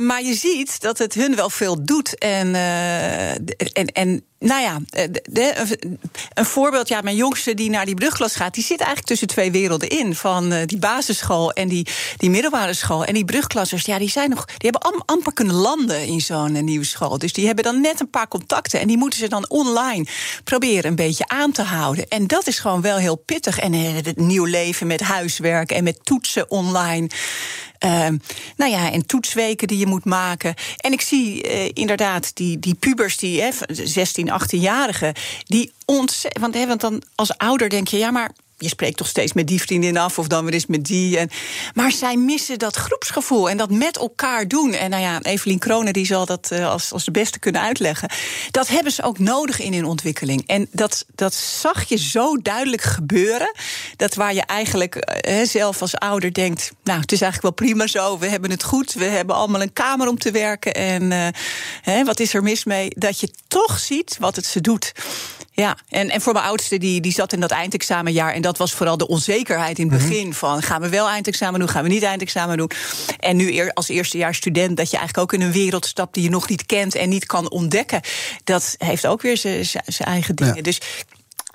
Maar 0.00 0.22
je 0.22 0.35
ziet 0.35 0.80
dat 0.80 0.98
het 0.98 1.14
hun 1.14 1.37
wel 1.37 1.50
veel 1.50 1.85
doet. 1.85 2.18
En, 2.18 2.54
en, 3.72 3.87
en 3.92 4.24
nou 4.40 4.62
ja, 4.62 4.81
de, 5.22 5.79
een 6.35 6.44
voorbeeld. 6.44 6.88
Ja, 6.88 7.00
mijn 7.00 7.16
jongste 7.16 7.55
die 7.55 7.70
naar 7.70 7.85
die 7.85 7.94
brugklas 7.94 8.35
gaat, 8.35 8.55
die 8.55 8.64
zit 8.64 8.79
eigenlijk 8.79 9.09
tussen 9.09 9.29
twee 9.29 9.50
werelden 9.50 9.88
in. 9.88 10.14
Van 10.14 10.53
uh, 10.53 10.59
die 10.66 10.79
basisschool 10.79 11.53
en 11.53 11.68
die, 11.68 11.87
die 12.16 12.31
middelbare 12.31 12.74
school. 12.74 13.05
En 13.05 13.14
die 13.14 13.24
brugklassers, 13.24 13.85
ja, 13.85 13.98
die 13.98 14.11
zijn 14.11 14.31
nog. 14.31 14.44
Die 14.44 14.70
hebben 14.70 14.92
am, 14.92 15.03
amper 15.07 15.33
kunnen 15.33 15.55
landen 15.55 16.07
in 16.07 16.20
zo'n 16.20 16.55
uh, 16.55 16.62
nieuwe 16.62 16.85
school. 16.85 17.18
Dus 17.18 17.33
die 17.33 17.46
hebben 17.46 17.64
dan 17.64 17.81
net 17.81 18.00
een 18.00 18.11
paar 18.11 18.29
contacten. 18.29 18.81
En 18.81 18.87
die 18.87 18.96
moeten 18.96 19.18
ze 19.18 19.29
dan 19.29 19.48
online 19.48 20.07
proberen 20.44 20.90
een 20.90 20.96
beetje 20.96 21.29
aan 21.29 21.53
te 21.53 21.62
houden. 21.62 22.09
En 22.09 22.26
dat 22.26 22.46
is 22.46 22.59
gewoon 22.59 22.81
wel 22.81 22.96
heel 22.96 23.16
pittig. 23.16 23.59
En 23.59 23.72
het 23.72 24.16
nieuw 24.16 24.44
leven 24.44 24.87
met 24.87 25.00
huiswerk 25.00 25.72
en 25.72 25.85
met 25.85 26.05
toetsen 26.05 26.50
online. 26.50 27.09
Uh, 27.85 28.09
nou 28.57 28.70
ja, 28.70 28.92
en 28.92 29.07
toetsweken 29.07 29.68
die 29.68 29.79
je 29.79 29.87
moet 29.87 30.05
maken. 30.05 30.55
En 30.76 30.92
ik 30.92 31.00
zie 31.00 31.42
inderdaad 31.72 32.37
die, 32.37 32.59
die 32.59 32.74
pubers, 32.74 33.16
die 33.16 33.42
hè, 33.42 33.50
16, 33.68 34.30
18-jarigen, 34.31 35.14
die 35.45 35.73
ontzettend. 35.85 36.55
Want, 36.55 36.66
want 36.66 36.81
dan 36.81 37.03
als 37.14 37.38
ouder 37.38 37.69
denk 37.69 37.88
je, 37.88 37.99
ja, 37.99 38.11
maar 38.11 38.31
je 38.61 38.68
spreekt 38.68 38.96
toch 38.96 39.07
steeds 39.07 39.33
met 39.33 39.46
die 39.46 39.61
vriendin 39.61 39.96
af 39.96 40.18
of 40.18 40.27
dan 40.27 40.44
weer 40.44 40.55
eens 40.55 40.66
met 40.66 40.85
die. 40.85 41.18
En, 41.18 41.31
maar 41.75 41.92
zij 41.92 42.16
missen 42.16 42.59
dat 42.59 42.77
groepsgevoel 42.77 43.51
en 43.51 43.57
dat 43.57 43.70
met 43.70 43.96
elkaar 43.96 44.49
doen. 44.49 44.73
En 44.73 44.90
nou 44.90 45.03
ja, 45.03 45.23
Evelien 45.23 45.59
Kronen 45.59 45.92
die 45.92 46.07
zal 46.07 46.27
dat 46.27 46.51
uh, 46.53 46.70
als, 46.70 46.92
als 46.92 47.05
de 47.05 47.11
beste 47.11 47.38
kunnen 47.38 47.61
uitleggen. 47.61 48.11
Dat 48.51 48.68
hebben 48.68 48.92
ze 48.92 49.03
ook 49.03 49.18
nodig 49.18 49.61
in 49.61 49.73
hun 49.73 49.85
ontwikkeling. 49.85 50.46
En 50.46 50.68
dat, 50.73 51.05
dat 51.14 51.35
zag 51.35 51.88
je 51.88 51.99
zo 51.99 52.37
duidelijk 52.37 52.83
gebeuren. 52.83 53.55
Dat 53.96 54.14
waar 54.14 54.35
je 54.35 54.42
eigenlijk 54.42 55.25
uh, 55.29 55.44
zelf 55.44 55.81
als 55.81 55.94
ouder 55.94 56.33
denkt... 56.33 56.73
nou, 56.85 57.01
het 57.01 57.12
is 57.12 57.20
eigenlijk 57.20 57.57
wel 57.57 57.66
prima 57.66 57.87
zo, 57.87 58.18
we 58.18 58.27
hebben 58.27 58.51
het 58.51 58.64
goed... 58.64 58.92
we 58.92 59.05
hebben 59.05 59.37
allemaal 59.37 59.62
een 59.62 59.73
kamer 59.73 60.09
om 60.09 60.18
te 60.18 60.31
werken 60.31 60.75
en 60.75 61.33
hè, 61.83 62.05
wat 62.05 62.20
is 62.20 62.35
er 62.35 62.42
mis 62.42 62.64
mee? 62.64 62.88
Dat 62.88 63.20
je 63.20 63.31
toch 63.49 63.79
ziet 63.79 64.16
wat 64.18 64.37
het 64.37 64.46
ze 64.46 64.61
doet. 64.61 64.92
Ja, 65.53 65.77
en, 65.89 66.11
en 66.11 66.21
voor 66.21 66.33
mijn 66.33 66.45
oudste, 66.45 66.79
die, 66.79 67.01
die 67.01 67.13
zat 67.13 67.33
in 67.33 67.41
dat 67.41 67.51
eindexamenjaar. 67.51 68.33
En 68.33 68.43
dat 68.43 68.59
was 68.59 68.73
vooral 68.73 68.97
de 68.97 69.09
onzekerheid 69.09 69.79
in 69.79 69.91
het 69.91 69.99
begin. 69.99 70.17
Mm-hmm. 70.17 70.33
Van 70.33 70.63
gaan 70.63 70.81
we 70.81 70.89
wel 70.89 71.09
eindexamen 71.09 71.61
doen, 71.61 71.69
gaan 71.69 71.83
we 71.83 71.89
niet 71.89 72.03
eindexamen 72.03 72.57
doen. 72.57 72.71
En 73.19 73.37
nu 73.37 73.53
eer, 73.53 73.73
als 73.73 73.89
eerstejaars 73.89 74.37
student, 74.37 74.77
dat 74.77 74.91
je 74.91 74.97
eigenlijk 74.97 75.33
ook 75.33 75.41
in 75.41 75.47
een 75.47 75.53
wereld 75.53 75.87
stapt 75.87 76.15
die 76.15 76.23
je 76.23 76.31
nog 76.31 76.49
niet 76.49 76.67
kent 76.67 76.95
en 76.95 77.09
niet 77.09 77.27
kan 77.27 77.51
ontdekken. 77.51 78.01
Dat 78.45 78.75
heeft 78.79 79.07
ook 79.07 79.23
weer 79.23 79.37
zijn 79.37 80.09
eigen 80.09 80.37
dingen. 80.37 80.57
Ja. 80.57 80.63
Dus 80.63 80.81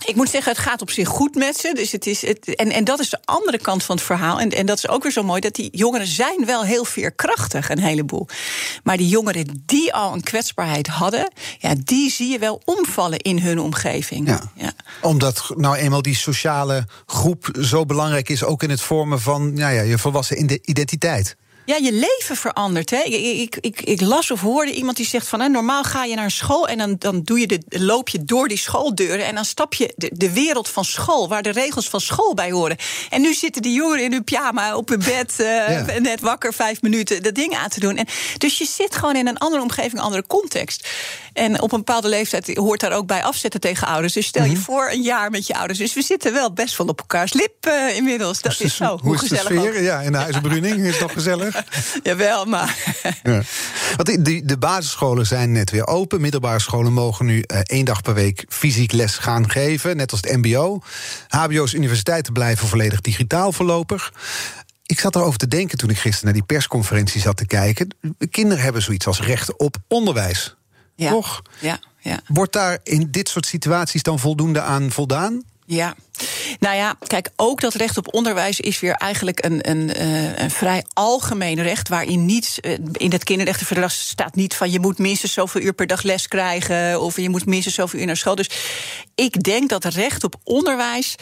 ik 0.06 0.16
moet 0.16 0.30
zeggen, 0.30 0.52
het 0.52 0.62
gaat 0.62 0.82
op 0.82 0.90
zich 0.90 1.08
goed 1.08 1.36
met 1.36 1.58
ze. 1.58 1.74
Dus 1.74 1.92
het 1.92 2.06
is 2.06 2.22
het, 2.22 2.56
en, 2.56 2.72
en 2.72 2.84
dat 2.84 3.00
is 3.00 3.10
de 3.10 3.20
andere 3.26 3.58
kant 3.58 3.84
van 3.84 3.96
het 3.96 4.06
verhaal. 4.06 4.40
En, 4.40 4.50
en 4.50 4.66
dat 4.66 4.78
is 4.78 4.88
ook 4.88 5.04
weer 5.04 5.12
zo 5.12 5.24
mooi, 5.24 5.42
dat 5.42 5.56
die 5.56 5.70
jongeren 5.72 6.08
zijn 6.08 6.46
wel 6.46 6.64
heel 6.64 6.86
veerkrachtig, 6.86 7.70
een 7.70 7.80
heleboel. 7.80 8.28
Maar 8.84 8.98
die 8.98 9.08
jongeren 9.08 9.64
die 9.66 9.94
al 9.94 10.14
een 10.14 10.24
kwetsbaarheid 10.24 10.88
hadden... 10.88 11.32
Ja, 11.60 11.74
die 11.84 12.12
zie 12.12 12.32
je 12.32 12.40
wel 12.40 12.62
omvallen 12.66 13.20
in 13.20 13.40
hun 13.40 13.60
omgeving. 13.60 14.28
Ja. 14.28 14.52
Ja. 14.56 14.74
Omdat 15.02 15.52
nou 15.56 15.76
eenmaal 15.76 16.02
die 16.02 16.16
sociale 16.16 16.88
groep 17.06 17.50
zo 17.62 17.86
belangrijk 17.86 18.30
is... 18.30 18.44
ook 18.44 18.64
in 18.64 18.70
het 18.70 18.82
vormen 18.82 19.22
van 19.22 19.54
nou 19.54 19.74
ja, 19.74 19.82
je 19.82 19.98
volwassen 19.98 20.60
identiteit. 20.70 21.36
Ja, 21.65 21.75
je 21.75 21.91
leven 21.93 22.36
verandert. 22.36 22.89
Hè? 22.89 23.01
Ik, 23.01 23.56
ik, 23.56 23.82
ik, 23.82 24.01
las 24.01 24.32
of 24.32 24.41
hoorde 24.41 24.71
iemand 24.71 24.97
die 24.97 25.06
zegt 25.06 25.28
van... 25.28 25.39
Hè, 25.39 25.47
normaal 25.47 25.84
ga 25.84 26.04
je 26.04 26.15
naar 26.15 26.23
een 26.23 26.32
school 26.32 26.67
en 26.67 26.78
dan, 26.78 26.95
dan 26.99 27.21
doe 27.23 27.39
je 27.39 27.47
de, 27.47 27.62
loop 27.69 28.10
je 28.10 28.23
door 28.23 28.47
die 28.47 28.58
schooldeuren... 28.58 29.25
en 29.25 29.36
dan 29.36 29.45
stap 29.45 29.73
je 29.73 29.93
de, 29.95 30.12
de 30.13 30.34
wereld 30.34 30.69
van 30.69 30.86
school, 30.86 31.28
waar 31.28 31.41
de 31.41 31.51
regels 31.51 31.89
van 31.89 32.01
school 32.01 32.34
bij 32.34 32.51
horen. 32.51 32.78
En 33.10 33.21
nu 33.21 33.34
zitten 33.34 33.62
die 33.62 33.73
jongeren 33.73 34.04
in 34.04 34.12
hun 34.12 34.23
pyjama 34.23 34.75
op 34.75 34.89
hun 34.89 34.99
bed... 34.99 35.34
Uh, 35.39 35.47
ja. 35.47 35.99
net 35.99 36.21
wakker, 36.21 36.54
vijf 36.54 36.82
minuten, 36.82 37.23
dat 37.23 37.36
ding 37.36 37.56
aan 37.56 37.69
te 37.69 37.80
doen. 37.80 37.97
En, 37.97 38.06
dus 38.38 38.58
je 38.58 38.65
zit 38.65 38.95
gewoon 38.95 39.15
in 39.15 39.28
een 39.28 39.38
andere 39.38 39.62
omgeving, 39.62 39.93
een 39.93 39.99
andere 39.99 40.28
context. 40.28 40.88
En 41.34 41.62
op 41.62 41.71
een 41.71 41.78
bepaalde 41.78 42.08
leeftijd 42.08 42.58
hoort 42.58 42.80
daar 42.80 42.91
ook 42.91 43.08
bij 43.08 43.23
afzetten 43.23 43.60
tegen 43.60 43.88
ouders. 43.88 44.13
Dus 44.13 44.25
stel 44.25 44.43
je 44.43 44.49
mm 44.49 44.56
-hmm. 44.56 44.63
voor 44.63 44.89
een 44.91 45.01
jaar 45.01 45.32
met 45.32 45.47
je 45.47 45.56
ouders. 45.56 45.80
Dus 45.80 45.93
we 45.93 46.01
zitten 46.01 46.34
wel 46.34 46.54
best 46.54 46.78
wel 46.78 46.88
op 46.88 46.99
elkaars 46.99 47.34
lip 47.34 47.67
uh, 47.67 47.95
inmiddels. 47.95 48.41
Dat 48.41 48.60
is 48.60 48.75
zo. 48.75 48.86
Hoe, 48.86 48.99
hoe 49.01 49.13
is 49.13 49.19
gezellig 49.19 49.47
de 49.47 49.60
sfeer? 49.60 49.75
Ook. 49.75 49.80
Ja, 49.80 50.01
in 50.01 50.12
de 50.12 50.88
is 50.88 50.97
toch 50.97 51.13
gezellig? 51.13 51.55
Jawel, 52.04 52.46
maar. 52.46 52.78
ja. 53.24 53.41
Want 53.96 54.26
die, 54.26 54.46
de 54.46 54.58
basisscholen 54.58 55.26
zijn 55.26 55.52
net 55.52 55.72
weer 55.72 55.88
open. 55.88 56.22
Middelbare 56.22 56.60
scholen 56.60 56.94
mogen 56.94 57.26
nu 57.26 57.38
uh, 57.38 57.60
één 57.63 57.86
dag 57.86 58.02
per 58.02 58.13
week 58.13 58.46
fysiek 58.50 58.91
les 58.91 59.18
gaan 59.18 59.50
geven. 59.50 59.98
Net 59.98 60.12
als 60.12 60.22
het 60.22 60.36
MBO. 60.36 60.80
HBO's 61.28 61.74
universiteiten 61.74 62.34
blijven 62.34 62.68
volledig 62.68 63.02
digitaal 63.02 63.52
voorlopig. 63.52 64.13
Ik 64.86 65.00
zat 65.00 65.15
erover 65.15 65.39
te 65.39 65.48
denken 65.48 65.78
toen 65.78 65.89
ik 65.89 65.98
gisteren 65.98 66.26
naar 66.26 66.34
die 66.34 66.44
persconferentie 66.44 67.22
zat 67.22 67.38
te 67.38 67.46
kijken. 67.46 67.88
Kinderen 68.30 68.63
hebben 68.63 68.82
zoiets 68.82 69.08
als 69.08 69.22
recht 69.22 69.58
op 69.58 69.78
onderwijs. 69.88 70.56
Ja. 70.96 71.10
Toch? 71.10 71.41
Ja, 71.60 71.80
ja. 72.00 72.20
Wordt 72.28 72.54
daar 72.54 72.80
in 72.84 73.08
dit 73.12 73.30
soort 73.30 73.46
situaties 73.46 74.04
dan 74.04 74.20
voldoende 74.20 74.62
aan 74.62 74.91
voldaan? 74.91 75.44
Ja, 75.65 75.95
nou 76.60 76.75
ja, 76.75 76.95
kijk, 77.08 77.30
ook 77.36 77.62
dat 77.62 77.73
recht 77.73 77.97
op 77.97 78.13
onderwijs 78.13 78.60
is 78.60 78.80
weer 78.80 78.93
eigenlijk 78.93 79.45
een, 79.45 79.69
een, 79.69 80.01
uh, 80.01 80.38
een 80.38 80.51
vrij 80.51 80.86
algemeen 80.93 81.62
recht. 81.62 81.89
Waarin 81.89 82.25
niet, 82.25 82.58
uh, 82.62 82.78
in 82.91 83.12
het 83.12 83.23
kinderrechtenverdrag 83.23 83.91
staat 83.91 84.36
niet 84.36 84.56
van 84.56 84.71
je 84.71 84.80
moet 84.80 84.97
minstens 84.97 85.34
zoveel 85.34 85.62
uur 85.62 85.73
per 85.73 85.88
dag 85.88 86.01
les 86.01 86.28
krijgen. 86.28 87.01
of 87.01 87.17
je 87.17 87.30
moet 87.30 87.45
minstens 87.45 87.75
zoveel 87.75 87.99
uur 87.99 88.06
naar 88.06 88.17
school. 88.17 88.36
Dus 88.36 88.49
ik 89.15 89.43
denk 89.43 89.69
dat 89.69 89.86
recht 89.86 90.23
op 90.23 90.36
onderwijs 90.43 91.15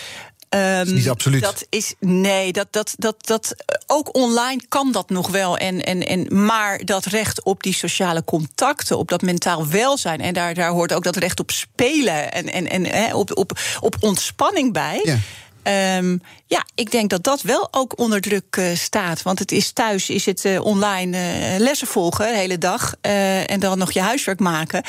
Um, 0.56 0.82
is 0.82 0.92
niet 0.92 1.10
absoluut. 1.10 1.42
Dat 1.42 1.66
is 1.70 1.94
nee, 2.00 2.52
dat, 2.52 2.68
dat, 2.72 2.94
dat, 2.98 3.16
dat 3.28 3.56
ook 3.88 4.16
online 4.16 4.62
kan 4.68 4.92
dat 4.92 5.10
nog 5.10 5.30
wel. 5.30 5.58
En, 5.58 5.84
en, 5.84 6.08
en, 6.08 6.46
maar 6.46 6.86
dat 6.86 7.06
recht 7.06 7.44
op 7.44 7.64
die 7.64 7.74
sociale 7.74 8.24
contacten, 8.24 8.98
op 8.98 9.10
dat 9.10 9.22
mentaal 9.22 9.68
welzijn. 9.68 10.22
En 10.22 10.34
daar, 10.34 10.54
daar 10.54 10.70
hoort 10.70 10.94
ook 10.94 11.04
dat 11.04 11.16
recht 11.16 11.40
op 11.40 11.52
spelen 11.52 12.32
en, 12.32 12.52
en, 12.52 12.70
en 12.70 12.86
hè, 12.86 13.16
op, 13.16 13.38
op, 13.38 13.60
op 13.80 13.96
ontspanning 14.00 14.74
bij. 14.74 15.02
Ja. 15.04 15.18
Ehm, 15.64 16.18
ja, 16.46 16.66
ik 16.76 16.92
denk 16.92 17.10
dat 17.10 17.24
dat 17.24 17.42
wel 17.42 17.68
ook 17.72 18.00
onder 18.00 18.22
druk 18.22 18.56
uh, 18.56 18.76
staat. 18.76 19.22
Want 19.22 19.40
het 19.40 19.52
is 19.52 19.72
thuis 19.72 20.10
is 20.10 20.26
het 20.26 20.46
uh, 20.46 20.66
online 20.66 21.18
uh, 21.18 21.60
lessen 21.60 21.88
volgen 21.88 22.28
de 22.28 22.38
hele 22.38 22.58
dag. 22.58 22.96
en 23.02 23.60
dan 23.60 23.78
nog 23.78 23.92
je 23.92 24.02
huiswerk 24.02 24.40
maken. 24.40 24.84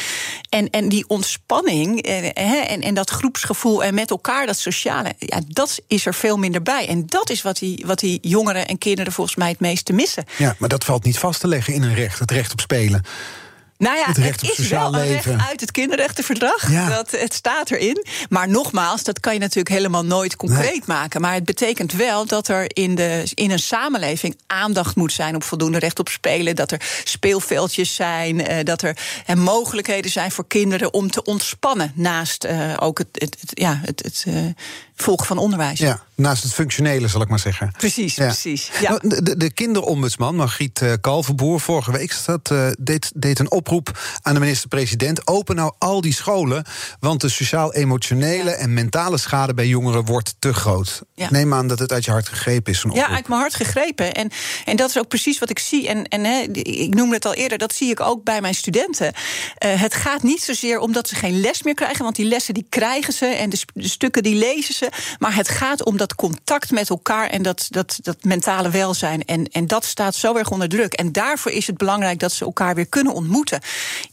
En, 0.48 0.70
en 0.70 0.88
die 0.88 1.08
ontspanning 1.08 2.02
en, 2.02 2.80
en 2.80 2.94
dat 2.94 3.10
groepsgevoel 3.10 3.84
en 3.84 3.94
met 3.94 4.10
elkaar 4.10 4.46
dat 4.46 4.58
sociale. 4.58 5.14
Ja, 5.18 5.40
dat 5.46 5.80
is 5.87 6.06
er 6.06 6.14
veel 6.14 6.37
minder 6.37 6.62
bij. 6.62 6.88
En 6.88 7.06
dat 7.06 7.30
is 7.30 7.42
wat 7.42 7.58
die, 7.58 7.84
wat 7.87 7.98
die 7.98 8.18
jongeren 8.22 8.66
en 8.66 8.78
kinderen 8.78 9.12
volgens 9.12 9.37
mij 9.37 9.48
het 9.48 9.60
meeste 9.60 9.92
missen. 9.92 10.24
Ja, 10.38 10.54
maar 10.58 10.68
dat 10.68 10.84
valt 10.84 11.04
niet 11.04 11.18
vast 11.18 11.40
te 11.40 11.48
leggen 11.48 11.74
in 11.74 11.82
een 11.82 11.94
recht. 11.94 12.18
Het 12.18 12.30
recht 12.30 12.52
op 12.52 12.60
spelen. 12.60 13.04
Nou 13.78 13.96
ja, 13.96 14.06
het, 14.06 14.40
het 14.40 14.58
is 14.58 14.68
wel 14.68 14.94
een 14.94 15.06
recht 15.06 15.26
uit 15.48 15.60
het 15.60 15.70
kinderrechtenverdrag. 15.70 16.70
Ja. 16.70 16.88
Dat, 16.88 17.10
het 17.10 17.34
staat 17.34 17.70
erin. 17.70 18.06
Maar 18.28 18.48
nogmaals, 18.48 19.02
dat 19.02 19.20
kan 19.20 19.32
je 19.32 19.38
natuurlijk 19.38 19.74
helemaal 19.74 20.04
nooit 20.04 20.37
concreet 20.37 20.87
maken. 20.87 21.20
Maar 21.20 21.34
het 21.34 21.44
betekent 21.44 21.92
wel 21.92 22.26
dat 22.26 22.48
er 22.48 22.76
in, 22.76 22.94
de, 22.94 23.30
in 23.34 23.50
een 23.50 23.58
samenleving 23.58 24.37
aandacht 24.46 24.96
moet 24.96 25.12
zijn 25.12 25.34
op 25.34 25.42
voldoende 25.42 25.78
recht 25.78 25.98
op 25.98 26.08
spelen. 26.08 26.56
Dat 26.56 26.72
er 26.72 26.80
speelveldjes 27.04 27.94
zijn. 27.94 28.46
Eh, 28.46 28.64
dat 28.64 28.82
er 28.82 28.96
en 29.26 29.38
mogelijkheden 29.38 30.10
zijn 30.10 30.30
voor 30.30 30.46
kinderen 30.46 30.92
om 30.92 31.10
te 31.10 31.22
ontspannen. 31.22 31.92
Naast 31.94 32.44
uh, 32.44 32.76
ook 32.78 32.98
het, 32.98 33.08
het, 33.12 33.37
het, 33.40 33.50
ja, 33.54 33.80
het, 33.82 34.02
het 34.02 34.24
uh, 34.28 34.44
volgen 34.94 35.26
van 35.26 35.38
onderwijs. 35.38 35.78
Ja, 35.78 36.02
naast 36.16 36.42
het 36.42 36.53
functionele, 36.55 37.09
zal 37.09 37.20
ik 37.20 37.29
maar 37.29 37.38
zeggen. 37.38 37.72
Precies, 37.77 38.14
precies. 38.14 38.70
Ja. 38.81 38.88
Nou, 38.88 39.09
de, 39.09 39.22
de, 39.22 39.37
de 39.37 39.53
kinderombudsman, 39.53 40.37
Margriet 40.37 40.81
uh, 40.81 40.92
Kalverboer, 41.00 41.61
vorige 41.61 41.92
week 41.92 42.14
dat, 42.27 42.50
uh, 42.53 42.70
deed, 42.79 43.12
deed 43.14 43.38
een 43.38 43.50
oproep 43.50 43.98
aan 44.22 44.35
de 44.35 44.40
minister-president. 44.40 45.27
Open 45.27 45.57
nou 45.57 45.72
al 45.79 46.00
die 46.00 46.14
scholen, 46.14 46.64
want 47.00 47.20
de 47.20 47.29
sociaal-emotionele 47.29 48.50
ja. 48.50 48.57
en 48.57 48.74
mentale 48.74 49.18
schade 49.18 49.55
bij 49.55 49.66
jongeren 49.66 50.05
wordt 50.05 50.35
te 50.38 50.55
groot. 50.55 51.03
Neem 51.31 51.55
aan 51.55 51.68
dat 51.68 51.79
het 51.79 51.92
uit 51.92 52.05
je 52.05 52.11
hart 52.11 52.29
gegrepen 52.29 52.72
is. 52.72 52.85
Ja, 52.92 53.09
uit 53.09 53.29
mijn 53.29 53.40
hart 53.40 53.55
gegrepen. 53.55 54.14
En, 54.14 54.31
en 54.64 54.77
dat 54.77 54.88
is 54.88 54.98
ook 54.98 55.09
precies 55.09 55.38
wat 55.38 55.50
ik 55.50 55.59
zie. 55.59 55.88
En, 55.88 56.05
en 56.05 56.55
ik 56.55 56.94
noemde 56.94 57.14
het 57.14 57.24
al 57.24 57.35
eerder, 57.35 57.59
dat 57.59 57.74
zie 57.74 57.90
ik 57.90 58.00
ook 58.00 58.24
bij 58.24 58.40
mijn 58.40 58.55
studenten. 58.55 59.07
Uh, 59.07 59.81
het 59.81 59.94
gaat 59.94 60.22
niet 60.22 60.42
zozeer 60.42 60.79
omdat 60.79 61.09
ze 61.09 61.14
geen 61.14 61.40
les 61.40 61.62
meer 61.62 61.74
krijgen, 61.74 62.05
want 62.05 62.16
die 62.16 62.27
lessen 62.27 62.55
die 62.55 62.66
krijgen 62.68 63.12
ze 63.12 63.27
en 63.27 63.50
de, 63.50 63.59
de 63.74 63.88
stukken 63.88 64.22
die 64.22 64.35
lezen 64.35 64.74
ze. 64.74 64.88
Maar 65.18 65.35
het 65.35 65.48
gaat 65.48 65.85
om 65.85 65.96
dat 65.96 66.03
contact 66.14 66.70
met 66.70 66.90
elkaar 66.90 67.28
en 67.28 67.42
dat, 67.42 67.66
dat, 67.70 67.98
dat 68.02 68.16
mentale 68.22 68.70
welzijn. 68.70 69.24
En, 69.24 69.48
en 69.52 69.66
dat 69.66 69.84
staat 69.84 70.14
zo 70.14 70.36
erg 70.36 70.50
onder 70.50 70.68
druk. 70.68 70.92
En 70.92 71.12
daarvoor 71.12 71.52
is 71.52 71.66
het 71.66 71.76
belangrijk 71.76 72.18
dat 72.18 72.32
ze 72.32 72.44
elkaar 72.44 72.74
weer 72.74 72.86
kunnen 72.86 73.12
ontmoeten. 73.14 73.60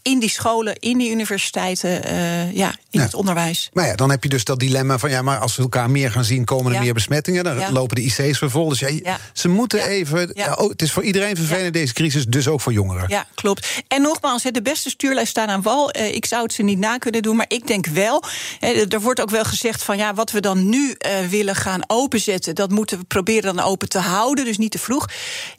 In 0.01 0.19
die 0.19 0.30
scholen, 0.30 0.80
in 0.80 0.97
die 0.97 1.12
universiteiten, 1.12 2.12
uh, 2.12 2.54
ja, 2.54 2.69
in 2.69 2.99
ja. 2.99 3.01
het 3.01 3.13
onderwijs. 3.13 3.69
Maar 3.73 3.86
ja, 3.86 3.95
dan 3.95 4.10
heb 4.10 4.23
je 4.23 4.30
dus 4.30 4.43
dat 4.43 4.60
dilemma 4.60 4.97
van 4.97 5.10
ja, 5.10 5.21
maar 5.21 5.38
als 5.38 5.56
we 5.56 5.62
elkaar 5.62 5.89
meer 5.89 6.12
gaan 6.12 6.23
zien, 6.23 6.45
komen 6.45 6.71
er 6.71 6.77
ja. 6.77 6.84
meer 6.84 6.93
besmettingen. 6.93 7.43
Dan 7.43 7.60
ja. 7.60 7.71
lopen 7.71 7.95
de 7.95 8.01
IC's 8.01 8.39
vol. 8.45 8.69
Dus 8.69 8.80
ja, 8.80 9.19
ze 9.34 9.47
moeten 9.47 9.88
even. 9.88 10.34
Oh, 10.60 10.69
het 10.69 10.82
is 10.82 10.91
voor 10.91 11.04
iedereen 11.04 11.36
vervelend 11.36 11.73
deze 11.73 11.93
crisis, 11.93 12.25
dus 12.25 12.47
ook 12.47 12.62
voor 12.62 12.73
jongeren. 12.73 13.06
Ja, 13.08 13.25
klopt. 13.36 13.67
En 13.88 14.01
nogmaals, 14.01 14.43
de 14.43 14.62
beste 14.62 14.89
stuurlijst 14.89 15.30
staan 15.30 15.47
aan 15.47 15.62
wal. 15.62 15.95
Uh, 15.97 16.13
ik 16.13 16.25
zou 16.25 16.43
het 16.43 16.54
ze 16.54 16.63
niet 16.63 16.80
na 16.80 16.97
kunnen 16.97 17.21
doen, 17.21 17.36
maar 17.36 17.45
ik 17.47 17.67
denk 17.67 17.86
wel. 17.86 18.23
er 18.89 19.01
wordt 19.01 19.21
ook 19.21 19.30
wel 19.30 19.43
gezegd 19.43 19.84
van 19.84 19.97
ja, 19.97 20.13
wat 20.13 20.32
we 20.32 20.39
dan 20.39 20.69
nu 20.69 20.95
willen 21.30 21.56
gaan 21.56 21.81
openzetten, 21.88 22.56
dat 22.56 22.70
moeten 22.72 22.98
we 22.98 23.04
proberen 23.04 23.56
dan 23.56 23.65
open 23.65 23.89
te 23.89 24.00
houden, 24.00 24.46
dus 24.46 24.58
niet 24.58 24.72
te 24.72 24.80
vroeg. 24.80 25.08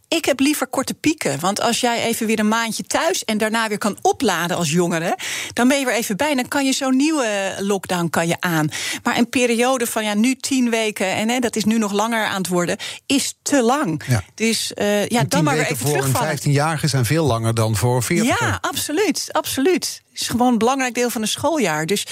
Ik 0.08 0.24
heb 0.24 0.40
liever 0.40 0.66
korte 0.66 0.94
pieken. 0.94 1.40
Want 1.40 1.60
als 1.60 1.80
jij 1.80 2.02
even 2.02 2.26
weer 2.26 2.38
een 2.38 2.48
maandje 2.48 2.82
thuis 2.82 3.24
en 3.24 3.38
daarna 3.38 3.68
weer 3.68 3.78
kan 3.78 3.98
opladen 4.02 4.56
als 4.56 4.70
jongere, 4.70 5.18
dan 5.52 5.68
ben 5.68 5.78
je 5.78 5.84
weer 5.84 5.94
even 5.94 6.16
bij. 6.16 6.34
Dan 6.34 6.48
kan 6.48 6.64
je 6.64 6.72
zo'n 6.72 6.96
nieuwe 6.96 7.56
lockdown 7.58 8.10
kan 8.10 8.28
je 8.28 8.36
aan. 8.40 8.70
Maar 9.02 9.18
een 9.18 9.28
periode 9.28 9.86
van 9.86 10.04
ja, 10.04 10.14
nu 10.14 10.34
tien 10.34 10.70
weken 10.70 11.14
en 11.14 11.28
hè, 11.28 11.38
dat 11.38 11.56
is 11.56 11.64
nu 11.64 11.78
nog 11.78 11.92
langer 11.92 12.24
aan 12.24 12.36
het 12.36 12.48
worden, 12.48 12.76
is 13.06 13.34
te 13.42 13.62
lang. 13.62 14.02
Ja. 14.06 14.22
Dus 14.34 14.72
uh, 14.74 15.06
ja, 15.06 15.24
dan 15.24 15.44
maar 15.44 15.56
weer 15.56 15.70
even 15.70 15.88
voor 15.88 16.04
een 16.04 16.38
15-jarige 16.38 16.88
zijn 16.88 17.04
veel 17.04 17.24
langer 17.24 17.54
dan 17.54 17.76
voor 17.76 18.02
40 18.02 18.40
Ja, 18.40 18.58
absoluut, 18.60 19.28
absoluut. 19.30 20.01
Het 20.12 20.20
is 20.20 20.28
gewoon 20.28 20.52
een 20.52 20.58
belangrijk 20.58 20.94
deel 20.94 21.10
van 21.10 21.22
een 21.22 21.28
schooljaar. 21.28 21.86
Dus 21.86 22.06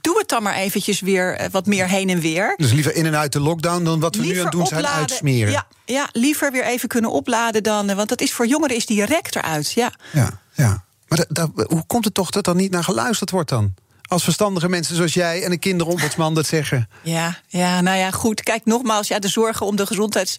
doe 0.00 0.18
het 0.18 0.28
dan 0.28 0.42
maar 0.42 0.54
eventjes 0.54 1.00
weer 1.00 1.40
uh, 1.40 1.46
wat 1.50 1.66
meer 1.66 1.88
heen 1.88 2.08
en 2.08 2.20
weer. 2.20 2.54
Dus 2.56 2.72
liever 2.72 2.94
in 2.94 3.06
en 3.06 3.16
uit 3.16 3.32
de 3.32 3.40
lockdown 3.40 3.84
dan 3.84 4.00
wat 4.00 4.14
we 4.14 4.20
liever 4.20 4.36
nu 4.36 4.44
aan 4.44 4.58
het 4.58 4.70
doen 4.70 4.78
opladen, 4.78 4.88
zijn 4.88 5.00
uitsmeren. 5.00 5.52
Ja, 5.52 5.66
ja, 5.84 6.08
liever 6.12 6.52
weer 6.52 6.64
even 6.64 6.88
kunnen 6.88 7.10
opladen 7.10 7.62
dan. 7.62 7.94
Want 7.94 8.08
dat 8.08 8.20
is 8.20 8.32
voor 8.32 8.46
jongeren 8.46 8.76
is 8.76 8.86
direct 8.86 9.36
eruit. 9.36 9.72
Ja, 9.72 9.92
ja. 10.12 10.40
ja. 10.52 10.84
Maar 11.08 11.26
hoe 11.66 11.84
komt 11.86 12.04
het 12.04 12.14
toch 12.14 12.30
dat 12.30 12.46
er 12.46 12.54
niet 12.54 12.70
naar 12.70 12.84
geluisterd 12.84 13.30
wordt 13.30 13.48
dan? 13.48 13.74
Als 14.10 14.24
verstandige 14.24 14.68
mensen 14.68 14.96
zoals 14.96 15.14
jij 15.14 15.42
en 15.42 15.52
een 15.52 15.58
kinderombudsman 15.58 16.34
dat 16.34 16.46
zeggen. 16.46 16.88
Ja, 17.02 17.38
ja, 17.48 17.80
nou 17.80 17.98
ja, 17.98 18.10
goed. 18.10 18.42
Kijk, 18.42 18.64
nogmaals, 18.64 19.08
ja, 19.08 19.18
de 19.18 19.28
zorgen 19.28 19.66
om 19.66 19.76
de 19.76 19.86
gezondheid 19.86 20.36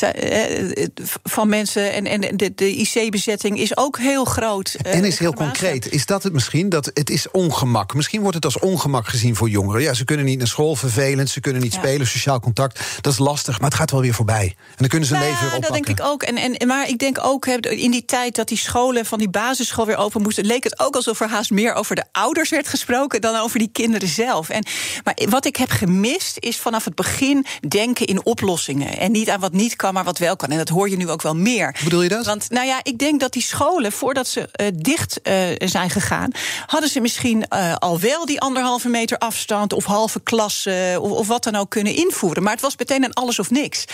eh, 0.00 0.86
van 1.22 1.48
mensen 1.48 1.92
en, 1.92 2.06
en 2.06 2.36
de, 2.36 2.54
de 2.54 2.76
IC-bezetting 2.76 3.58
is 3.58 3.76
ook 3.76 3.98
heel 3.98 4.24
groot. 4.24 4.76
Eh, 4.82 4.94
en 4.94 5.04
is 5.04 5.18
heel 5.18 5.32
concreet. 5.32 5.92
Is 5.92 6.06
dat 6.06 6.22
het 6.22 6.32
misschien? 6.32 6.68
Dat 6.68 6.90
het 6.94 7.10
is 7.10 7.30
ongemak. 7.30 7.94
Misschien 7.94 8.20
wordt 8.20 8.34
het 8.34 8.44
als 8.44 8.58
ongemak 8.58 9.08
gezien 9.08 9.36
voor 9.36 9.48
jongeren. 9.48 9.82
Ja, 9.82 9.94
ze 9.94 10.04
kunnen 10.04 10.26
niet 10.26 10.38
naar 10.38 10.46
school, 10.46 10.76
vervelend, 10.76 11.30
ze 11.30 11.40
kunnen 11.40 11.62
niet 11.62 11.74
ja. 11.74 11.78
spelen, 11.78 12.06
sociaal 12.06 12.40
contact. 12.40 12.80
Dat 13.00 13.12
is 13.12 13.18
lastig, 13.18 13.60
maar 13.60 13.68
het 13.68 13.78
gaat 13.78 13.90
wel 13.90 14.00
weer 14.00 14.14
voorbij. 14.14 14.54
En 14.68 14.74
dan 14.76 14.88
kunnen 14.88 15.08
ze 15.08 15.14
nou, 15.14 15.24
leven 15.24 15.40
weer 15.40 15.54
oppakken. 15.54 15.74
Dat 15.76 15.86
denk 15.86 15.98
ik 15.98 16.06
ook. 16.06 16.22
En, 16.22 16.36
en, 16.36 16.66
maar 16.66 16.88
ik 16.88 16.98
denk 16.98 17.18
ook, 17.22 17.46
in 17.46 17.90
die 17.90 18.04
tijd 18.04 18.34
dat 18.34 18.48
die 18.48 18.58
scholen 18.58 19.06
van 19.06 19.18
die 19.18 19.30
basisschool 19.30 19.86
weer 19.86 19.96
open 19.96 20.22
moesten, 20.22 20.44
leek 20.44 20.64
het 20.64 20.78
ook 20.78 20.94
alsof 20.94 21.20
er 21.20 21.28
haast 21.28 21.50
meer 21.50 21.74
over 21.74 21.96
de 21.96 22.04
ouders 22.12 22.50
werd 22.50 22.68
gesproken 22.68 23.13
dan 23.20 23.36
over 23.36 23.58
die 23.58 23.70
kinderen 23.72 24.08
zelf. 24.08 24.48
En, 24.48 24.66
maar 25.04 25.16
wat 25.28 25.44
ik 25.44 25.56
heb 25.56 25.70
gemist 25.70 26.36
is 26.38 26.56
vanaf 26.56 26.84
het 26.84 26.94
begin 26.94 27.46
denken 27.68 28.06
in 28.06 28.24
oplossingen. 28.24 28.98
En 28.98 29.12
niet 29.12 29.30
aan 29.30 29.40
wat 29.40 29.52
niet 29.52 29.76
kan, 29.76 29.94
maar 29.94 30.04
wat 30.04 30.18
wel 30.18 30.36
kan. 30.36 30.48
En 30.48 30.56
dat 30.56 30.68
hoor 30.68 30.90
je 30.90 30.96
nu 30.96 31.10
ook 31.10 31.22
wel 31.22 31.34
meer. 31.34 31.66
Hoe 31.74 31.84
bedoel 31.84 32.02
je 32.02 32.08
dat? 32.08 32.26
Want 32.26 32.50
nou 32.50 32.66
ja, 32.66 32.80
ik 32.82 32.98
denk 32.98 33.20
dat 33.20 33.32
die 33.32 33.42
scholen, 33.42 33.92
voordat 33.92 34.28
ze 34.28 34.48
uh, 34.60 34.66
dicht 34.74 35.20
uh, 35.22 35.34
zijn 35.58 35.90
gegaan, 35.90 36.30
hadden 36.66 36.90
ze 36.90 37.00
misschien 37.00 37.46
uh, 37.50 37.74
al 37.74 38.00
wel 38.00 38.26
die 38.26 38.40
anderhalve 38.40 38.88
meter 38.88 39.18
afstand 39.18 39.72
of 39.72 39.84
halve 39.84 40.20
klas 40.20 40.66
of, 40.98 41.10
of, 41.10 41.26
wat 41.26 41.44
dan 41.44 41.56
ook 41.56 41.70
kunnen 41.70 41.94
invoeren. 41.94 42.42
Maar 42.42 42.52
het 42.52 42.60
was 42.60 42.76
meteen 42.76 43.04
een 43.04 43.12
alles 43.12 43.38
of 43.38 43.50
niks. 43.50 43.84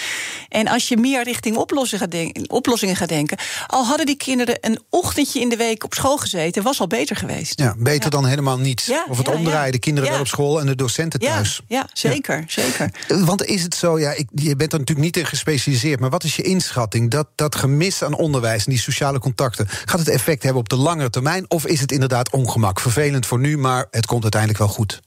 En 0.49 0.69
als 0.69 0.89
je 0.89 0.97
meer 0.97 1.25
richting 1.25 1.57
oplossingen 1.57 2.05
gaat, 2.05 2.11
denken, 2.11 2.51
oplossingen 2.51 2.97
gaat 2.97 3.09
denken, 3.09 3.39
al 3.67 3.85
hadden 3.85 4.07
die 4.07 4.17
kinderen 4.17 4.59
een 4.61 4.79
ochtendje 4.89 5.41
in 5.41 5.49
de 5.49 5.57
week 5.57 5.85
op 5.85 5.95
school 5.95 6.17
gezeten, 6.17 6.63
was 6.63 6.81
al 6.81 6.87
beter 6.87 7.17
geweest. 7.17 7.59
Ja, 7.59 7.75
beter 7.79 8.05
ja. 8.05 8.09
dan 8.09 8.27
helemaal 8.27 8.59
niets. 8.59 8.87
Ja, 8.87 9.05
of 9.11 9.19
het 9.19 9.29
omdraaien, 9.29 9.73
de 9.73 9.79
kinderen 9.79 10.11
wel 10.11 10.21
op 10.21 10.27
school 10.27 10.61
en 10.61 10.67
de 10.67 10.75
docenten 10.75 11.21
thuis. 11.21 11.61
Ja, 11.67 11.89
zeker, 11.93 12.45
zeker. 12.47 12.91
Want 13.09 13.45
is 13.45 13.63
het 13.63 13.75
zo, 13.75 13.99
ja, 13.99 14.13
ik, 14.13 14.29
je 14.35 14.57
bent 14.57 14.73
er 14.73 14.79
natuurlijk 14.79 15.07
niet 15.07 15.17
in 15.17 15.27
gespecialiseerd, 15.27 16.01
maar 16.01 16.11
wat 16.11 16.25
is 16.25 16.37
je 16.37 16.43
inschatting? 16.43 17.11
Dat, 17.11 17.27
dat 17.35 17.55
gemis 17.55 18.03
aan 18.03 18.15
onderwijs 18.15 18.65
en 18.65 18.71
die 18.71 18.81
sociale 18.81 19.19
contacten, 19.19 19.67
gaat 19.69 19.99
het 19.99 20.09
effect 20.09 20.43
hebben 20.43 20.61
op 20.61 20.69
de 20.69 20.77
langere 20.77 21.11
termijn? 21.11 21.45
Of 21.49 21.67
is 21.67 21.81
het 21.81 21.93
inderdaad 21.93 22.31
ongemak? 22.31 22.81
Vervelend 22.81 23.27
voor 23.27 23.39
nu, 23.39 23.59
maar 23.59 23.87
het 23.91 24.07
komt 24.07 24.23
uiteindelijk 24.23 24.61
wel 24.61 24.69
goed. 24.69 25.01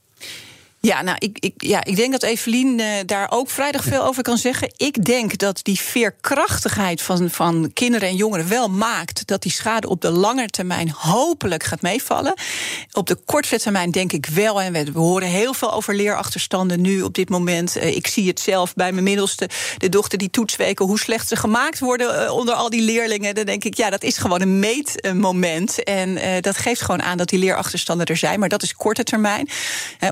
Ja, 0.84 1.02
nou, 1.02 1.16
ik, 1.18 1.38
ik, 1.38 1.54
ja, 1.56 1.84
ik 1.84 1.96
denk 1.96 2.12
dat 2.12 2.22
Evelien 2.22 2.78
uh, 2.78 2.86
daar 3.06 3.26
ook 3.30 3.50
vrijdag 3.50 3.84
veel 3.84 4.04
over 4.04 4.22
kan 4.22 4.38
zeggen. 4.38 4.72
Ik 4.76 5.04
denk 5.04 5.38
dat 5.38 5.60
die 5.62 5.80
veerkrachtigheid 5.80 7.02
van, 7.02 7.30
van 7.30 7.70
kinderen 7.72 8.08
en 8.08 8.16
jongeren 8.16 8.48
wel 8.48 8.68
maakt 8.68 9.26
dat 9.26 9.42
die 9.42 9.52
schade 9.52 9.88
op 9.88 10.00
de 10.00 10.10
lange 10.10 10.48
termijn 10.48 10.90
hopelijk 10.90 11.62
gaat 11.62 11.82
meevallen. 11.82 12.34
Op 12.92 13.06
de 13.06 13.14
korte 13.14 13.58
termijn 13.58 13.90
denk 13.90 14.12
ik 14.12 14.26
wel. 14.26 14.60
En 14.60 14.72
we, 14.72 14.98
horen 14.98 15.28
heel 15.28 15.54
veel 15.54 15.72
over 15.72 15.94
leerachterstanden 15.94 16.80
nu 16.80 17.02
op 17.02 17.14
dit 17.14 17.28
moment. 17.28 17.76
Uh, 17.76 17.96
ik 17.96 18.06
zie 18.06 18.28
het 18.28 18.40
zelf 18.40 18.74
bij 18.74 18.92
mijn 18.92 19.04
middelste, 19.04 19.48
de 19.78 19.88
dochter 19.88 20.18
die 20.18 20.30
toetsweken, 20.30 20.86
hoe 20.86 20.98
slecht 20.98 21.28
ze 21.28 21.36
gemaakt 21.36 21.78
worden 21.78 22.22
uh, 22.22 22.32
onder 22.32 22.54
al 22.54 22.70
die 22.70 22.82
leerlingen. 22.82 23.34
Dan 23.34 23.44
denk 23.44 23.64
ik, 23.64 23.76
ja, 23.76 23.90
dat 23.90 24.02
is 24.02 24.16
gewoon 24.16 24.40
een 24.40 24.58
meetmoment. 24.58 25.82
En 25.82 26.42
dat 26.42 26.56
geeft 26.56 26.80
gewoon 26.80 27.02
aan 27.02 27.16
dat 27.16 27.28
die 27.28 27.38
leerachterstanden 27.38 28.06
er 28.06 28.16
zijn. 28.16 28.40
Maar 28.40 28.48
dat 28.48 28.62
is 28.62 28.74
korte 28.74 29.02
termijn. 29.02 29.48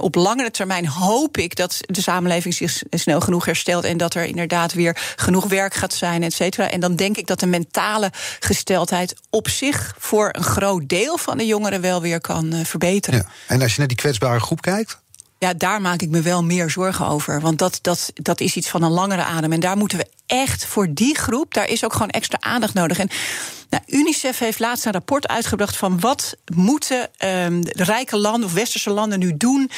op 0.00 0.14
langere 0.14 0.50
termijn 0.50 0.60
termijn 0.66 0.86
hoop 0.86 1.36
ik 1.36 1.56
dat 1.56 1.80
de 1.80 2.02
samenleving 2.02 2.54
zich 2.54 2.82
snel 2.90 3.20
genoeg 3.20 3.44
herstelt 3.44 3.84
en 3.84 3.96
dat 3.96 4.14
er 4.14 4.24
inderdaad 4.24 4.72
weer 4.72 5.14
genoeg 5.16 5.44
werk 5.44 5.74
gaat 5.74 5.94
zijn, 5.94 6.22
et 6.22 6.32
cetera. 6.32 6.70
En 6.70 6.80
dan 6.80 6.96
denk 6.96 7.16
ik 7.16 7.26
dat 7.26 7.40
de 7.40 7.46
mentale 7.46 8.10
gesteldheid 8.40 9.14
op 9.30 9.48
zich 9.48 9.94
voor 9.98 10.28
een 10.32 10.42
groot 10.42 10.88
deel 10.88 11.18
van 11.18 11.38
de 11.38 11.46
jongeren 11.46 11.80
wel 11.80 12.00
weer 12.00 12.20
kan 12.20 12.54
uh, 12.54 12.64
verbeteren. 12.64 13.18
Ja. 13.18 13.54
En 13.54 13.62
als 13.62 13.72
je 13.72 13.78
naar 13.78 13.88
die 13.88 13.96
kwetsbare 13.96 14.40
groep 14.40 14.60
kijkt? 14.60 14.98
Ja, 15.38 15.54
daar 15.54 15.80
maak 15.80 16.02
ik 16.02 16.08
me 16.08 16.20
wel 16.20 16.44
meer 16.44 16.70
zorgen 16.70 17.06
over. 17.06 17.40
Want 17.40 17.58
dat, 17.58 17.78
dat, 17.80 18.10
dat 18.14 18.40
is 18.40 18.56
iets 18.56 18.68
van 18.68 18.82
een 18.82 18.90
langere 18.90 19.22
adem. 19.22 19.52
En 19.52 19.60
daar 19.60 19.76
moeten 19.76 19.98
we 19.98 20.06
echt 20.26 20.66
voor 20.66 20.94
die 20.94 21.18
groep, 21.18 21.54
daar 21.54 21.68
is 21.68 21.84
ook 21.84 21.92
gewoon 21.92 22.10
extra 22.10 22.38
aandacht 22.40 22.74
nodig. 22.74 22.98
En 22.98 23.08
nou, 23.72 23.84
UNICEF 23.86 24.38
heeft 24.38 24.58
laatst 24.58 24.84
een 24.84 24.92
rapport 24.92 25.28
uitgebracht 25.28 25.76
van 25.76 26.00
wat 26.00 26.36
moeten 26.54 27.00
um, 27.00 27.64
de 27.64 27.84
rijke 27.84 28.16
landen 28.16 28.44
of 28.44 28.52
westerse 28.54 28.90
landen 28.90 29.18
nu 29.18 29.36
doen 29.36 29.70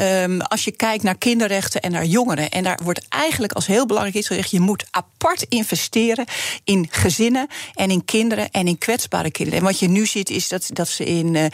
um, 0.00 0.40
als 0.40 0.64
je 0.64 0.70
kijkt 0.70 1.02
naar 1.02 1.18
kinderrechten 1.18 1.80
en 1.80 1.90
naar 1.90 2.04
jongeren. 2.04 2.50
En 2.50 2.62
daar 2.62 2.78
wordt 2.82 3.06
eigenlijk 3.08 3.52
als 3.52 3.66
heel 3.66 3.86
belangrijk 3.86 4.16
iets 4.16 4.26
gezegd: 4.26 4.50
je 4.50 4.60
moet 4.60 4.84
apart 4.90 5.42
investeren 5.48 6.24
in 6.64 6.86
gezinnen 6.90 7.46
en 7.74 7.90
in 7.90 8.04
kinderen 8.04 8.50
en 8.50 8.66
in 8.66 8.78
kwetsbare 8.78 9.30
kinderen. 9.30 9.60
En 9.60 9.66
wat 9.66 9.78
je 9.78 9.88
nu 9.88 10.06
ziet 10.06 10.30
is 10.30 10.48
dat, 10.48 10.70
dat 10.72 10.88
ze 10.88 11.04
in 11.04 11.34
uh, 11.34 11.44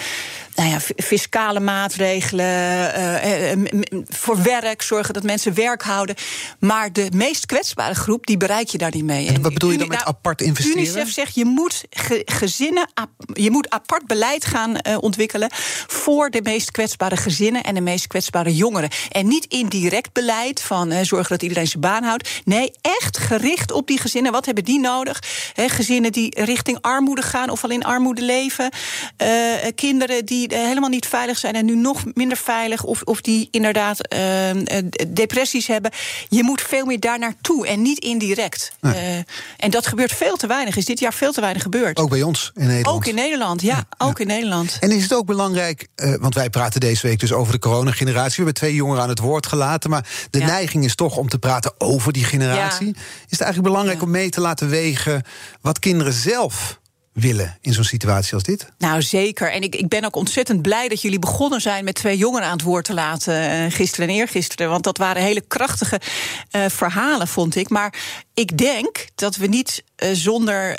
nou 0.54 0.68
ja, 0.68 0.80
fiscale 0.96 1.60
maatregelen 1.60 2.46
uh, 2.46 3.52
uh, 3.52 3.64
voor 4.08 4.42
werk 4.42 4.82
zorgen 4.82 5.14
dat 5.14 5.22
mensen 5.22 5.54
werk 5.54 5.82
houden. 5.82 6.14
Maar 6.58 6.92
de 6.92 7.08
meest 7.14 7.46
kwetsbare 7.46 7.94
groep, 7.94 8.26
die 8.26 8.36
bereik 8.36 8.68
je 8.68 8.78
daar 8.78 8.94
niet 8.94 9.04
mee. 9.04 9.28
En 9.28 9.42
wat 9.42 9.52
bedoel 9.52 9.70
je 9.70 9.78
dan 9.78 9.88
met 9.88 9.98
nou, 9.98 10.10
apart 10.10 10.40
investeren? 10.40 10.78
UNICEF 10.78 11.12
zegt 11.12 11.34
je 11.34 11.44
moet 11.44 11.61
moet 11.62 11.84
gezinnen, 12.24 12.88
je 13.34 13.50
moet 13.50 13.70
apart 13.70 14.06
beleid 14.06 14.44
gaan 14.44 14.70
uh, 14.70 14.96
ontwikkelen 15.00 15.48
voor 15.86 16.30
de 16.30 16.40
meest 16.42 16.70
kwetsbare 16.70 17.16
gezinnen 17.16 17.62
en 17.62 17.74
de 17.74 17.80
meest 17.80 18.06
kwetsbare 18.06 18.54
jongeren. 18.54 18.90
En 19.10 19.26
niet 19.26 19.44
indirect 19.44 20.12
beleid 20.12 20.62
van 20.62 20.92
uh, 20.92 20.98
zorgen 21.02 21.28
dat 21.28 21.42
iedereen 21.42 21.66
zijn 21.66 21.80
baan 21.80 22.02
houdt. 22.02 22.28
Nee, 22.44 22.72
echt 22.80 23.18
gericht 23.18 23.72
op 23.72 23.86
die 23.86 23.98
gezinnen. 23.98 24.32
Wat 24.32 24.44
hebben 24.44 24.64
die 24.64 24.80
nodig? 24.80 25.22
He, 25.54 25.68
gezinnen 25.68 26.12
die 26.12 26.44
richting 26.44 26.78
armoede 26.80 27.22
gaan 27.22 27.50
of 27.50 27.64
al 27.64 27.70
in 27.70 27.84
armoede 27.84 28.22
leven. 28.22 28.70
Uh, 29.22 29.28
kinderen 29.74 30.24
die 30.24 30.54
helemaal 30.54 30.88
niet 30.88 31.06
veilig 31.06 31.38
zijn 31.38 31.54
en 31.54 31.64
nu 31.64 31.76
nog 31.76 32.02
minder 32.14 32.36
veilig. 32.36 32.84
Of, 32.84 33.02
of 33.02 33.20
die 33.20 33.48
inderdaad 33.50 34.08
depressies 35.08 35.66
hebben. 35.66 35.90
Je 36.28 36.42
moet 36.42 36.60
veel 36.60 36.84
meer 36.84 37.00
daar 37.00 37.18
naartoe 37.18 37.66
en 37.66 37.82
niet 37.82 37.98
indirect. 37.98 38.72
Ja. 38.80 38.94
en 39.56 39.70
dat 39.70 39.86
gebeurt 39.86 40.12
veel 40.12 40.36
te 40.36 40.46
weinig. 40.46 40.76
Is 40.76 40.84
dit 40.84 40.98
jaar 40.98 41.14
veel 41.14 41.32
te 41.32 41.40
weinig 41.40 41.51
gebeurt. 41.60 41.98
Ook 41.98 42.10
bij 42.10 42.22
ons 42.22 42.50
in 42.54 42.66
Nederland. 42.66 42.96
Ook 42.96 43.06
in 43.06 43.14
Nederland, 43.14 43.62
ja. 43.62 43.84
ook 43.98 44.20
in 44.20 44.26
Nederland. 44.26 44.76
En 44.80 44.90
is 44.90 45.02
het 45.02 45.14
ook 45.14 45.26
belangrijk, 45.26 45.88
uh, 45.96 46.14
want 46.20 46.34
wij 46.34 46.50
praten 46.50 46.80
deze 46.80 47.06
week 47.06 47.20
dus 47.20 47.32
over 47.32 47.52
de 47.52 47.58
coronageneratie. 47.58 48.30
We 48.30 48.36
hebben 48.36 48.54
twee 48.54 48.74
jongeren 48.74 49.02
aan 49.02 49.08
het 49.08 49.18
woord 49.18 49.46
gelaten. 49.46 49.90
Maar 49.90 50.06
de 50.30 50.38
neiging 50.38 50.84
is 50.84 50.94
toch 50.94 51.16
om 51.16 51.28
te 51.28 51.38
praten 51.38 51.72
over 51.78 52.12
die 52.12 52.24
generatie. 52.24 52.88
Is 52.88 53.30
het 53.30 53.40
eigenlijk 53.40 53.72
belangrijk 53.72 54.02
om 54.02 54.10
mee 54.10 54.30
te 54.30 54.40
laten 54.40 54.68
wegen 54.68 55.24
wat 55.60 55.78
kinderen 55.78 56.12
zelf 56.12 56.80
willen 57.12 57.58
in 57.60 57.72
zo'n 57.72 57.84
situatie 57.84 58.34
als 58.34 58.42
dit? 58.42 58.72
Nou, 58.78 59.02
zeker. 59.02 59.52
En 59.52 59.62
ik, 59.62 59.74
ik 59.74 59.88
ben 59.88 60.04
ook 60.04 60.16
ontzettend 60.16 60.62
blij 60.62 60.88
dat 60.88 61.02
jullie 61.02 61.18
begonnen 61.18 61.60
zijn 61.60 61.84
met 61.84 61.94
twee 61.94 62.16
jongeren 62.16 62.46
aan 62.46 62.52
het 62.52 62.62
woord 62.62 62.84
te 62.84 62.94
laten. 62.94 63.64
Uh, 63.64 63.72
gisteren 63.72 64.08
en 64.08 64.14
eergisteren. 64.14 64.70
Want 64.70 64.84
dat 64.84 64.98
waren 64.98 65.22
hele 65.22 65.40
krachtige 65.40 66.00
uh, 66.52 66.64
verhalen, 66.68 67.28
vond 67.28 67.56
ik. 67.56 67.68
Maar 67.68 67.94
ik 68.34 68.58
denk 68.58 69.06
dat 69.14 69.36
we 69.36 69.46
niet 69.46 69.84
zonder, 70.12 70.78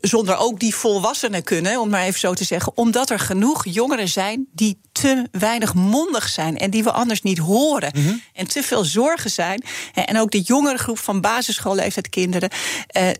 zonder 0.00 0.36
ook 0.36 0.60
die 0.60 0.74
volwassenen 0.74 1.42
kunnen, 1.42 1.80
om 1.80 1.88
maar 1.88 2.02
even 2.02 2.20
zo 2.20 2.34
te 2.34 2.44
zeggen. 2.44 2.76
Omdat 2.76 3.10
er 3.10 3.18
genoeg 3.18 3.64
jongeren 3.64 4.08
zijn 4.08 4.46
die 4.52 4.80
te 4.92 5.28
weinig 5.30 5.74
mondig 5.74 6.28
zijn 6.28 6.58
en 6.58 6.70
die 6.70 6.84
we 6.84 6.92
anders 6.92 7.22
niet 7.22 7.38
horen. 7.38 7.92
Mm 7.94 8.04
-hmm. 8.04 8.22
En 8.32 8.48
te 8.48 8.62
veel 8.62 8.84
zorgen 8.84 9.30
zijn. 9.30 9.64
En 9.94 10.18
ook 10.18 10.30
de 10.30 10.40
jongere 10.40 10.78
groep 10.78 10.98
van 10.98 11.20
basisschoolleeftijd 11.20 12.08
kinderen. 12.08 12.50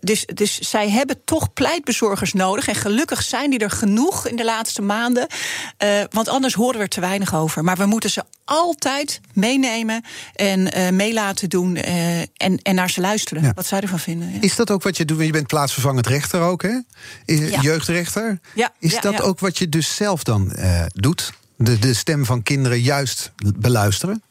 dus, 0.01 0.27
dus 0.27 0.59
zij 0.59 0.91
hebben 0.91 1.25
toch 1.25 1.53
pleitbezorgers 1.53 2.33
nodig. 2.33 2.69
En 2.69 2.75
gelukkig 2.75 3.23
zijn 3.23 3.51
die 3.51 3.59
er 3.59 3.71
genoeg 3.71 4.27
in 4.27 4.37
de 4.37 4.45
laatste 4.45 4.83
maanden. 4.83 5.27
Want 6.11 6.29
anders 6.29 6.55
horen 6.55 6.77
we 6.77 6.83
er 6.83 6.89
te 6.89 7.01
weinig 7.01 7.35
over. 7.35 7.65
Maar 7.65 7.77
we 7.77 7.87
moeten 7.87 8.11
ze 8.11 8.25
altijd 8.51 9.21
meenemen 9.33 10.05
en 10.35 10.79
uh, 10.79 10.89
mee 10.89 11.13
laten 11.13 11.49
doen. 11.49 11.77
Uh, 11.77 12.21
en, 12.21 12.59
en 12.63 12.75
naar 12.75 12.91
ze 12.91 13.01
luisteren. 13.01 13.43
Ja. 13.43 13.53
Wat 13.55 13.67
zij 13.67 13.81
ervan 13.81 13.99
vinden. 13.99 14.33
Ja. 14.33 14.41
Is 14.41 14.57
dat 14.57 14.71
ook 14.71 14.83
wat 14.83 14.97
je 14.97 15.05
doet? 15.05 15.21
Je 15.21 15.33
bent 15.33 15.47
plaatsvervangend 15.47 16.07
rechter 16.07 16.41
ook, 16.41 16.63
hè? 16.63 16.81
Ja. 17.25 17.61
Jeugdrechter. 17.61 18.41
Ja. 18.55 18.73
Is 18.79 19.01
dat 19.01 19.23
ook 19.23 19.41
wat 19.41 19.59
je 19.59 19.69
dus 19.69 19.97
zelf 19.97 20.23
dan 20.23 20.53
doet? 20.87 21.33
De, 21.57 21.79
de 21.79 21.95
stem 21.95 22.25
van 22.25 22.43
kinderen 22.43 22.81
juist 22.81 23.33
beluisteren? 23.57 24.23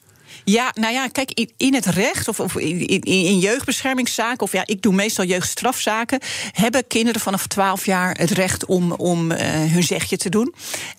Ja, 0.50 0.72
nou 0.74 0.93
ja, 0.93 1.08
kijk, 1.08 1.47
in, 1.58 1.74
het 1.74 1.86
recht 1.86 2.28
of, 2.28 2.39
of 2.39 2.56
in, 2.56 2.88
in, 2.88 3.02
in, 3.02 3.39
jeugdbeschermingszaken, 3.39 4.41
of 4.41 4.52
ja, 4.52 4.64
ik 4.66 4.82
doe 4.82 4.93
meestal 4.93 5.26
jeugdstrafzaken, 5.26 6.20
hebben 6.52 6.88
kinderen 6.88 7.22
vanaf 7.22 7.47
12 7.47 7.86
jaar 7.86 8.18
het 8.18 8.32
recht 8.32 8.66
om, 8.66 8.91
om 8.91 9.32
uh, 9.32 9.38
hun 9.47 9.84
zegje 9.84 10.18
te 10.18 10.30
doen. 10.30 10.54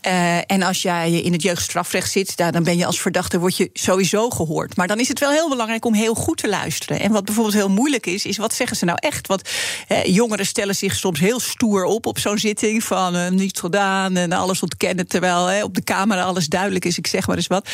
Uh, 0.06 0.36
en 0.36 0.62
als 0.62 0.82
jij 0.82 1.12
in 1.12 1.32
het 1.32 1.42
jeugdstrafrecht 1.42 2.10
zit, 2.10 2.36
daar, 2.36 2.52
dan 2.52 2.62
ben 2.62 2.76
je 2.76 2.86
als 2.86 3.00
verdachte, 3.00 3.38
word 3.38 3.56
je 3.56 3.70
sowieso 3.72 4.30
gehoord. 4.30 4.76
Maar 4.76 4.86
dan 4.86 5.00
is 5.00 5.08
het 5.08 5.18
wel 5.18 5.30
heel 5.30 5.48
belangrijk 5.48 5.84
om 5.84 5.94
heel 5.94 6.14
goed 6.14 6.38
te 6.38 6.48
luisteren. 6.48 7.00
En 7.00 7.12
wat 7.12 7.24
bijvoorbeeld 7.24 7.56
heel 7.56 7.70
moeilijk 7.70 8.06
is, 8.06 8.24
is 8.24 8.36
wat 8.36 8.54
zeggen 8.54 8.76
ze 8.76 8.84
nou 8.84 8.98
echt? 9.00 9.26
Want 9.26 9.42
eh, 9.88 10.04
jongeren 10.04 10.46
stellen 10.46 10.76
zich 10.76 10.94
soms 10.94 11.20
heel 11.20 11.40
stoer 11.40 11.84
op 11.84 12.06
op 12.06 12.18
zo'n 12.18 12.38
zitting 12.38 12.84
van 12.84 13.16
uh, 13.16 13.28
niets 13.28 13.60
gedaan 13.60 14.16
en 14.16 14.32
alles 14.32 14.62
ontkennen, 14.62 15.08
terwijl 15.08 15.64
op 15.64 15.74
de 15.74 15.84
camera 15.84 16.22
alles 16.22 16.46
duidelijk 16.46 16.84
is. 16.84 16.98
Ik 16.98 17.06
zeg 17.06 17.26
maar 17.26 17.36
eens 17.36 17.46
wat. 17.46 17.68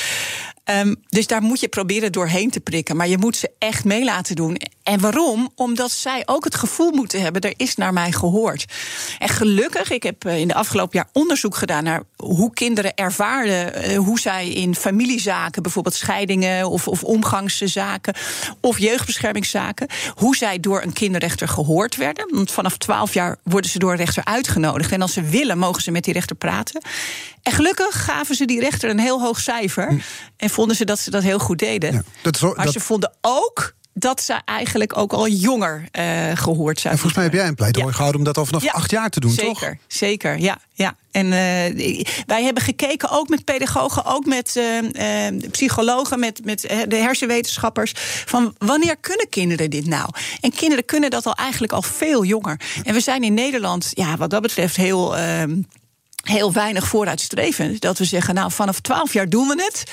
Um, 0.70 0.96
dus 1.08 1.26
daar 1.26 1.42
moet 1.42 1.60
je 1.60 1.68
proberen 1.68 2.12
doorheen 2.12 2.50
te 2.50 2.60
prikken. 2.60 2.96
Maar 2.96 3.08
je 3.08 3.18
moet 3.18 3.36
ze 3.36 3.50
echt 3.58 3.84
mee 3.84 4.04
laten 4.04 4.36
doen. 4.36 4.56
En 4.82 5.00
waarom? 5.00 5.50
Omdat 5.54 5.90
zij 5.90 6.22
ook 6.24 6.44
het 6.44 6.54
gevoel 6.54 6.90
moeten 6.90 7.20
hebben: 7.20 7.42
er 7.42 7.54
is 7.56 7.76
naar 7.76 7.92
mij 7.92 8.12
gehoord. 8.12 8.64
En 9.18 9.28
gelukkig, 9.28 9.90
ik 9.90 10.02
heb 10.02 10.24
eh, 10.24 10.38
in 10.38 10.48
de 10.48 10.54
afgelopen 10.54 10.98
jaar 10.98 11.08
onderzoek 11.12 11.56
gedaan 11.56 11.84
naar 11.84 12.02
hoe 12.16 12.52
kinderen 12.52 12.94
ervaarden. 12.94 13.90
Uh, 13.90 13.98
hoe 13.98 14.20
zij 14.20 14.48
in 14.48 14.74
familiezaken, 14.74 15.62
bijvoorbeeld 15.62 15.94
scheidingen 15.94 16.68
of, 16.68 16.88
of 16.88 17.04
omgangszaken. 17.04 18.14
of 18.60 18.78
jeugdbeschermingszaken. 18.78 19.88
hoe 20.14 20.36
zij 20.36 20.60
door 20.60 20.82
een 20.82 20.92
kinderrechter 20.92 21.48
gehoord 21.48 21.96
werden. 21.96 22.34
Want 22.34 22.50
vanaf 22.50 22.76
12 22.76 23.14
jaar 23.14 23.36
worden 23.42 23.70
ze 23.70 23.78
door 23.78 23.90
een 23.90 23.96
rechter 23.96 24.24
uitgenodigd. 24.24 24.92
En 24.92 25.02
als 25.02 25.12
ze 25.12 25.22
willen, 25.22 25.58
mogen 25.58 25.82
ze 25.82 25.90
met 25.90 26.04
die 26.04 26.12
rechter 26.12 26.36
praten. 26.36 26.82
En 27.42 27.52
gelukkig 27.52 28.04
gaven 28.04 28.34
ze 28.34 28.44
die 28.44 28.60
rechter 28.60 28.90
een 28.90 28.98
heel 28.98 29.20
hoog 29.20 29.40
cijfer. 29.40 29.88
Hm. 29.88 29.98
En 30.36 30.50
vonden 30.56 30.76
ze 30.76 30.84
dat 30.84 30.98
ze 30.98 31.10
dat 31.10 31.22
heel 31.22 31.38
goed 31.38 31.58
deden. 31.58 31.92
Ja, 31.92 32.02
dat 32.22 32.40
maar 32.40 32.64
dat... 32.64 32.72
ze 32.72 32.80
vonden 32.80 33.12
ook 33.20 33.74
dat 33.92 34.22
ze 34.22 34.40
eigenlijk 34.44 34.96
ook 34.96 35.12
al 35.12 35.28
jonger 35.28 35.88
uh, 35.92 36.30
gehoord 36.34 36.80
zijn. 36.80 36.92
En 36.92 36.98
volgens 36.98 37.14
mij 37.20 37.24
heb 37.30 37.40
jij 37.40 37.48
een 37.48 37.54
pleidooi 37.54 37.86
ja. 37.86 37.92
gehouden 37.92 38.20
om 38.20 38.26
dat 38.26 38.38
al 38.38 38.46
vanaf 38.46 38.62
ja, 38.62 38.70
acht 38.70 38.90
jaar 38.90 39.10
te 39.10 39.20
doen, 39.20 39.30
zeker, 39.30 39.46
toch? 39.46 39.58
Zeker, 39.58 39.78
zeker, 39.86 40.38
ja. 40.38 40.58
ja. 40.72 40.96
En 41.10 41.26
uh, 41.26 41.32
wij 42.26 42.44
hebben 42.44 42.62
gekeken, 42.62 43.10
ook 43.10 43.28
met 43.28 43.44
pedagogen, 43.44 44.04
ook 44.04 44.26
met 44.26 44.56
uh, 44.56 45.50
psychologen, 45.50 46.18
met, 46.18 46.44
met 46.44 46.60
de 46.88 46.96
hersenwetenschappers, 46.96 47.92
van 48.26 48.54
wanneer 48.58 48.96
kunnen 48.96 49.28
kinderen 49.28 49.70
dit 49.70 49.86
nou? 49.86 50.08
En 50.40 50.52
kinderen 50.52 50.84
kunnen 50.84 51.10
dat 51.10 51.26
al 51.26 51.34
eigenlijk 51.34 51.72
al 51.72 51.82
veel 51.82 52.24
jonger. 52.24 52.60
En 52.82 52.94
we 52.94 53.00
zijn 53.00 53.22
in 53.22 53.34
Nederland, 53.34 53.90
ja, 53.90 54.16
wat 54.16 54.30
dat 54.30 54.42
betreft, 54.42 54.76
heel 54.76 55.16
ehm, 55.16 55.58
heel 56.26 56.52
weinig 56.52 56.86
vooruitstrevend. 56.86 57.80
Dat 57.80 57.98
we 57.98 58.04
zeggen, 58.04 58.34
nou, 58.34 58.52
vanaf 58.52 58.80
12 58.80 59.12
jaar 59.12 59.28
doen 59.28 59.48
we 59.48 59.62
het. 59.62 59.84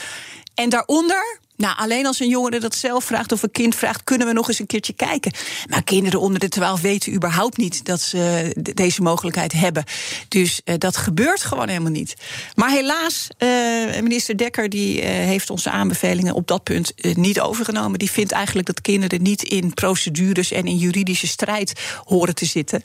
En 0.55 0.69
daaronder. 0.69 1.41
Nou, 1.55 1.77
alleen 1.77 2.05
als 2.05 2.19
een 2.19 2.27
jongere 2.27 2.59
dat 2.59 2.75
zelf 2.75 3.03
vraagt 3.03 3.31
of 3.31 3.43
een 3.43 3.51
kind 3.51 3.75
vraagt, 3.75 4.03
kunnen 4.03 4.27
we 4.27 4.33
nog 4.33 4.47
eens 4.47 4.59
een 4.59 4.65
keertje 4.65 4.93
kijken. 4.93 5.31
Maar 5.69 5.83
kinderen 5.83 6.19
onder 6.19 6.39
de 6.39 6.49
12 6.49 6.81
weten 6.81 7.13
überhaupt 7.13 7.57
niet 7.57 7.85
dat 7.85 8.01
ze 8.01 8.51
deze 8.73 9.01
mogelijkheid 9.01 9.51
hebben. 9.51 9.83
Dus 10.27 10.61
uh, 10.65 10.75
dat 10.77 10.97
gebeurt 10.97 11.41
gewoon 11.41 11.67
helemaal 11.67 11.91
niet. 11.91 12.13
Maar 12.55 12.69
helaas, 12.69 13.27
uh, 13.39 13.49
minister 14.01 14.37
Dekker 14.37 14.69
die, 14.69 15.01
uh, 15.01 15.07
heeft 15.07 15.49
onze 15.49 15.69
aanbevelingen 15.69 16.33
op 16.33 16.47
dat 16.47 16.63
punt 16.63 16.93
niet 17.13 17.39
overgenomen. 17.39 17.99
Die 17.99 18.11
vindt 18.11 18.31
eigenlijk 18.31 18.67
dat 18.67 18.81
kinderen 18.81 19.21
niet 19.21 19.43
in 19.43 19.73
procedures 19.73 20.51
en 20.51 20.65
in 20.65 20.77
juridische 20.77 21.27
strijd 21.27 21.73
horen 22.03 22.35
te 22.35 22.45
zitten. 22.45 22.83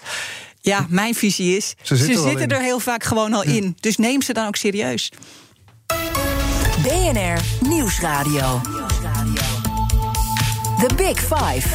Ja, 0.61 0.87
mijn 0.89 1.15
visie 1.15 1.57
is, 1.57 1.75
ze 1.83 1.97
zitten, 1.97 2.23
ze 2.23 2.29
zitten 2.29 2.49
er 2.49 2.63
heel 2.63 2.81
vaak 2.81 3.05
gewoon 3.05 3.33
al 3.33 3.45
ja. 3.45 3.53
in. 3.53 3.77
Dus 3.81 3.97
neem 3.97 4.23
ze 4.23 4.33
dan 4.33 4.47
ook 4.47 4.57
serieus. 4.57 5.11
BNR 6.83 7.69
Nieuwsradio. 7.69 8.61
The 10.79 10.95
Big 10.97 11.19
Five. 11.19 11.69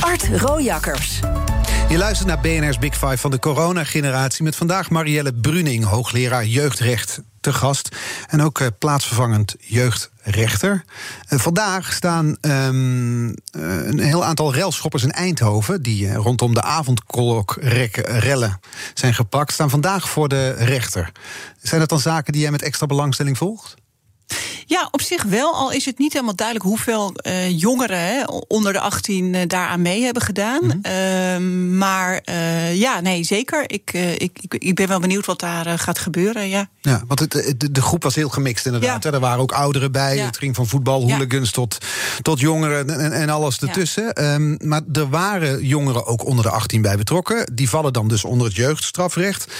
Art 0.00 0.28
Rojakkers. 0.40 1.20
Je 1.88 1.96
luistert 1.96 2.28
naar 2.28 2.40
BNR's 2.40 2.78
Big 2.78 2.94
Five 2.94 3.16
van 3.16 3.30
de 3.30 3.38
coronageneratie... 3.38 4.44
met 4.44 4.56
vandaag 4.56 4.90
Marielle 4.90 5.34
Bruning, 5.34 5.84
hoogleraar 5.84 6.44
jeugdrecht, 6.44 7.20
gast. 7.52 7.96
En 8.28 8.42
ook 8.42 8.60
uh, 8.60 8.66
plaatsvervangend 8.78 9.54
jeugdrechter. 9.58 10.84
Uh, 11.28 11.38
vandaag 11.38 11.92
staan 11.92 12.36
um, 12.40 13.26
uh, 13.26 13.34
een 13.52 13.98
heel 13.98 14.24
aantal 14.24 14.54
relschoppers 14.54 15.02
in 15.02 15.12
Eindhoven... 15.12 15.82
die 15.82 16.14
rondom 16.14 16.54
de 16.54 16.62
avondkolk-rellen 16.62 18.60
zijn 18.94 19.14
gepakt... 19.14 19.52
staan 19.52 19.70
vandaag 19.70 20.08
voor 20.08 20.28
de 20.28 20.50
rechter. 20.50 21.12
Zijn 21.62 21.80
dat 21.80 21.88
dan 21.88 22.00
zaken 22.00 22.32
die 22.32 22.42
jij 22.42 22.50
met 22.50 22.62
extra 22.62 22.86
belangstelling 22.86 23.38
volgt? 23.38 23.74
Ja, 24.68 24.88
op 24.90 25.00
zich 25.00 25.22
wel. 25.22 25.54
Al 25.54 25.72
is 25.72 25.84
het 25.84 25.98
niet 25.98 26.12
helemaal 26.12 26.34
duidelijk 26.34 26.66
hoeveel 26.66 27.14
uh, 27.26 27.58
jongeren 27.58 27.98
hè, 27.98 28.24
onder 28.48 28.72
de 28.72 28.80
18 28.80 29.34
uh, 29.34 29.40
daaraan 29.46 29.82
mee 29.82 30.02
hebben 30.02 30.22
gedaan. 30.22 30.64
Mm 30.64 30.80
-hmm. 30.82 31.76
maar 31.76 32.20
ja, 32.72 33.00
nee, 33.00 33.24
zeker. 33.24 33.62
Ik, 33.66 33.92
ik, 33.92 34.38
ik, 34.40 34.54
ik, 34.54 34.74
ben 34.74 34.88
wel 34.88 35.00
benieuwd 35.00 35.26
wat 35.26 35.40
daar 35.40 35.78
gaat 35.78 35.98
gebeuren. 35.98 36.48
Ja, 36.48 36.68
ja 36.80 37.02
want 37.06 37.20
het, 37.20 37.54
de, 37.56 37.72
de 37.72 37.82
groep 37.82 38.02
was 38.02 38.14
heel 38.14 38.28
gemixt 38.28 38.66
inderdaad. 38.66 39.02
Ja. 39.02 39.12
Er 39.12 39.20
waren 39.20 39.40
ook 39.40 39.52
ouderen 39.52 39.92
bij. 39.92 40.16
Ja. 40.16 40.26
Het 40.26 40.38
ging 40.38 40.54
van 40.54 40.66
voetbal, 40.66 41.10
hooligans 41.10 41.50
tot, 41.50 41.78
tot 42.22 42.40
jongeren 42.40 42.88
en, 43.00 43.12
en 43.12 43.28
alles 43.28 43.58
ertussen. 43.58 44.14
Ehm, 44.14 44.68
maar 44.68 44.82
er 44.92 45.08
waren 45.08 45.66
jongeren 45.66 46.06
ook 46.06 46.24
onder 46.24 46.44
de 46.44 46.50
18 46.50 46.82
bij 46.82 46.96
betrokken. 46.96 47.50
Die 47.54 47.68
vallen 47.68 47.92
dan 47.92 48.08
dus 48.08 48.24
onder 48.24 48.46
het 48.46 48.56
jeugdstrafrecht. 48.56 49.52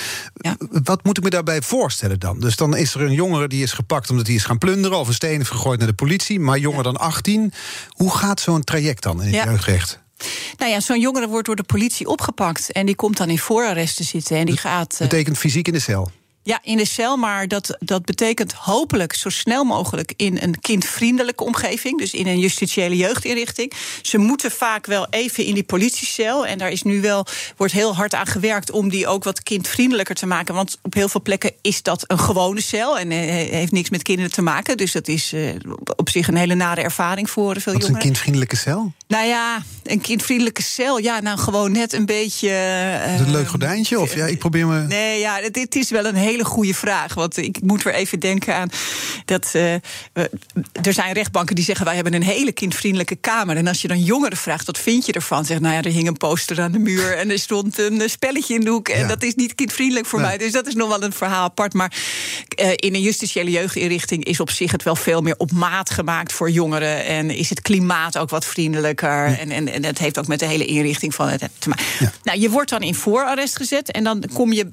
Wat 0.70 1.04
moet 1.04 1.16
ik 1.18 1.24
me 1.24 1.30
daarbij 1.30 1.62
voorstellen 1.62 2.20
dan? 2.20 2.40
Dus 2.40 2.56
dan 2.56 2.76
is 2.76 2.94
er 2.94 3.00
een 3.00 3.12
jongere 3.12 3.48
die 3.48 3.62
is 3.62 3.72
gepakt 3.72 4.10
omdat 4.10 4.26
hij 4.26 4.36
is 4.36 4.44
gaan 4.44 4.58
plunderen... 4.58 4.95
steen 5.04 5.36
heeft 5.36 5.50
gegooid 5.50 5.78
naar 5.78 5.88
de 5.88 5.94
politie, 5.94 6.40
maar 6.40 6.58
jonger 6.58 6.82
dan 6.82 6.96
18. 6.96 7.52
Hoe 7.88 8.16
gaat 8.16 8.40
zo'n 8.40 8.64
traject 8.64 9.02
dan 9.02 9.22
in 9.22 9.34
het 9.34 9.44
jeugdrecht? 9.44 9.98
Nou 10.56 10.70
ja, 10.70 10.80
zo'n 10.80 11.00
jongere 11.00 11.28
wordt 11.28 11.46
door 11.46 11.56
de 11.56 11.62
politie 11.62 12.06
opgepakt... 12.06 12.72
en 12.72 12.86
die 12.86 12.94
komt 12.94 13.16
dan 13.16 13.30
in 13.30 13.38
voorarrest 13.38 13.96
te 13.96 14.04
zitten 14.04 14.36
en 14.36 14.46
die 14.46 14.56
gaat... 14.56 14.98
Dat 14.98 15.08
betekent 15.08 15.38
fysiek 15.38 15.66
in 15.66 15.72
de 15.72 15.78
cel? 15.78 16.10
Ja, 16.46 16.58
in 16.62 16.76
de 16.76 16.84
cel, 16.84 17.16
maar 17.16 17.48
dat, 17.48 17.76
dat 17.78 18.04
betekent 18.04 18.52
hopelijk 18.52 19.14
zo 19.14 19.28
snel 19.28 19.64
mogelijk 19.64 20.12
in 20.16 20.38
een 20.40 20.60
kindvriendelijke 20.60 21.44
omgeving, 21.44 21.98
dus 21.98 22.14
in 22.14 22.26
een 22.26 22.38
justitiële 22.38 22.96
jeugdinrichting. 22.96 23.72
Ze 24.02 24.18
moeten 24.18 24.50
vaak 24.50 24.86
wel 24.86 25.06
even 25.10 25.44
in 25.44 25.54
die 25.54 25.64
politiecel 25.64 26.46
en 26.46 26.58
daar 26.58 26.70
is 26.70 26.82
nu 26.82 27.00
wel, 27.00 27.26
wordt 27.56 27.72
heel 27.72 27.94
hard 27.94 28.14
aan 28.14 28.26
gewerkt 28.26 28.70
om 28.70 28.88
die 28.88 29.06
ook 29.06 29.24
wat 29.24 29.42
kindvriendelijker 29.42 30.14
te 30.14 30.26
maken. 30.26 30.54
Want 30.54 30.78
op 30.82 30.94
heel 30.94 31.08
veel 31.08 31.22
plekken 31.22 31.52
is 31.60 31.82
dat 31.82 32.04
een 32.06 32.18
gewone 32.18 32.60
cel 32.60 32.98
en 32.98 33.10
heeft 33.10 33.72
niks 33.72 33.90
met 33.90 34.02
kinderen 34.02 34.32
te 34.32 34.42
maken. 34.42 34.76
Dus 34.76 34.92
dat 34.92 35.08
is 35.08 35.32
uh, 35.32 35.54
op 35.96 36.08
zich 36.08 36.28
een 36.28 36.36
hele 36.36 36.54
nare 36.54 36.80
ervaring 36.80 37.30
voor 37.30 37.52
veel 37.52 37.52
wat 37.54 37.64
jongeren. 37.64 37.80
Wat 37.80 37.90
is 37.90 37.94
een 37.96 38.10
kindvriendelijke 38.10 38.56
cel? 38.56 38.92
Nou 39.08 39.26
ja, 39.26 39.62
een 39.82 40.00
kindvriendelijke 40.00 40.62
cel, 40.62 40.98
ja, 40.98 41.20
nou 41.20 41.38
gewoon 41.38 41.72
net 41.72 41.92
een 41.92 42.06
beetje. 42.06 42.48
Uh, 42.48 43.18
een 43.18 43.30
leuk 43.30 43.48
gordijntje? 43.48 44.00
Of 44.00 44.14
ja, 44.14 44.26
ik 44.26 44.38
probeer 44.38 44.66
me. 44.66 44.80
Nee, 44.80 45.20
ja, 45.20 45.40
het 45.52 45.74
is 45.74 45.90
wel 45.90 46.04
een 46.04 46.14
hele 46.14 46.44
goede 46.44 46.74
vraag. 46.74 47.14
Want 47.14 47.36
ik 47.36 47.62
moet 47.62 47.82
weer 47.82 47.94
even 47.94 48.20
denken 48.20 48.54
aan 48.54 48.68
dat 49.24 49.52
uh, 49.56 49.72
er 50.82 50.92
zijn 50.92 51.12
rechtbanken 51.12 51.54
die 51.54 51.64
zeggen 51.64 51.84
wij 51.84 51.94
hebben 51.94 52.14
een 52.14 52.22
hele 52.22 52.52
kindvriendelijke 52.52 53.16
kamer. 53.16 53.56
En 53.56 53.66
als 53.66 53.82
je 53.82 53.88
dan 53.88 54.02
jongeren 54.02 54.36
vraagt, 54.36 54.66
wat 54.66 54.78
vind 54.78 55.06
je 55.06 55.12
ervan? 55.12 55.44
Zeg, 55.44 55.60
nou 55.60 55.74
ja, 55.74 55.82
er 55.82 55.90
hing 55.90 56.08
een 56.08 56.16
poster 56.16 56.60
aan 56.60 56.72
de 56.72 56.78
muur 56.78 57.16
en 57.16 57.30
er 57.30 57.38
stond 57.38 57.78
een 57.78 58.00
eh, 58.00 58.08
spelletje 58.08 58.54
in 58.54 58.60
de 58.60 58.70
hoek. 58.70 58.88
En 58.88 59.08
dat 59.08 59.22
is 59.22 59.34
niet 59.34 59.54
kindvriendelijk 59.54 60.06
voor 60.06 60.20
mij. 60.20 60.38
Dus 60.38 60.52
dat 60.52 60.66
is 60.66 60.74
nog 60.74 60.88
wel 60.88 61.02
een 61.02 61.12
verhaal 61.12 61.44
apart. 61.44 61.74
Maar 61.74 61.92
uh, 62.56 62.70
in 62.76 62.94
een 62.94 63.00
justitiële 63.00 63.50
jeugdinrichting 63.50 64.24
is 64.24 64.40
op 64.40 64.50
zich 64.50 64.72
het 64.72 64.82
wel 64.82 64.96
veel 64.96 65.20
meer 65.20 65.34
op 65.38 65.52
maat 65.52 65.90
gemaakt 65.90 66.32
voor 66.32 66.50
jongeren. 66.50 67.04
En 67.04 67.30
is 67.30 67.48
het 67.48 67.62
klimaat 67.62 68.18
ook 68.18 68.30
wat 68.30 68.44
vriendelijker. 68.44 69.38
En, 69.38 69.50
en, 69.50 69.68
en 69.68 69.84
het 69.84 69.98
heeft 69.98 70.18
ook 70.18 70.26
met 70.26 70.38
de 70.38 70.46
hele 70.46 70.64
inrichting 70.64 71.14
van 71.14 71.28
het 71.28 71.48
te 71.58 71.68
maken. 71.68 72.12
Nou, 72.22 72.38
je 72.38 72.50
wordt 72.50 72.70
dan 72.70 72.82
in 72.82 72.94
voorarrest 72.94 73.56
gezet. 73.56 73.90
En 73.90 74.04
dan 74.04 74.24
kom 74.32 74.52
je 74.52 74.66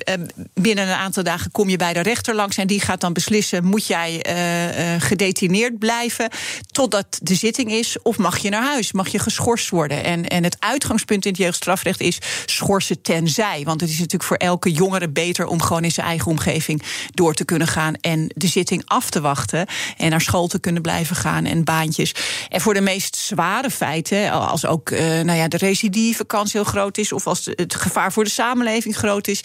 binnen 0.53 0.87
een 0.87 0.93
aantal 0.93 1.23
dagen 1.23 1.51
kom 1.51 1.69
je 1.69 1.77
bij 1.77 1.93
de 1.93 1.99
rechter 1.99 2.35
langs 2.35 2.57
en 2.57 2.67
die 2.67 2.81
gaat 2.81 3.01
dan 3.01 3.13
beslissen: 3.13 3.65
moet 3.65 3.87
jij 3.87 4.25
uh, 4.27 5.01
gedetineerd 5.01 5.79
blijven 5.79 6.29
totdat 6.71 7.19
de 7.21 7.35
zitting 7.35 7.71
is, 7.71 8.01
of 8.01 8.17
mag 8.17 8.37
je 8.37 8.49
naar 8.49 8.63
huis? 8.63 8.91
Mag 8.91 9.07
je 9.07 9.19
geschorst 9.19 9.69
worden? 9.69 10.03
En, 10.03 10.27
en 10.27 10.43
het 10.43 10.55
uitgangspunt 10.59 11.25
in 11.25 11.31
het 11.31 11.41
jeugdstrafrecht 11.41 12.01
is 12.01 12.17
schorsen 12.45 13.01
tenzij. 13.01 13.61
Want 13.63 13.81
het 13.81 13.89
is 13.89 13.97
natuurlijk 13.97 14.23
voor 14.23 14.37
elke 14.37 14.71
jongere 14.71 15.09
beter 15.09 15.47
om 15.47 15.61
gewoon 15.61 15.83
in 15.83 15.91
zijn 15.91 16.07
eigen 16.07 16.31
omgeving 16.31 16.81
door 17.11 17.33
te 17.33 17.45
kunnen 17.45 17.67
gaan 17.67 17.72
en 18.01 18.31
de 18.35 18.47
zitting 18.47 18.81
af 18.85 19.09
te 19.09 19.21
wachten 19.21 19.67
en 19.97 20.09
naar 20.09 20.21
school 20.21 20.47
te 20.47 20.59
kunnen 20.59 20.81
blijven 20.81 21.15
gaan 21.15 21.45
en 21.45 21.63
baantjes. 21.63 22.15
En 22.49 22.61
voor 22.61 22.73
de 22.73 22.81
meest 22.81 23.15
zware 23.15 23.69
feiten, 23.69 24.31
als 24.31 24.65
ook 24.65 24.89
uh, 24.89 24.99
nou 24.99 25.37
ja, 25.37 25.47
de 25.47 25.57
recidivekans 25.57 26.53
heel 26.53 26.63
groot 26.63 26.97
is, 26.97 27.11
of 27.11 27.27
als 27.27 27.49
het 27.55 27.75
gevaar 27.75 28.11
voor 28.11 28.23
de 28.23 28.29
samenleving 28.29 28.95
groot 28.95 29.27
is, 29.27 29.43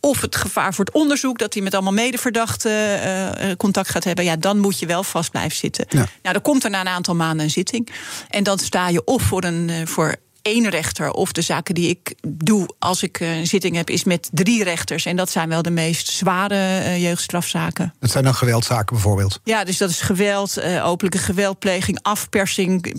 of 0.00 0.20
het 0.20 0.36
gevaar 0.36 0.74
voor 0.74 0.84
het 0.84 0.94
onderzoek 0.94 1.38
dat 1.38 1.54
hij 1.54 1.62
met 1.62 1.74
allemaal 1.74 1.92
medeverdachten 1.92 2.72
uh, 2.72 3.52
contact 3.56 3.88
gaat 3.88 4.04
hebben, 4.04 4.24
ja, 4.24 4.36
dan 4.36 4.58
moet 4.58 4.78
je 4.78 4.86
wel 4.86 5.02
vast 5.02 5.30
blijven 5.30 5.56
zitten. 5.56 5.84
Ja. 5.88 5.96
Nou, 5.96 6.32
dan 6.32 6.42
komt 6.42 6.64
er 6.64 6.70
na 6.70 6.80
een 6.80 6.88
aantal 6.88 7.14
maanden 7.14 7.44
een 7.44 7.50
zitting. 7.50 7.88
En 8.28 8.42
dan 8.42 8.58
sta 8.58 8.88
je 8.88 9.04
of 9.04 9.22
voor 9.22 9.44
een 9.44 9.88
voor 9.88 10.16
één 10.46 10.68
rechter. 10.68 11.10
Of 11.10 11.32
de 11.32 11.42
zaken 11.42 11.74
die 11.74 11.88
ik 11.88 12.14
doe 12.28 12.68
als 12.78 13.02
ik 13.02 13.20
een 13.20 13.46
zitting 13.46 13.76
heb, 13.76 13.90
is 13.90 14.04
met 14.04 14.28
drie 14.32 14.64
rechters. 14.64 15.04
En 15.04 15.16
dat 15.16 15.30
zijn 15.30 15.48
wel 15.48 15.62
de 15.62 15.70
meest 15.70 16.08
zware 16.08 16.54
uh, 16.54 17.02
jeugdstrafzaken. 17.02 17.94
Dat 18.00 18.10
zijn 18.10 18.24
dan 18.24 18.34
geweldzaken 18.34 18.94
bijvoorbeeld? 18.94 19.40
Ja, 19.44 19.64
dus 19.64 19.78
dat 19.78 19.90
is 19.90 20.00
geweld, 20.00 20.58
uh, 20.58 20.86
openlijke 20.86 21.18
geweldpleging, 21.18 21.98
afpersing. 22.02 22.94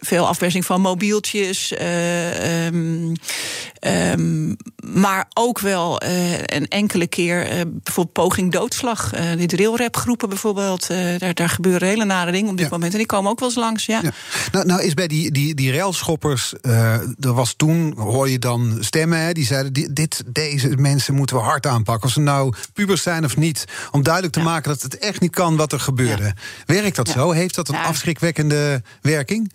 Veel 0.00 0.26
afpersing 0.26 0.64
van 0.64 0.80
mobieltjes. 0.80 1.72
Uh, 1.72 2.66
um, 2.66 3.12
um, 3.80 4.56
maar 4.84 5.28
ook 5.34 5.58
wel 5.58 6.02
een 6.46 6.68
enkele 6.68 7.06
keer 7.06 7.44
bijvoorbeeld 7.66 8.12
poging 8.12 8.52
doodslag. 8.52 9.12
die 9.36 9.46
drillrapgroepen 9.46 10.28
bijvoorbeeld. 10.28 10.86
daar, 11.18 11.34
daar 11.34 11.48
gebeuren 11.48 11.88
hele 11.88 12.04
nare 12.04 12.32
dingen 12.32 12.50
op 12.50 12.56
dit 12.56 12.66
ja. 12.66 12.72
moment. 12.72 12.92
En 12.92 12.98
die 12.98 13.06
komen 13.06 13.30
ook 13.30 13.38
wel 13.38 13.48
eens 13.48 13.58
langs. 13.58 13.86
Ja. 13.86 14.00
ja. 14.02 14.10
Nou, 14.52 14.66
nou 14.66 14.82
is 14.82 14.94
bij 14.94 15.06
die, 15.06 15.30
die, 15.30 15.54
die 15.54 15.72
railschoppers 15.72 16.52
er 17.20 17.32
was 17.32 17.54
toen, 17.56 17.94
hoor 17.96 18.28
je 18.28 18.38
dan 18.38 18.76
stemmen, 18.80 19.18
hè, 19.18 19.32
die 19.32 19.44
zeiden: 19.44 19.94
dit, 19.94 20.22
deze 20.26 20.68
mensen 20.68 21.14
moeten 21.14 21.36
we 21.36 21.42
hard 21.42 21.66
aanpakken. 21.66 22.06
Of 22.06 22.12
ze 22.12 22.20
nou 22.20 22.54
pubers 22.72 23.02
zijn 23.02 23.24
of 23.24 23.36
niet. 23.36 23.64
Om 23.90 24.02
duidelijk 24.02 24.34
te 24.34 24.40
ja. 24.40 24.44
maken 24.46 24.70
dat 24.70 24.82
het 24.82 24.98
echt 24.98 25.20
niet 25.20 25.34
kan 25.34 25.56
wat 25.56 25.72
er 25.72 25.80
gebeurde. 25.80 26.22
Ja. 26.22 26.34
Werkt 26.66 26.96
dat 26.96 27.08
zo? 27.08 27.30
Heeft 27.30 27.54
dat 27.54 27.68
een 27.68 27.76
afschrikwekkende 27.76 28.82
werking? 29.00 29.52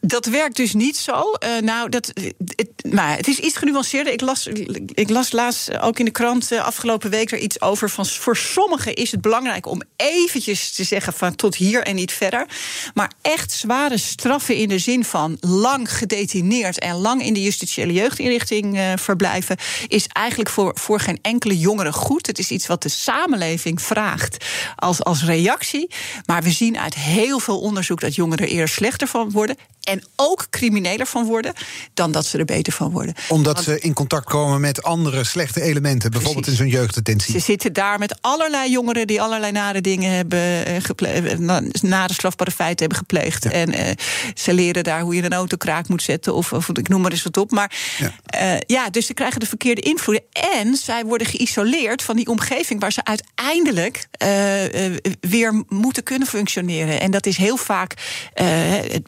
Dat 0.00 0.26
werkt 0.26 0.56
dus 0.56 0.74
niet 0.74 0.96
zo. 0.96 1.12
Uh, 1.12 1.58
nou, 1.60 1.88
dat, 1.88 2.12
het, 2.14 2.70
maar 2.90 3.16
het 3.16 3.28
is 3.28 3.38
iets 3.38 3.56
genuanceerder. 3.56 4.12
Ik 4.12 4.20
las, 4.20 4.46
ik 4.94 5.10
las 5.10 5.32
laatst 5.32 5.78
ook 5.78 5.98
in 5.98 6.04
de 6.04 6.10
krant 6.10 6.52
uh, 6.52 6.64
afgelopen 6.64 7.10
week 7.10 7.32
er 7.32 7.38
iets 7.38 7.60
over. 7.60 7.90
Van, 7.90 8.06
voor 8.06 8.36
sommigen 8.36 8.94
is 8.94 9.10
het 9.10 9.20
belangrijk 9.20 9.66
om 9.66 9.82
eventjes 9.96 10.72
te 10.72 10.84
zeggen 10.84 11.12
van 11.12 11.36
tot 11.36 11.56
hier 11.56 11.82
en 11.82 11.94
niet 11.94 12.12
verder. 12.12 12.46
Maar 12.94 13.12
echt 13.22 13.52
zware 13.52 13.98
straffen 13.98 14.56
in 14.56 14.68
de 14.68 14.78
zin 14.78 15.04
van 15.04 15.36
lang 15.40 15.96
gedetineerd 15.96 16.78
en 16.78 16.94
lang 16.94 17.22
in 17.22 17.34
de 17.34 17.42
justitiële 17.42 17.92
jeugdinrichting 17.92 18.94
verblijven, 18.96 19.56
is 19.86 20.06
eigenlijk 20.06 20.50
voor, 20.50 20.78
voor 20.78 21.00
geen 21.00 21.18
enkele 21.22 21.58
jongere 21.58 21.92
goed. 21.92 22.26
Het 22.26 22.38
is 22.38 22.50
iets 22.50 22.66
wat 22.66 22.82
de 22.82 22.88
samenleving 22.88 23.82
vraagt 23.82 24.44
als, 24.76 25.02
als 25.02 25.24
reactie. 25.24 25.90
Maar 26.26 26.42
we 26.42 26.50
zien 26.50 26.78
uit 26.78 26.94
heel 26.94 27.38
veel 27.38 27.60
onderzoek 27.60 28.00
dat 28.00 28.14
jongeren 28.14 28.48
eerder 28.48 28.68
slechter 28.68 29.08
van 29.08 29.30
worden 29.30 29.56
en 29.88 30.04
ook 30.16 30.46
crimineler 30.50 31.06
van 31.06 31.24
worden, 31.24 31.52
dan 31.94 32.12
dat 32.12 32.26
ze 32.26 32.38
er 32.38 32.44
beter 32.44 32.72
van 32.72 32.90
worden. 32.90 33.14
Omdat 33.28 33.54
Want, 33.54 33.66
ze 33.66 33.80
in 33.80 33.92
contact 33.92 34.24
komen 34.24 34.60
met 34.60 34.82
andere 34.82 35.24
slechte 35.24 35.60
elementen, 35.60 36.10
bijvoorbeeld 36.10 36.44
precies. 36.44 36.60
in 36.60 36.70
zo'n 36.70 36.80
jeugddetentie. 36.80 37.32
Ze 37.32 37.38
zitten 37.38 37.72
daar 37.72 37.98
met 37.98 38.18
allerlei 38.20 38.70
jongeren 38.70 39.06
die 39.06 39.22
allerlei 39.22 39.52
nare 39.52 39.80
dingen 39.80 40.12
hebben 40.12 40.82
gepleegd, 40.82 41.38
nare 41.82 42.12
strafbare 42.12 42.50
feiten 42.50 42.78
hebben 42.78 42.98
gepleegd. 42.98 43.44
Ja. 43.44 43.50
En 43.50 43.74
uh, 43.74 43.80
ze 44.34 44.52
leren 44.52 44.84
daar 44.84 45.00
hoe 45.00 45.14
je 45.14 45.22
een 45.22 45.32
auto 45.32 45.56
kraak 45.56 45.88
moet 45.88 46.02
zetten, 46.02 46.34
of, 46.34 46.52
of 46.52 46.68
ik 46.68 46.88
noem 46.88 47.00
maar 47.00 47.10
eens 47.10 47.22
wat 47.22 47.36
op. 47.36 47.50
Maar 47.50 47.72
ja. 47.98 48.12
Uh, 48.54 48.58
ja, 48.66 48.90
dus 48.90 49.06
ze 49.06 49.14
krijgen 49.14 49.40
de 49.40 49.46
verkeerde 49.46 49.80
invloeden. 49.80 50.24
En 50.32 50.76
zij 50.76 51.04
worden 51.04 51.26
geïsoleerd 51.26 52.02
van 52.02 52.16
die 52.16 52.26
omgeving 52.26 52.80
waar 52.80 52.92
ze 52.92 53.04
uiteindelijk 53.04 54.06
uh, 54.22 54.28
weer 55.20 55.64
moeten 55.68 56.02
kunnen 56.02 56.28
functioneren. 56.28 57.00
En 57.00 57.10
dat 57.10 57.26
is 57.26 57.36
heel 57.36 57.56
vaak 57.56 57.94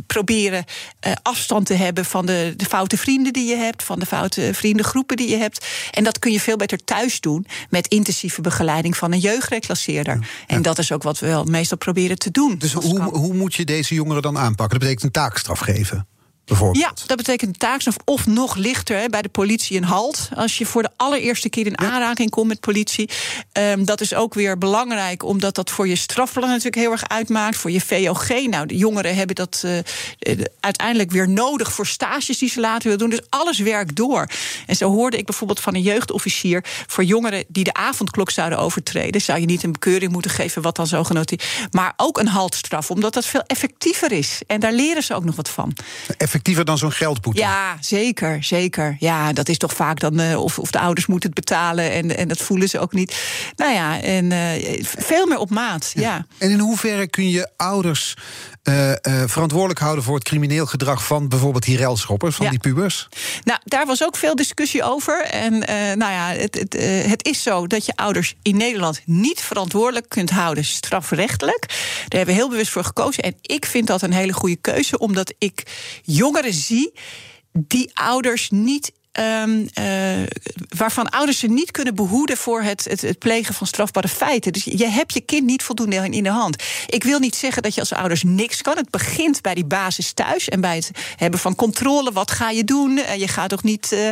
proberen 0.07 0.50
uh, 0.53 1.13
afstand 1.23 1.67
te 1.67 1.75
hebben 1.75 2.05
van 2.05 2.27
de, 2.27 2.55
de 2.57 2.65
foute 2.65 2.97
vrienden 2.97 3.33
die 3.33 3.49
je 3.49 3.57
hebt, 3.57 3.83
van 3.83 3.99
de 3.99 4.07
foute 4.07 4.51
vriendengroepen 4.55 5.17
die 5.17 5.29
je 5.29 5.37
hebt. 5.37 5.67
En 5.91 6.05
dat 6.05 6.19
kun 6.19 6.33
je 6.33 6.41
veel 6.41 6.57
beter 6.57 6.85
thuis 6.85 7.21
doen 7.21 7.47
met 7.71 7.87
intensieve 7.87 8.41
begeleiding 8.41 8.97
van 8.97 9.13
een 9.13 9.19
jeugdreclasseerder. 9.19 10.19
Ja. 10.21 10.27
En 10.47 10.63
dat 10.63 10.79
is 10.79 10.93
ook 10.93 11.03
wat 11.03 11.19
we 11.19 11.27
wel 11.27 11.45
meestal 11.45 11.79
proberen 11.79 12.19
te 12.19 12.31
doen. 12.31 12.59
Dus 12.59 12.73
hoe, 12.73 13.03
hoe 13.03 13.35
moet 13.35 13.55
je 13.55 13.65
deze 13.65 13.95
jongeren 13.95 14.23
dan 14.23 14.39
aanpakken? 14.39 14.79
Dat 14.79 14.89
betekent 14.89 15.05
een 15.05 15.23
taakstraf 15.23 15.59
geven. 15.59 16.07
Ja, 16.73 16.93
dat 17.07 17.17
betekent 17.17 17.59
taakstraf 17.59 17.97
of 18.05 18.27
nog 18.27 18.55
lichter 18.55 18.99
hè, 18.99 19.09
bij 19.09 19.23
de 19.23 19.29
politie 19.29 19.77
een 19.77 19.85
halt. 19.85 20.29
Als 20.35 20.59
je 20.59 20.67
voor 20.67 20.83
de 20.83 20.91
allereerste 20.97 21.49
keer 21.49 21.67
in 21.67 21.79
aanraking 21.79 22.31
komt 22.31 22.49
met 22.49 22.61
politie. 22.61 23.11
Um, 23.53 23.85
dat 23.85 24.01
is 24.01 24.15
ook 24.15 24.35
weer 24.35 24.59
belangrijk, 24.59 25.25
omdat 25.25 25.55
dat 25.55 25.71
voor 25.71 25.89
je 25.89 25.97
strafplan 25.97 26.49
natuurlijk 26.49 26.77
heel 26.77 26.91
erg 26.91 27.09
uitmaakt. 27.09 27.57
Voor 27.57 27.71
je 27.71 27.81
VOG. 27.81 28.29
Nou, 28.29 28.67
de 28.67 28.77
jongeren 28.77 29.15
hebben 29.15 29.37
dat 29.37 29.63
uh, 29.65 29.79
uiteindelijk 30.61 31.11
weer 31.11 31.29
nodig 31.29 31.73
voor 31.73 31.87
stages 31.87 32.39
die 32.39 32.49
ze 32.49 32.61
later 32.61 32.83
willen 32.83 32.99
doen. 32.99 33.11
Dus 33.11 33.27
alles 33.29 33.59
werkt 33.59 33.97
door. 33.97 34.29
En 34.67 34.77
zo 34.77 34.91
hoorde 34.91 35.17
ik 35.17 35.27
bijvoorbeeld 35.27 35.61
van 35.61 35.75
een 35.75 35.83
jeugdofficier. 35.83 36.65
Voor 36.87 37.05
jongeren 37.05 37.45
die 37.49 37.65
de 37.65 37.75
avondklok 37.75 38.31
zouden 38.31 38.59
overtreden, 38.59 39.21
zou 39.21 39.41
je 39.41 39.47
niet 39.47 39.63
een 39.63 39.73
bekeuring 39.73 40.13
moeten 40.13 40.31
geven, 40.31 40.63
wat 40.63 40.77
dan 40.77 40.87
zo 40.87 41.05
genoteerd. 41.05 41.45
Maar 41.71 41.93
ook 41.97 42.19
een 42.19 42.29
haltstraf, 42.29 42.91
omdat 42.91 43.15
dat 43.15 43.27
veel 43.27 43.43
effectiever 43.47 44.13
is. 44.13 44.41
En 44.47 44.61
daar 44.61 44.73
leren 44.73 45.03
ze 45.03 45.15
ook 45.15 45.25
nog 45.25 45.37
wat 45.37 45.49
van. 45.49 45.73
Effectiever 46.41 46.64
dan 46.64 46.78
zo'n 46.78 46.93
geldboete. 46.93 47.41
Ja, 47.41 47.76
zeker, 47.80 48.45
zeker. 48.45 48.97
Ja, 48.99 49.32
dat 49.32 49.49
is 49.49 49.59
toch 49.59 49.72
vaak 49.72 50.01
dan 50.01 50.20
uh, 50.20 50.43
of, 50.43 50.59
of 50.59 50.70
de 50.70 50.78
ouders 50.78 51.07
moeten 51.07 51.30
het 51.30 51.38
betalen 51.38 51.93
en, 51.93 52.16
en 52.16 52.28
dat 52.28 52.38
voelen 52.38 52.68
ze 52.68 52.78
ook 52.78 52.93
niet. 52.93 53.16
Nou 53.57 53.72
ja, 53.72 54.01
en 54.01 54.30
uh, 54.30 54.82
veel 54.82 55.26
meer 55.26 55.38
op 55.38 55.51
maat. 55.51 55.93
Ja. 55.95 56.03
ja. 56.03 56.26
En 56.38 56.51
in 56.51 56.59
hoeverre 56.59 57.07
kun 57.09 57.30
je 57.30 57.49
ouders 57.57 58.16
uh, 58.64 58.88
uh, 58.88 58.95
verantwoordelijk 59.26 59.80
houden 59.80 60.05
voor 60.05 60.14
het 60.14 60.24
crimineel 60.24 60.66
gedrag 60.66 61.05
van 61.05 61.28
bijvoorbeeld 61.28 61.64
die 61.64 61.76
relschoppers, 61.76 62.36
van 62.36 62.45
Ja. 62.45 62.51
die 62.51 62.61
pubers? 62.61 63.09
Nou, 63.45 63.61
daar 63.64 63.86
was 63.86 64.05
ook 64.05 64.16
veel 64.16 64.34
discussie 64.34 64.82
over. 64.82 65.24
En 65.24 65.66
eh, 65.66 65.76
nou 65.76 66.12
ja, 66.12 66.28
het, 66.28 66.55
het, 66.55 66.74
eh, 66.74 67.05
het 67.05 67.26
is 67.26 67.43
zo 67.43 67.66
dat 67.66 67.86
je 67.86 67.97
ouders 67.97 68.34
in 68.43 68.57
Nederland 68.57 69.01
niet 69.05 69.41
verantwoordelijk 69.41 70.09
kunt 70.09 70.30
houden, 70.30 70.64
strafrechtelijk. 70.64 71.66
Daar 71.68 72.18
hebben 72.18 72.34
we 72.34 72.41
heel 72.41 72.49
bewust 72.51 72.70
voor 72.70 72.84
gekozen. 72.84 73.22
En 73.22 73.34
ik 73.43 73.66
vind 73.66 73.86
dat 73.86 74.03
een 74.03 74.12
hele 74.12 74.32
goede 74.32 74.57
keuze, 74.57 74.99
omdat 74.99 75.34
ik 75.38 75.62
jongeren 76.31 76.53
zie 76.55 76.93
die 77.53 77.91
ouders 77.95 78.51
niet. 78.51 78.93
Ehm, 79.13 79.67
eh, 79.73 80.23
waarvan 80.77 81.09
ouders 81.09 81.39
ze 81.39 81.47
niet 81.47 81.71
kunnen 81.71 81.95
behoeden 81.95 82.37
voor 82.37 82.63
het, 82.63 82.85
het, 82.85 83.01
het 83.01 83.19
plegen 83.19 83.55
van 83.55 83.67
strafbare 83.67 84.09
feiten. 84.09 84.53
Dus 84.53 84.65
je 84.65 84.87
hebt 84.89 85.15
je 85.15 85.21
kind 85.21 85.47
niet 85.47 85.63
voldoende 85.63 85.97
in- 86.11 86.23
de 86.23 86.31
hand. 86.31 86.63
Ik 86.87 87.05
wil 87.05 87.19
niet 87.19 87.35
zeggen 87.37 87.63
dat 87.63 87.75
je 87.75 87.81
als 87.81 87.93
ouders 87.93 88.23
niks 88.23 88.63
kan. 88.63 88.77
Het 88.77 88.91
begint 88.91 89.43
bij 89.43 89.55
die 89.55 89.65
basis 89.65 90.13
thuis 90.13 90.49
en 90.49 90.61
bij 90.61 90.77
het 90.77 90.91
hebben 91.17 91.41
van 91.41 91.55
controle. 91.55 92.13
Wat 92.13 92.31
ga 92.31 92.51
je 92.51 92.65
doen? 92.65 92.99
Eh, 92.99 93.15
Je 93.17 93.29
gaat 93.29 93.49
toch 93.49 93.63
niet 93.63 93.93
eh, 93.93 94.09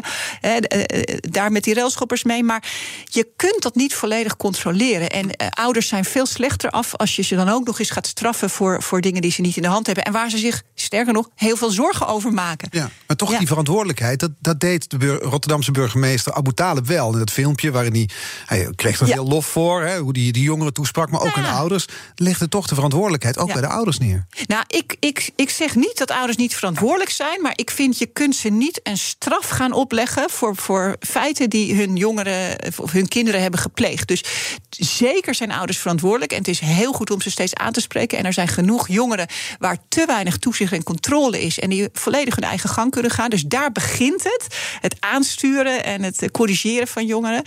daar 1.21 1.53
met 1.53 1.65
die 1.65 1.75
railschoppers 1.75 2.25
mee. 2.25 2.43
Maar 2.43 2.63
je 3.05 3.29
kunt 3.37 3.63
dat 3.63 3.75
niet 3.75 3.95
volledig 3.95 4.37
controleren. 4.37 5.11
En 5.11 5.31
ouders 5.51 5.89
zijn 5.89 6.05
veel 6.05 6.27
slechter 6.27 6.71
af 6.71 6.95
als 6.97 7.17
je 7.17 7.23
ze 7.23 7.35
dan 7.37 7.49
ook 7.49 7.67
nog 7.67 7.79
eens 7.79 7.91
gaat 7.91 8.07
straffen 8.07 8.51
voor, 8.51 8.83
voor 8.83 9.01
dingen 9.01 9.23
die 9.23 9.31
ze 9.33 9.41
niet 9.41 9.57
in 9.57 9.63
de 9.63 9.69
hand 9.69 9.87
hebben. 9.87 10.05
En 10.05 10.13
waar 10.13 10.31
ze 10.31 10.39
zich, 10.39 10.63
sterker 10.75 11.13
nog, 11.13 11.29
heel 11.35 11.57
veel 11.57 11.71
zorgen 11.71 12.07
over 12.07 12.33
maken. 12.33 12.69
Ja, 12.71 12.91
maar 13.07 13.17
toch 13.17 13.31
Ja. 13.31 13.39
die 13.39 13.47
verantwoordelijkheid, 13.47 14.21
dat, 14.21 14.31
dat 14.41 14.61
deed 14.61 14.88
de 14.89 14.97
bur- 14.97 15.23
Rotterdamse 15.23 15.71
burgemeester 15.71 16.33
Abu 16.33 16.53
Talib 16.53 16.87
wel. 16.87 17.13
In 17.13 17.19
dat 17.19 17.31
filmpje 17.31 17.71
waarin 17.71 17.93
hij, 17.93 18.09
hij 18.47 18.73
kreeg 18.75 19.01
er 19.01 19.07
Ja. 19.07 19.15
veel 19.15 19.27
lof 19.27 19.47
voor, 19.47 19.83
hè, 19.83 19.99
hoe 19.99 20.13
die, 20.13 20.33
die 20.33 20.43
jongeren 20.43 20.73
toesprak, 20.73 21.11
maar 21.11 21.21
ook 21.21 21.27
Ja. 21.27 21.35
aan 21.35 21.43
de 21.43 21.49
ouders. 21.59 21.87
Legde 22.15 22.49
toch 22.49 22.67
de 22.67 22.75
verantwoordelijkheid 22.75 23.39
ook 23.39 23.53
bij 23.53 23.61
de 23.61 23.67
ouders 23.69 23.99
neer. 23.99 24.27
Nou, 24.47 24.65
ik, 24.67 24.97
ik, 25.01 25.31
ik 25.37 25.51
zeg 25.51 25.75
niet 25.75 25.99
dat 25.99 26.11
ouders 26.11 26.37
niet 26.37 26.55
verantwoordelijk 26.55 27.11
zijn, 27.11 27.43
maar 27.43 27.53
ik 27.55 27.71
vind 27.71 27.99
je 27.99 28.07
kunt 28.07 28.37
ze 28.37 28.49
niet 28.49 28.81
een 28.83 28.99
straf 28.99 29.49
gaan 29.49 29.73
opleggen 29.73 30.31
voor, 30.31 30.57
voor 30.57 30.97
feiten 31.01 31.51
die 31.51 31.75
hun 31.75 31.97
jongeren 31.97 32.57
of 32.77 32.93
hun 32.93 33.09
kinderen 33.09 33.41
hebben 33.43 33.61
gepleegd. 33.61 34.09
Dus 34.09 34.25
zeker 34.71 35.35
zijn 35.35 35.53
ouders 35.53 35.79
verantwoordelijk 35.79 36.33
en 36.33 36.39
het 36.39 36.49
is 36.49 36.61
heel 36.61 36.93
goed 36.93 37.11
om 37.11 37.21
ze 37.21 37.31
steeds 37.31 37.55
aan 37.55 37.73
te 37.73 37.81
spreken. 37.81 38.19
En 38.19 38.25
er 38.25 38.33
zijn 38.33 38.49
genoeg 38.49 38.89
jongeren 38.89 39.27
waar 39.59 39.77
te 39.89 40.07
weinig 40.07 40.37
toezicht 40.39 40.73
en 40.73 40.83
controle 40.83 41.41
is 41.43 41.59
en 41.59 41.71
die 41.71 41.89
volledig 41.93 42.35
hun 42.35 42.45
eigen 42.45 42.69
gang 42.69 42.91
kunnen 42.91 43.11
gaan. 43.11 43.31
Dus 43.31 43.43
daar 43.43 43.73
begint 43.73 44.23
het: 44.25 44.47
het 44.81 44.97
aansturen 45.01 45.85
en 45.85 46.03
het 46.03 46.23
eh, 46.23 46.29
corrigeren 46.29 46.89
van 46.89 47.07
jongeren. 47.07 47.43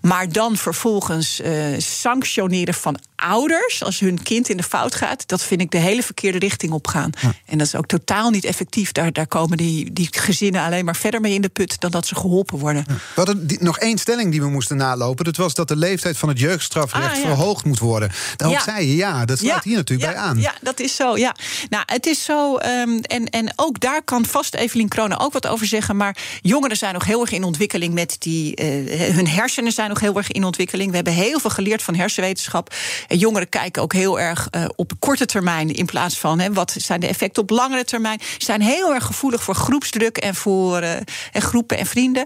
Maar 0.00 0.28
dan 0.28 0.56
vervolgens 0.56 1.40
eh, 1.40 1.54
sanctioneren 1.78 2.74
van 2.74 2.98
ouders 3.22 3.82
als 3.84 3.98
hun 4.00 4.22
kind 4.22 4.48
in 4.48 4.56
de 4.56 4.62
fout 4.62 4.94
gaat, 4.94 5.22
dat 5.28 5.42
vind 5.42 5.60
ik 5.60 5.70
de 5.70 5.78
hele 5.78 6.02
verkeerde 6.02 6.38
richting 6.38 6.72
op 6.72 6.86
gaan. 6.86 7.10
En 7.46 7.58
dat 7.58 7.66
is 7.66 7.74
ook 7.74 7.86
totaal 7.86 8.30
niet 8.30 8.44
effectief. 8.44 8.92
Daar, 8.92 9.12
daar 9.12 9.26
komen 9.26 9.56
die, 9.56 9.92
die 9.92 10.08
gezinnen 10.10 10.62
alleen 10.64 10.84
maar 10.84 10.96
verder 10.96 11.20
mee 11.20 11.34
in 11.34 11.40
de 11.42 11.48
put 11.48 11.80
dan 11.80 11.90
dat 11.90 12.06
ze 12.06 12.14
geholpen 12.14 12.58
worden. 12.58 12.84
We 12.86 12.94
hadden 13.14 13.46
die- 13.46 13.62
nog 13.62 13.78
één 13.78 13.98
stelling 13.98 14.30
die 14.30 14.40
we 14.40 14.48
moesten 14.48 14.76
nalopen. 14.76 15.24
Dat 15.24 15.36
was 15.36 15.54
dat 15.54 15.68
de 15.68 15.76
leeftijd 15.76 16.16
van 16.18 16.28
het 16.28 16.38
jeugdstrafrecht 16.38 17.10
Ah, 17.10 17.16
ja. 17.16 17.20
verhoogd 17.22 17.64
moet 17.64 17.78
worden. 17.78 18.10
Daarop 18.36 18.58
Ja. 18.58 18.64
zei 18.64 18.86
je 18.88 18.96
ja, 18.96 19.24
dat 19.24 19.38
sluit 19.38 19.64
hier 19.64 19.76
natuurlijk 19.76 20.08
ja, 20.10 20.14
bij 20.14 20.22
aan. 20.28 20.40
Ja, 20.40 20.54
dat 20.60 20.80
is 20.80 20.96
zo. 20.96 21.16
Ja. 21.16 21.36
Nou, 21.70 21.82
het 21.86 22.06
is 22.06 22.24
zo. 22.24 22.56
ehm, 22.56 22.98
en, 23.02 23.26
en 23.30 23.52
ook 23.56 23.80
daar 23.80 24.02
kan 24.02 24.24
vast 24.26 24.54
Evelien 24.54 24.88
Kronen 24.88 25.18
ook 25.18 25.32
wat 25.32 25.46
over 25.46 25.66
zeggen. 25.66 25.96
Maar 25.96 26.16
jongeren 26.42 26.76
zijn 26.76 26.92
nog 26.94 27.04
heel 27.04 27.20
erg 27.20 27.30
in 27.32 27.44
ontwikkeling 27.44 27.94
met 27.94 28.16
die. 28.18 28.54
eh, 28.54 29.14
hun 29.14 29.28
hersenen 29.28 29.72
zijn 29.72 29.88
nog 29.88 30.00
heel 30.00 30.16
erg 30.16 30.30
in 30.32 30.44
ontwikkeling. 30.44 30.88
We 30.90 30.94
hebben 30.96 31.12
heel 31.14 31.40
veel 31.40 31.50
geleerd 31.50 31.82
van 31.82 31.94
hersenwetenschap. 31.94 32.74
En 33.12 33.18
jongeren 33.18 33.48
kijken 33.48 33.82
ook 33.82 33.92
heel 33.92 34.20
erg 34.20 34.48
eh, 34.50 34.64
op 34.76 34.92
korte 34.98 35.26
termijn. 35.26 35.74
In 35.74 35.86
plaats 35.86 36.18
van 36.18 36.54
wat 36.54 36.74
zijn 36.78 37.00
de 37.00 37.06
effecten 37.06 37.42
op 37.42 37.50
langere 37.50 37.84
termijn. 37.84 38.20
Ze 38.20 38.44
zijn 38.44 38.62
heel 38.62 38.94
erg 38.94 39.04
gevoelig 39.04 39.42
voor 39.42 39.54
groepsdruk 39.54 40.16
en 40.16 40.34
voor 40.34 40.78
eh, 40.78 40.96
en 41.32 41.42
groepen 41.42 41.78
en 41.78 41.86
vrienden. 41.86 42.24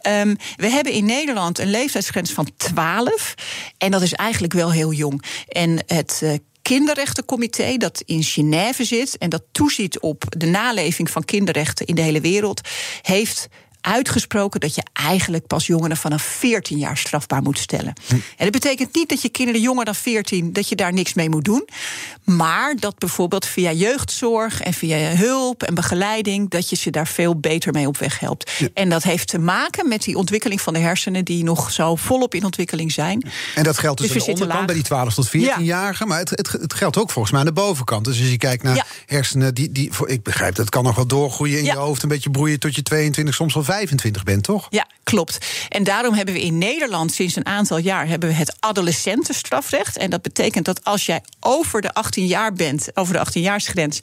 Ehm, 0.00 0.34
we 0.56 0.68
hebben 0.70 0.92
in 0.92 1.04
Nederland 1.04 1.58
een 1.58 1.70
leeftijdsgrens 1.70 2.32
van 2.32 2.48
12. 2.56 3.34
En 3.78 3.90
dat 3.90 4.02
is 4.02 4.12
eigenlijk 4.12 4.52
wel 4.52 4.72
heel 4.72 4.92
jong. 4.92 5.24
En 5.48 5.82
het. 5.86 6.20
eh, 6.22 6.32
kinderrechtencomité 6.62 7.76
dat 7.76 8.02
in 8.04 8.22
Genève 8.22 8.84
zit 8.84 9.18
en 9.18 9.30
dat 9.30 9.42
toeziet 9.52 10.00
op 10.00 10.24
de 10.28 10.46
naleving 10.46 11.10
van 11.10 11.24
kinderrechten 11.24 11.86
in 11.86 11.94
de 11.94 12.02
hele 12.02 12.20
wereld, 12.20 12.60
heeft 13.02 13.48
uitgesproken 13.80 14.60
dat 14.60 14.74
je 14.74 14.82
eigenlijk 14.92 15.46
pas 15.46 15.66
jongeren 15.66 15.96
vanaf 15.96 16.22
14 16.22 16.78
jaar 16.78 16.96
strafbaar 16.96 17.42
moet 17.42 17.58
stellen. 17.58 17.92
En 18.08 18.22
dat 18.36 18.50
betekent 18.50 18.94
niet 18.94 19.08
dat 19.08 19.22
je 19.22 19.28
kinderen 19.28 19.60
jonger 19.60 19.84
dan 19.84 19.94
14 19.94 20.52
dat 20.52 20.68
je 20.68 20.74
daar 20.76 20.92
niks 20.92 21.14
mee 21.14 21.28
moet 21.30 21.44
doen, 21.44 21.68
maar 22.24 22.74
dat 22.76 22.98
bijvoorbeeld 22.98 23.46
via 23.46 23.72
jeugdzorg 23.72 24.60
en 24.62 24.72
via 24.74 24.96
hulp 24.98 25.62
en 25.62 25.74
begeleiding 25.74 26.50
dat 26.50 26.70
je 26.70 26.76
ze 26.76 26.90
daar 26.90 27.06
veel 27.06 27.36
beter 27.40 27.72
mee 27.72 27.86
op 27.86 27.96
weg 27.98 28.18
helpt. 28.20 28.50
En 28.74 28.88
dat 28.88 29.02
heeft 29.02 29.28
te 29.28 29.38
maken 29.38 29.88
met 29.88 30.02
die 30.02 30.16
ontwikkeling 30.16 30.60
van 30.60 30.72
de 30.72 30.78
hersenen 30.80 31.24
die 31.24 31.44
nog 31.44 31.70
zo 31.72 31.96
volop 31.96 32.34
in 32.34 32.44
ontwikkeling 32.44 32.92
zijn. 32.92 33.30
En 33.54 33.62
dat 33.64 33.78
geldt 33.78 34.00
dus, 34.00 34.08
Dus 34.12 34.16
aan 34.18 34.24
de 34.24 34.30
onderkant 34.32 34.58
laag. 34.58 34.66
bij 34.66 34.74
die 34.74 34.84
12 34.84 35.14
tot 35.14 35.28
14-jarigen. 35.28 36.06
Maar 36.06 36.18
het, 36.18 36.30
het, 36.30 36.52
het 36.52 36.74
geldt 36.74 36.96
ook 36.96 37.10
volgens 37.10 37.32
mij 37.32 37.40
aan 37.40 37.46
de 37.46 37.52
bovenkant. 37.60 38.04
Dus 38.04 38.18
als 38.20 38.28
je 38.30 38.36
kijkt 38.36 38.62
naar 38.62 38.74
Ja. 38.76 38.84
hersenen, 39.06 39.54
die, 39.54 39.72
die, 39.72 39.92
voor, 39.92 40.08
ik 40.08 40.22
begrijp 40.22 40.54
dat 40.54 40.68
kan 40.68 40.84
nog 40.84 40.96
wel 40.96 41.06
doorgroeien 41.06 41.58
in 41.58 41.64
je 41.64 41.72
hoofd. 41.76 42.02
Een 42.02 42.08
beetje 42.08 42.30
broeien 42.30 42.58
tot 42.58 42.74
je 42.74 42.82
22, 42.82 43.34
soms 43.34 43.54
wel 43.54 43.64
25 43.68 44.22
bent, 44.22 44.42
toch? 44.42 44.66
Ja, 44.70 44.86
klopt. 45.02 45.38
En 45.68 45.84
daarom 45.84 46.14
hebben 46.14 46.34
we 46.34 46.40
in 46.40 46.58
Nederland 46.58 47.12
sinds 47.12 47.36
een 47.36 47.46
aantal 47.46 47.78
jaar 47.78 48.08
hebben 48.08 48.28
we 48.28 48.34
het 48.34 48.56
adolescentenstrafrecht. 48.60 49.96
En 49.96 50.10
dat 50.10 50.22
betekent 50.22 50.64
dat 50.64 50.84
als 50.84 51.06
jij 51.06 51.22
over 51.40 51.80
de 51.80 51.92
18 51.92 52.26
jaar 52.26 52.52
bent, 52.52 52.88
over 52.94 53.12
de 53.12 53.18
18-jaarsgrens, 53.18 53.98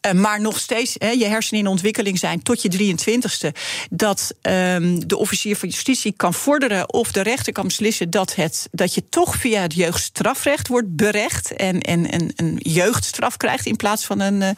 eh, 0.00 0.12
maar 0.12 0.40
nog 0.40 0.58
steeds 0.58 0.94
hè, 0.98 1.10
je 1.10 1.24
hersenen 1.24 1.60
in 1.60 1.66
ontwikkeling 1.66 2.18
zijn 2.18 2.42
tot 2.42 2.62
je 2.62 2.68
23ste, 2.68 3.54
dat 3.90 4.34
ehm, 4.42 4.98
de 5.06 5.16
officier 5.16 5.56
van 5.56 5.68
justitie 5.68 6.12
kan 6.16 6.34
vorderen 6.34 6.92
of 6.92 7.12
de 7.12 7.20
rechter 7.20 7.52
kan 7.52 7.66
beslissen 7.66 8.10
dat, 8.10 8.34
het, 8.34 8.68
dat 8.70 8.94
je 8.94 9.08
toch 9.08 9.36
via 9.36 9.60
het 9.60 9.74
jeugdstrafrecht 9.74 10.68
wordt 10.68 10.96
berecht 10.96 11.54
en, 11.54 11.80
en, 11.80 12.10
en 12.10 12.32
een 12.36 12.56
jeugdstraf 12.62 13.36
krijgt 13.36 13.66
in 13.66 13.76
plaats 13.76 14.04
van 14.04 14.20
een, 14.20 14.42
eh, 14.42 14.48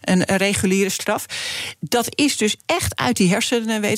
een, 0.00 0.32
een 0.32 0.36
reguliere 0.36 0.90
straf. 0.90 1.26
Dat 1.80 2.06
is 2.10 2.36
dus 2.36 2.56
echt 2.66 2.96
uit 2.96 3.16
die 3.16 3.28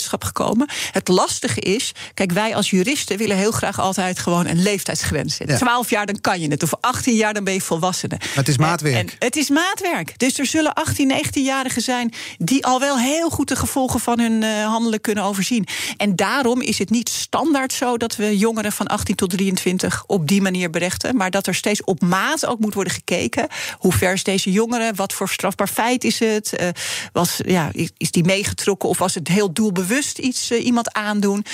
gekomen. 0.06 0.68
Het 0.92 1.08
lastige 1.08 1.60
is, 1.60 1.92
kijk, 2.14 2.32
wij 2.32 2.54
als 2.54 2.70
juristen 2.70 3.16
willen 3.18 3.36
heel 3.36 3.50
graag 3.50 3.80
altijd 3.80 4.18
gewoon 4.18 4.46
een 4.46 4.62
leeftijdsgrens 4.62 5.36
zetten. 5.36 5.56
Ja. 5.58 5.62
12 5.64 5.90
jaar 5.90 6.06
dan 6.06 6.20
kan 6.20 6.40
je 6.40 6.48
het, 6.48 6.62
of 6.62 6.72
18 6.80 7.14
jaar 7.14 7.34
dan 7.34 7.44
ben 7.44 7.52
je 7.54 7.60
volwassene. 7.60 8.16
Maar 8.18 8.30
het 8.34 8.48
is 8.48 8.58
maatwerk. 8.58 8.94
En, 8.96 9.08
het 9.18 9.36
is 9.36 9.48
maatwerk. 9.48 10.18
Dus 10.18 10.38
er 10.38 10.46
zullen 10.46 10.74
18, 10.74 11.12
19-jarigen 11.26 11.82
zijn 11.82 12.12
die 12.38 12.64
al 12.66 12.80
wel 12.80 12.98
heel 12.98 13.30
goed 13.30 13.48
de 13.48 13.56
gevolgen 13.56 14.00
van 14.00 14.20
hun 14.20 14.42
eh, 14.42 14.64
handelen 14.66 15.00
kunnen 15.00 15.24
overzien. 15.24 15.66
En 15.96 16.16
daarom 16.16 16.60
is 16.60 16.78
het 16.78 16.90
niet 16.90 17.08
standaard 17.08 17.72
zo 17.72 17.96
dat 17.96 18.16
we 18.16 18.38
jongeren 18.38 18.72
van 18.72 18.86
18 18.86 19.14
tot 19.16 19.30
23 19.30 20.04
op 20.06 20.28
die 20.28 20.42
manier 20.42 20.70
berechten, 20.70 21.16
maar 21.16 21.30
dat 21.30 21.46
er 21.46 21.54
steeds 21.54 21.84
op 21.84 22.00
maat 22.02 22.46
ook 22.46 22.58
moet 22.58 22.74
worden 22.74 22.92
gekeken. 22.92 23.46
Hoe 23.78 23.92
ver 23.92 24.12
is 24.12 24.22
deze 24.22 24.50
jongere? 24.52 24.92
Wat 24.94 25.12
voor 25.12 25.28
strafbaar 25.28 25.68
feit 25.68 26.04
is 26.04 26.18
het? 26.18 26.52
Eh, 26.56 26.68
was, 27.12 27.40
ja, 27.46 27.68
is- 27.72 27.90
is 27.96 28.10
die 28.10 28.24
meegetrokken 28.24 28.88
of 28.88 28.98
was 28.98 29.14
het 29.14 29.28
heel 29.28 29.52
doelbewust 29.52 29.86
iets 30.18 30.50
eh, 30.50 30.64
iemand 30.64 30.92
aandoen? 30.92 31.44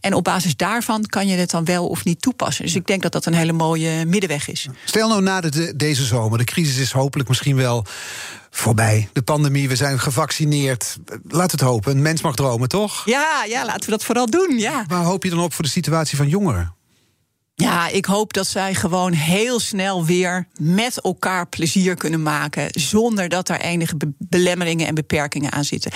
En 0.00 0.14
op 0.14 0.24
basis 0.24 0.56
daarvan 0.56 1.06
kan 1.06 1.26
je 1.26 1.36
het 1.36 1.50
dan 1.50 1.64
wel 1.64 1.88
of 1.88 2.04
niet 2.04 2.22
toepassen. 2.22 2.64
Dus 2.64 2.74
ik 2.74 2.86
denk 2.86 3.02
dat 3.02 3.12
dat 3.12 3.26
een 3.26 3.34
hele 3.34 3.52
mooie 3.52 4.04
middenweg 4.04 4.48
is. 4.48 4.68
Stel 4.84 5.08
nou 5.08 5.22
na 5.22 5.40
de, 5.40 5.76
deze 5.76 6.04
zomer, 6.04 6.38
de 6.38 6.44
crisis 6.44 6.76
is 6.76 6.92
hopelijk 6.92 7.28
misschien 7.28 7.56
wel 7.56 7.84
voorbij. 8.50 9.08
De 9.12 9.22
pandemie, 9.22 9.68
we 9.68 9.76
zijn 9.76 10.00
gevaccineerd. 10.00 10.98
Laat 11.28 11.50
het 11.50 11.60
hopen, 11.60 11.96
een 11.96 12.02
mens 12.02 12.22
mag 12.22 12.34
dromen, 12.34 12.68
toch? 12.68 13.02
Ja, 13.04 13.44
ja, 13.48 13.64
laten 13.64 13.84
we 13.84 13.90
dat 13.90 14.04
vooral 14.04 14.26
doen. 14.26 14.58
Ja. 14.58 14.84
Waar 14.88 15.04
hoop 15.04 15.24
je 15.24 15.30
dan 15.30 15.38
op 15.38 15.54
voor 15.54 15.64
de 15.64 15.70
situatie 15.70 16.16
van 16.16 16.28
jongeren? 16.28 16.74
Ja, 17.60 17.88
ik 17.88 18.04
hoop 18.04 18.32
dat 18.32 18.46
zij 18.46 18.74
gewoon 18.74 19.12
heel 19.12 19.60
snel 19.60 20.04
weer 20.04 20.46
met 20.58 21.00
elkaar 21.00 21.46
plezier 21.46 21.94
kunnen 21.94 22.22
maken. 22.22 22.68
Zonder 22.70 23.28
dat 23.28 23.48
er 23.48 23.60
enige 23.60 23.96
be- 23.96 24.12
belemmeringen 24.18 24.86
en 24.86 24.94
beperkingen 24.94 25.52
aan 25.52 25.64
zitten. 25.64 25.90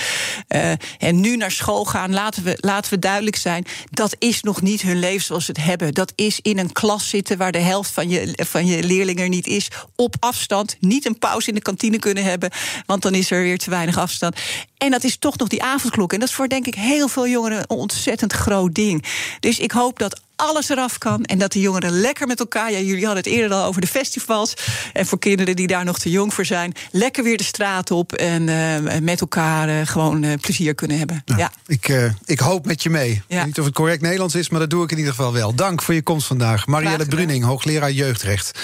Eh, 0.49 0.71
en 0.99 1.21
nu 1.21 1.37
naar 1.37 1.51
school 1.51 1.85
gaan, 1.85 2.13
laten 2.13 2.43
we, 2.43 2.57
laten 2.61 2.91
we 2.93 2.99
duidelijk 2.99 3.37
zijn. 3.37 3.65
Dat 3.91 4.17
is 4.19 4.43
nog 4.43 4.63
niet 4.63 4.83
hun 4.83 4.99
leven 4.99 5.25
zoals 5.25 5.45
ze 5.45 5.51
het 5.51 5.65
hebben. 5.65 5.95
Dat 5.95 6.13
is 6.15 6.39
in 6.43 6.59
een 6.59 6.73
klas 6.73 7.09
zitten 7.09 7.39
waar 7.39 7.53
de 7.53 7.59
helft 7.59 7.91
van 7.91 8.09
je, 8.09 8.39
van 8.47 8.67
je 8.67 8.83
leerlingen 8.83 9.23
er 9.23 9.29
niet 9.29 9.47
is. 9.47 9.69
Op 9.97 10.17
afstand. 10.21 10.77
Niet 10.81 11.07
een 11.07 11.19
pauze 11.19 11.49
in 11.49 11.55
de 11.55 11.61
kantine 11.61 11.99
kunnen 11.99 12.25
hebben. 12.25 12.51
Want 12.87 13.03
dan 13.03 13.15
is 13.15 13.31
er 13.31 13.43
weer 13.43 13.59
te 13.59 13.71
weinig 13.71 13.99
afstand. 13.99 14.37
En 14.79 14.91
dat 14.91 15.05
is 15.05 15.17
toch 15.17 15.37
nog 15.39 15.49
die 15.49 15.63
avondklok. 15.63 16.13
En 16.13 16.19
dat 16.21 16.29
is 16.29 16.35
voor 16.35 16.49
denk 16.49 16.67
ik 16.67 16.75
heel 16.75 17.09
veel 17.09 17.29
jongeren 17.29 17.59
een 17.59 17.71
ontzettend 17.71 18.33
groot 18.33 18.75
ding. 18.75 19.05
Dus 19.41 19.59
ik 19.59 19.73
hoop 19.73 19.99
dat 19.99 20.21
alles 20.37 20.69
eraf 20.69 20.99
kan. 20.99 21.25
En 21.25 21.39
dat 21.39 21.53
de 21.53 21.61
jongeren 21.61 21.91
lekker 22.01 22.27
met 22.27 22.41
elkaar. 22.41 22.71
Ja, 22.71 22.79
jullie 22.79 23.05
hadden 23.05 23.23
het 23.23 23.33
eerder 23.33 23.57
al 23.57 23.65
over 23.65 23.81
de 23.81 23.87
festivals. 23.87 24.55
En 24.93 25.07
voor 25.07 25.19
kinderen 25.19 25.57
die 25.57 25.67
daar 25.67 25.85
nog 25.85 25.99
te 25.99 26.11
jong 26.11 26.35
voor 26.35 26.45
zijn. 26.45 26.73
Lekker 26.91 27.25
weer 27.25 27.37
de 27.37 27.45
straat 27.45 27.91
op. 27.91 28.13
En 28.13 28.49
uh, 28.49 28.99
met 29.01 29.21
elkaar 29.21 29.69
uh, 29.69 29.87
gewoon 29.87 30.23
uh, 30.23 30.33
plezier 30.41 30.75
kunnen 30.75 30.99
hebben. 30.99 31.23
Nou, 31.27 31.41
ja. 31.41 31.53
ik, 31.67 32.13
ik 32.25 32.41
hoop 32.41 32.67
met 32.67 32.83
je 32.83 32.91
mee. 32.91 33.23
Ja. 33.29 33.45
Niet 33.45 33.59
of 33.59 33.65
het 33.65 33.75
correct 33.75 34.03
Nederlands 34.03 34.35
is, 34.35 34.49
maar 34.49 34.61
dat 34.61 34.71
doe 34.71 34.85
ik 34.85 34.91
in 34.91 34.99
ieder 34.99 35.13
geval 35.13 35.33
wel. 35.33 35.55
Dank 35.55 35.83
voor 35.83 35.95
je 35.95 36.03
komst 36.03 36.27
vandaag. 36.27 36.67
Marielle 36.67 37.07
Bruning, 37.07 37.45
hoogleraar 37.45 37.93
jeugdrecht. 37.93 38.59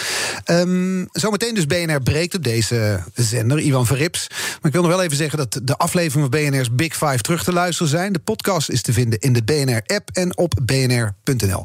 Um, 0.46 1.08
zometeen 1.12 1.54
dus 1.54 1.66
BNR 1.66 2.02
breekt 2.02 2.34
op 2.34 2.44
deze 2.44 3.02
zender. 3.14 3.58
Ivan 3.58 3.86
Verrips. 3.86 4.26
Maar 4.28 4.58
ik 4.62 4.72
wil 4.72 4.82
nog 4.82 4.90
wel 4.90 5.02
even 5.02 5.16
zeggen 5.16 5.38
dat 5.38 5.60
de 5.62 5.76
afleveringen 5.76 6.30
van 6.30 6.40
BNR's 6.40 6.74
Big 6.74 6.92
Five 6.92 7.18
terug 7.18 7.44
te 7.44 7.52
luisteren 7.52 7.90
zijn. 7.90 8.12
De 8.12 8.18
podcast 8.18 8.68
is 8.68 8.82
te 8.82 8.92
vinden 8.92 9.18
in 9.18 9.32
de 9.32 9.42
BNR-app 9.42 10.10
en 10.12 10.36
op 10.36 10.54
bnr.nl. 10.62 11.64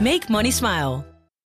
Make 0.00 0.28
money 0.30 0.50
smile. 0.50 1.11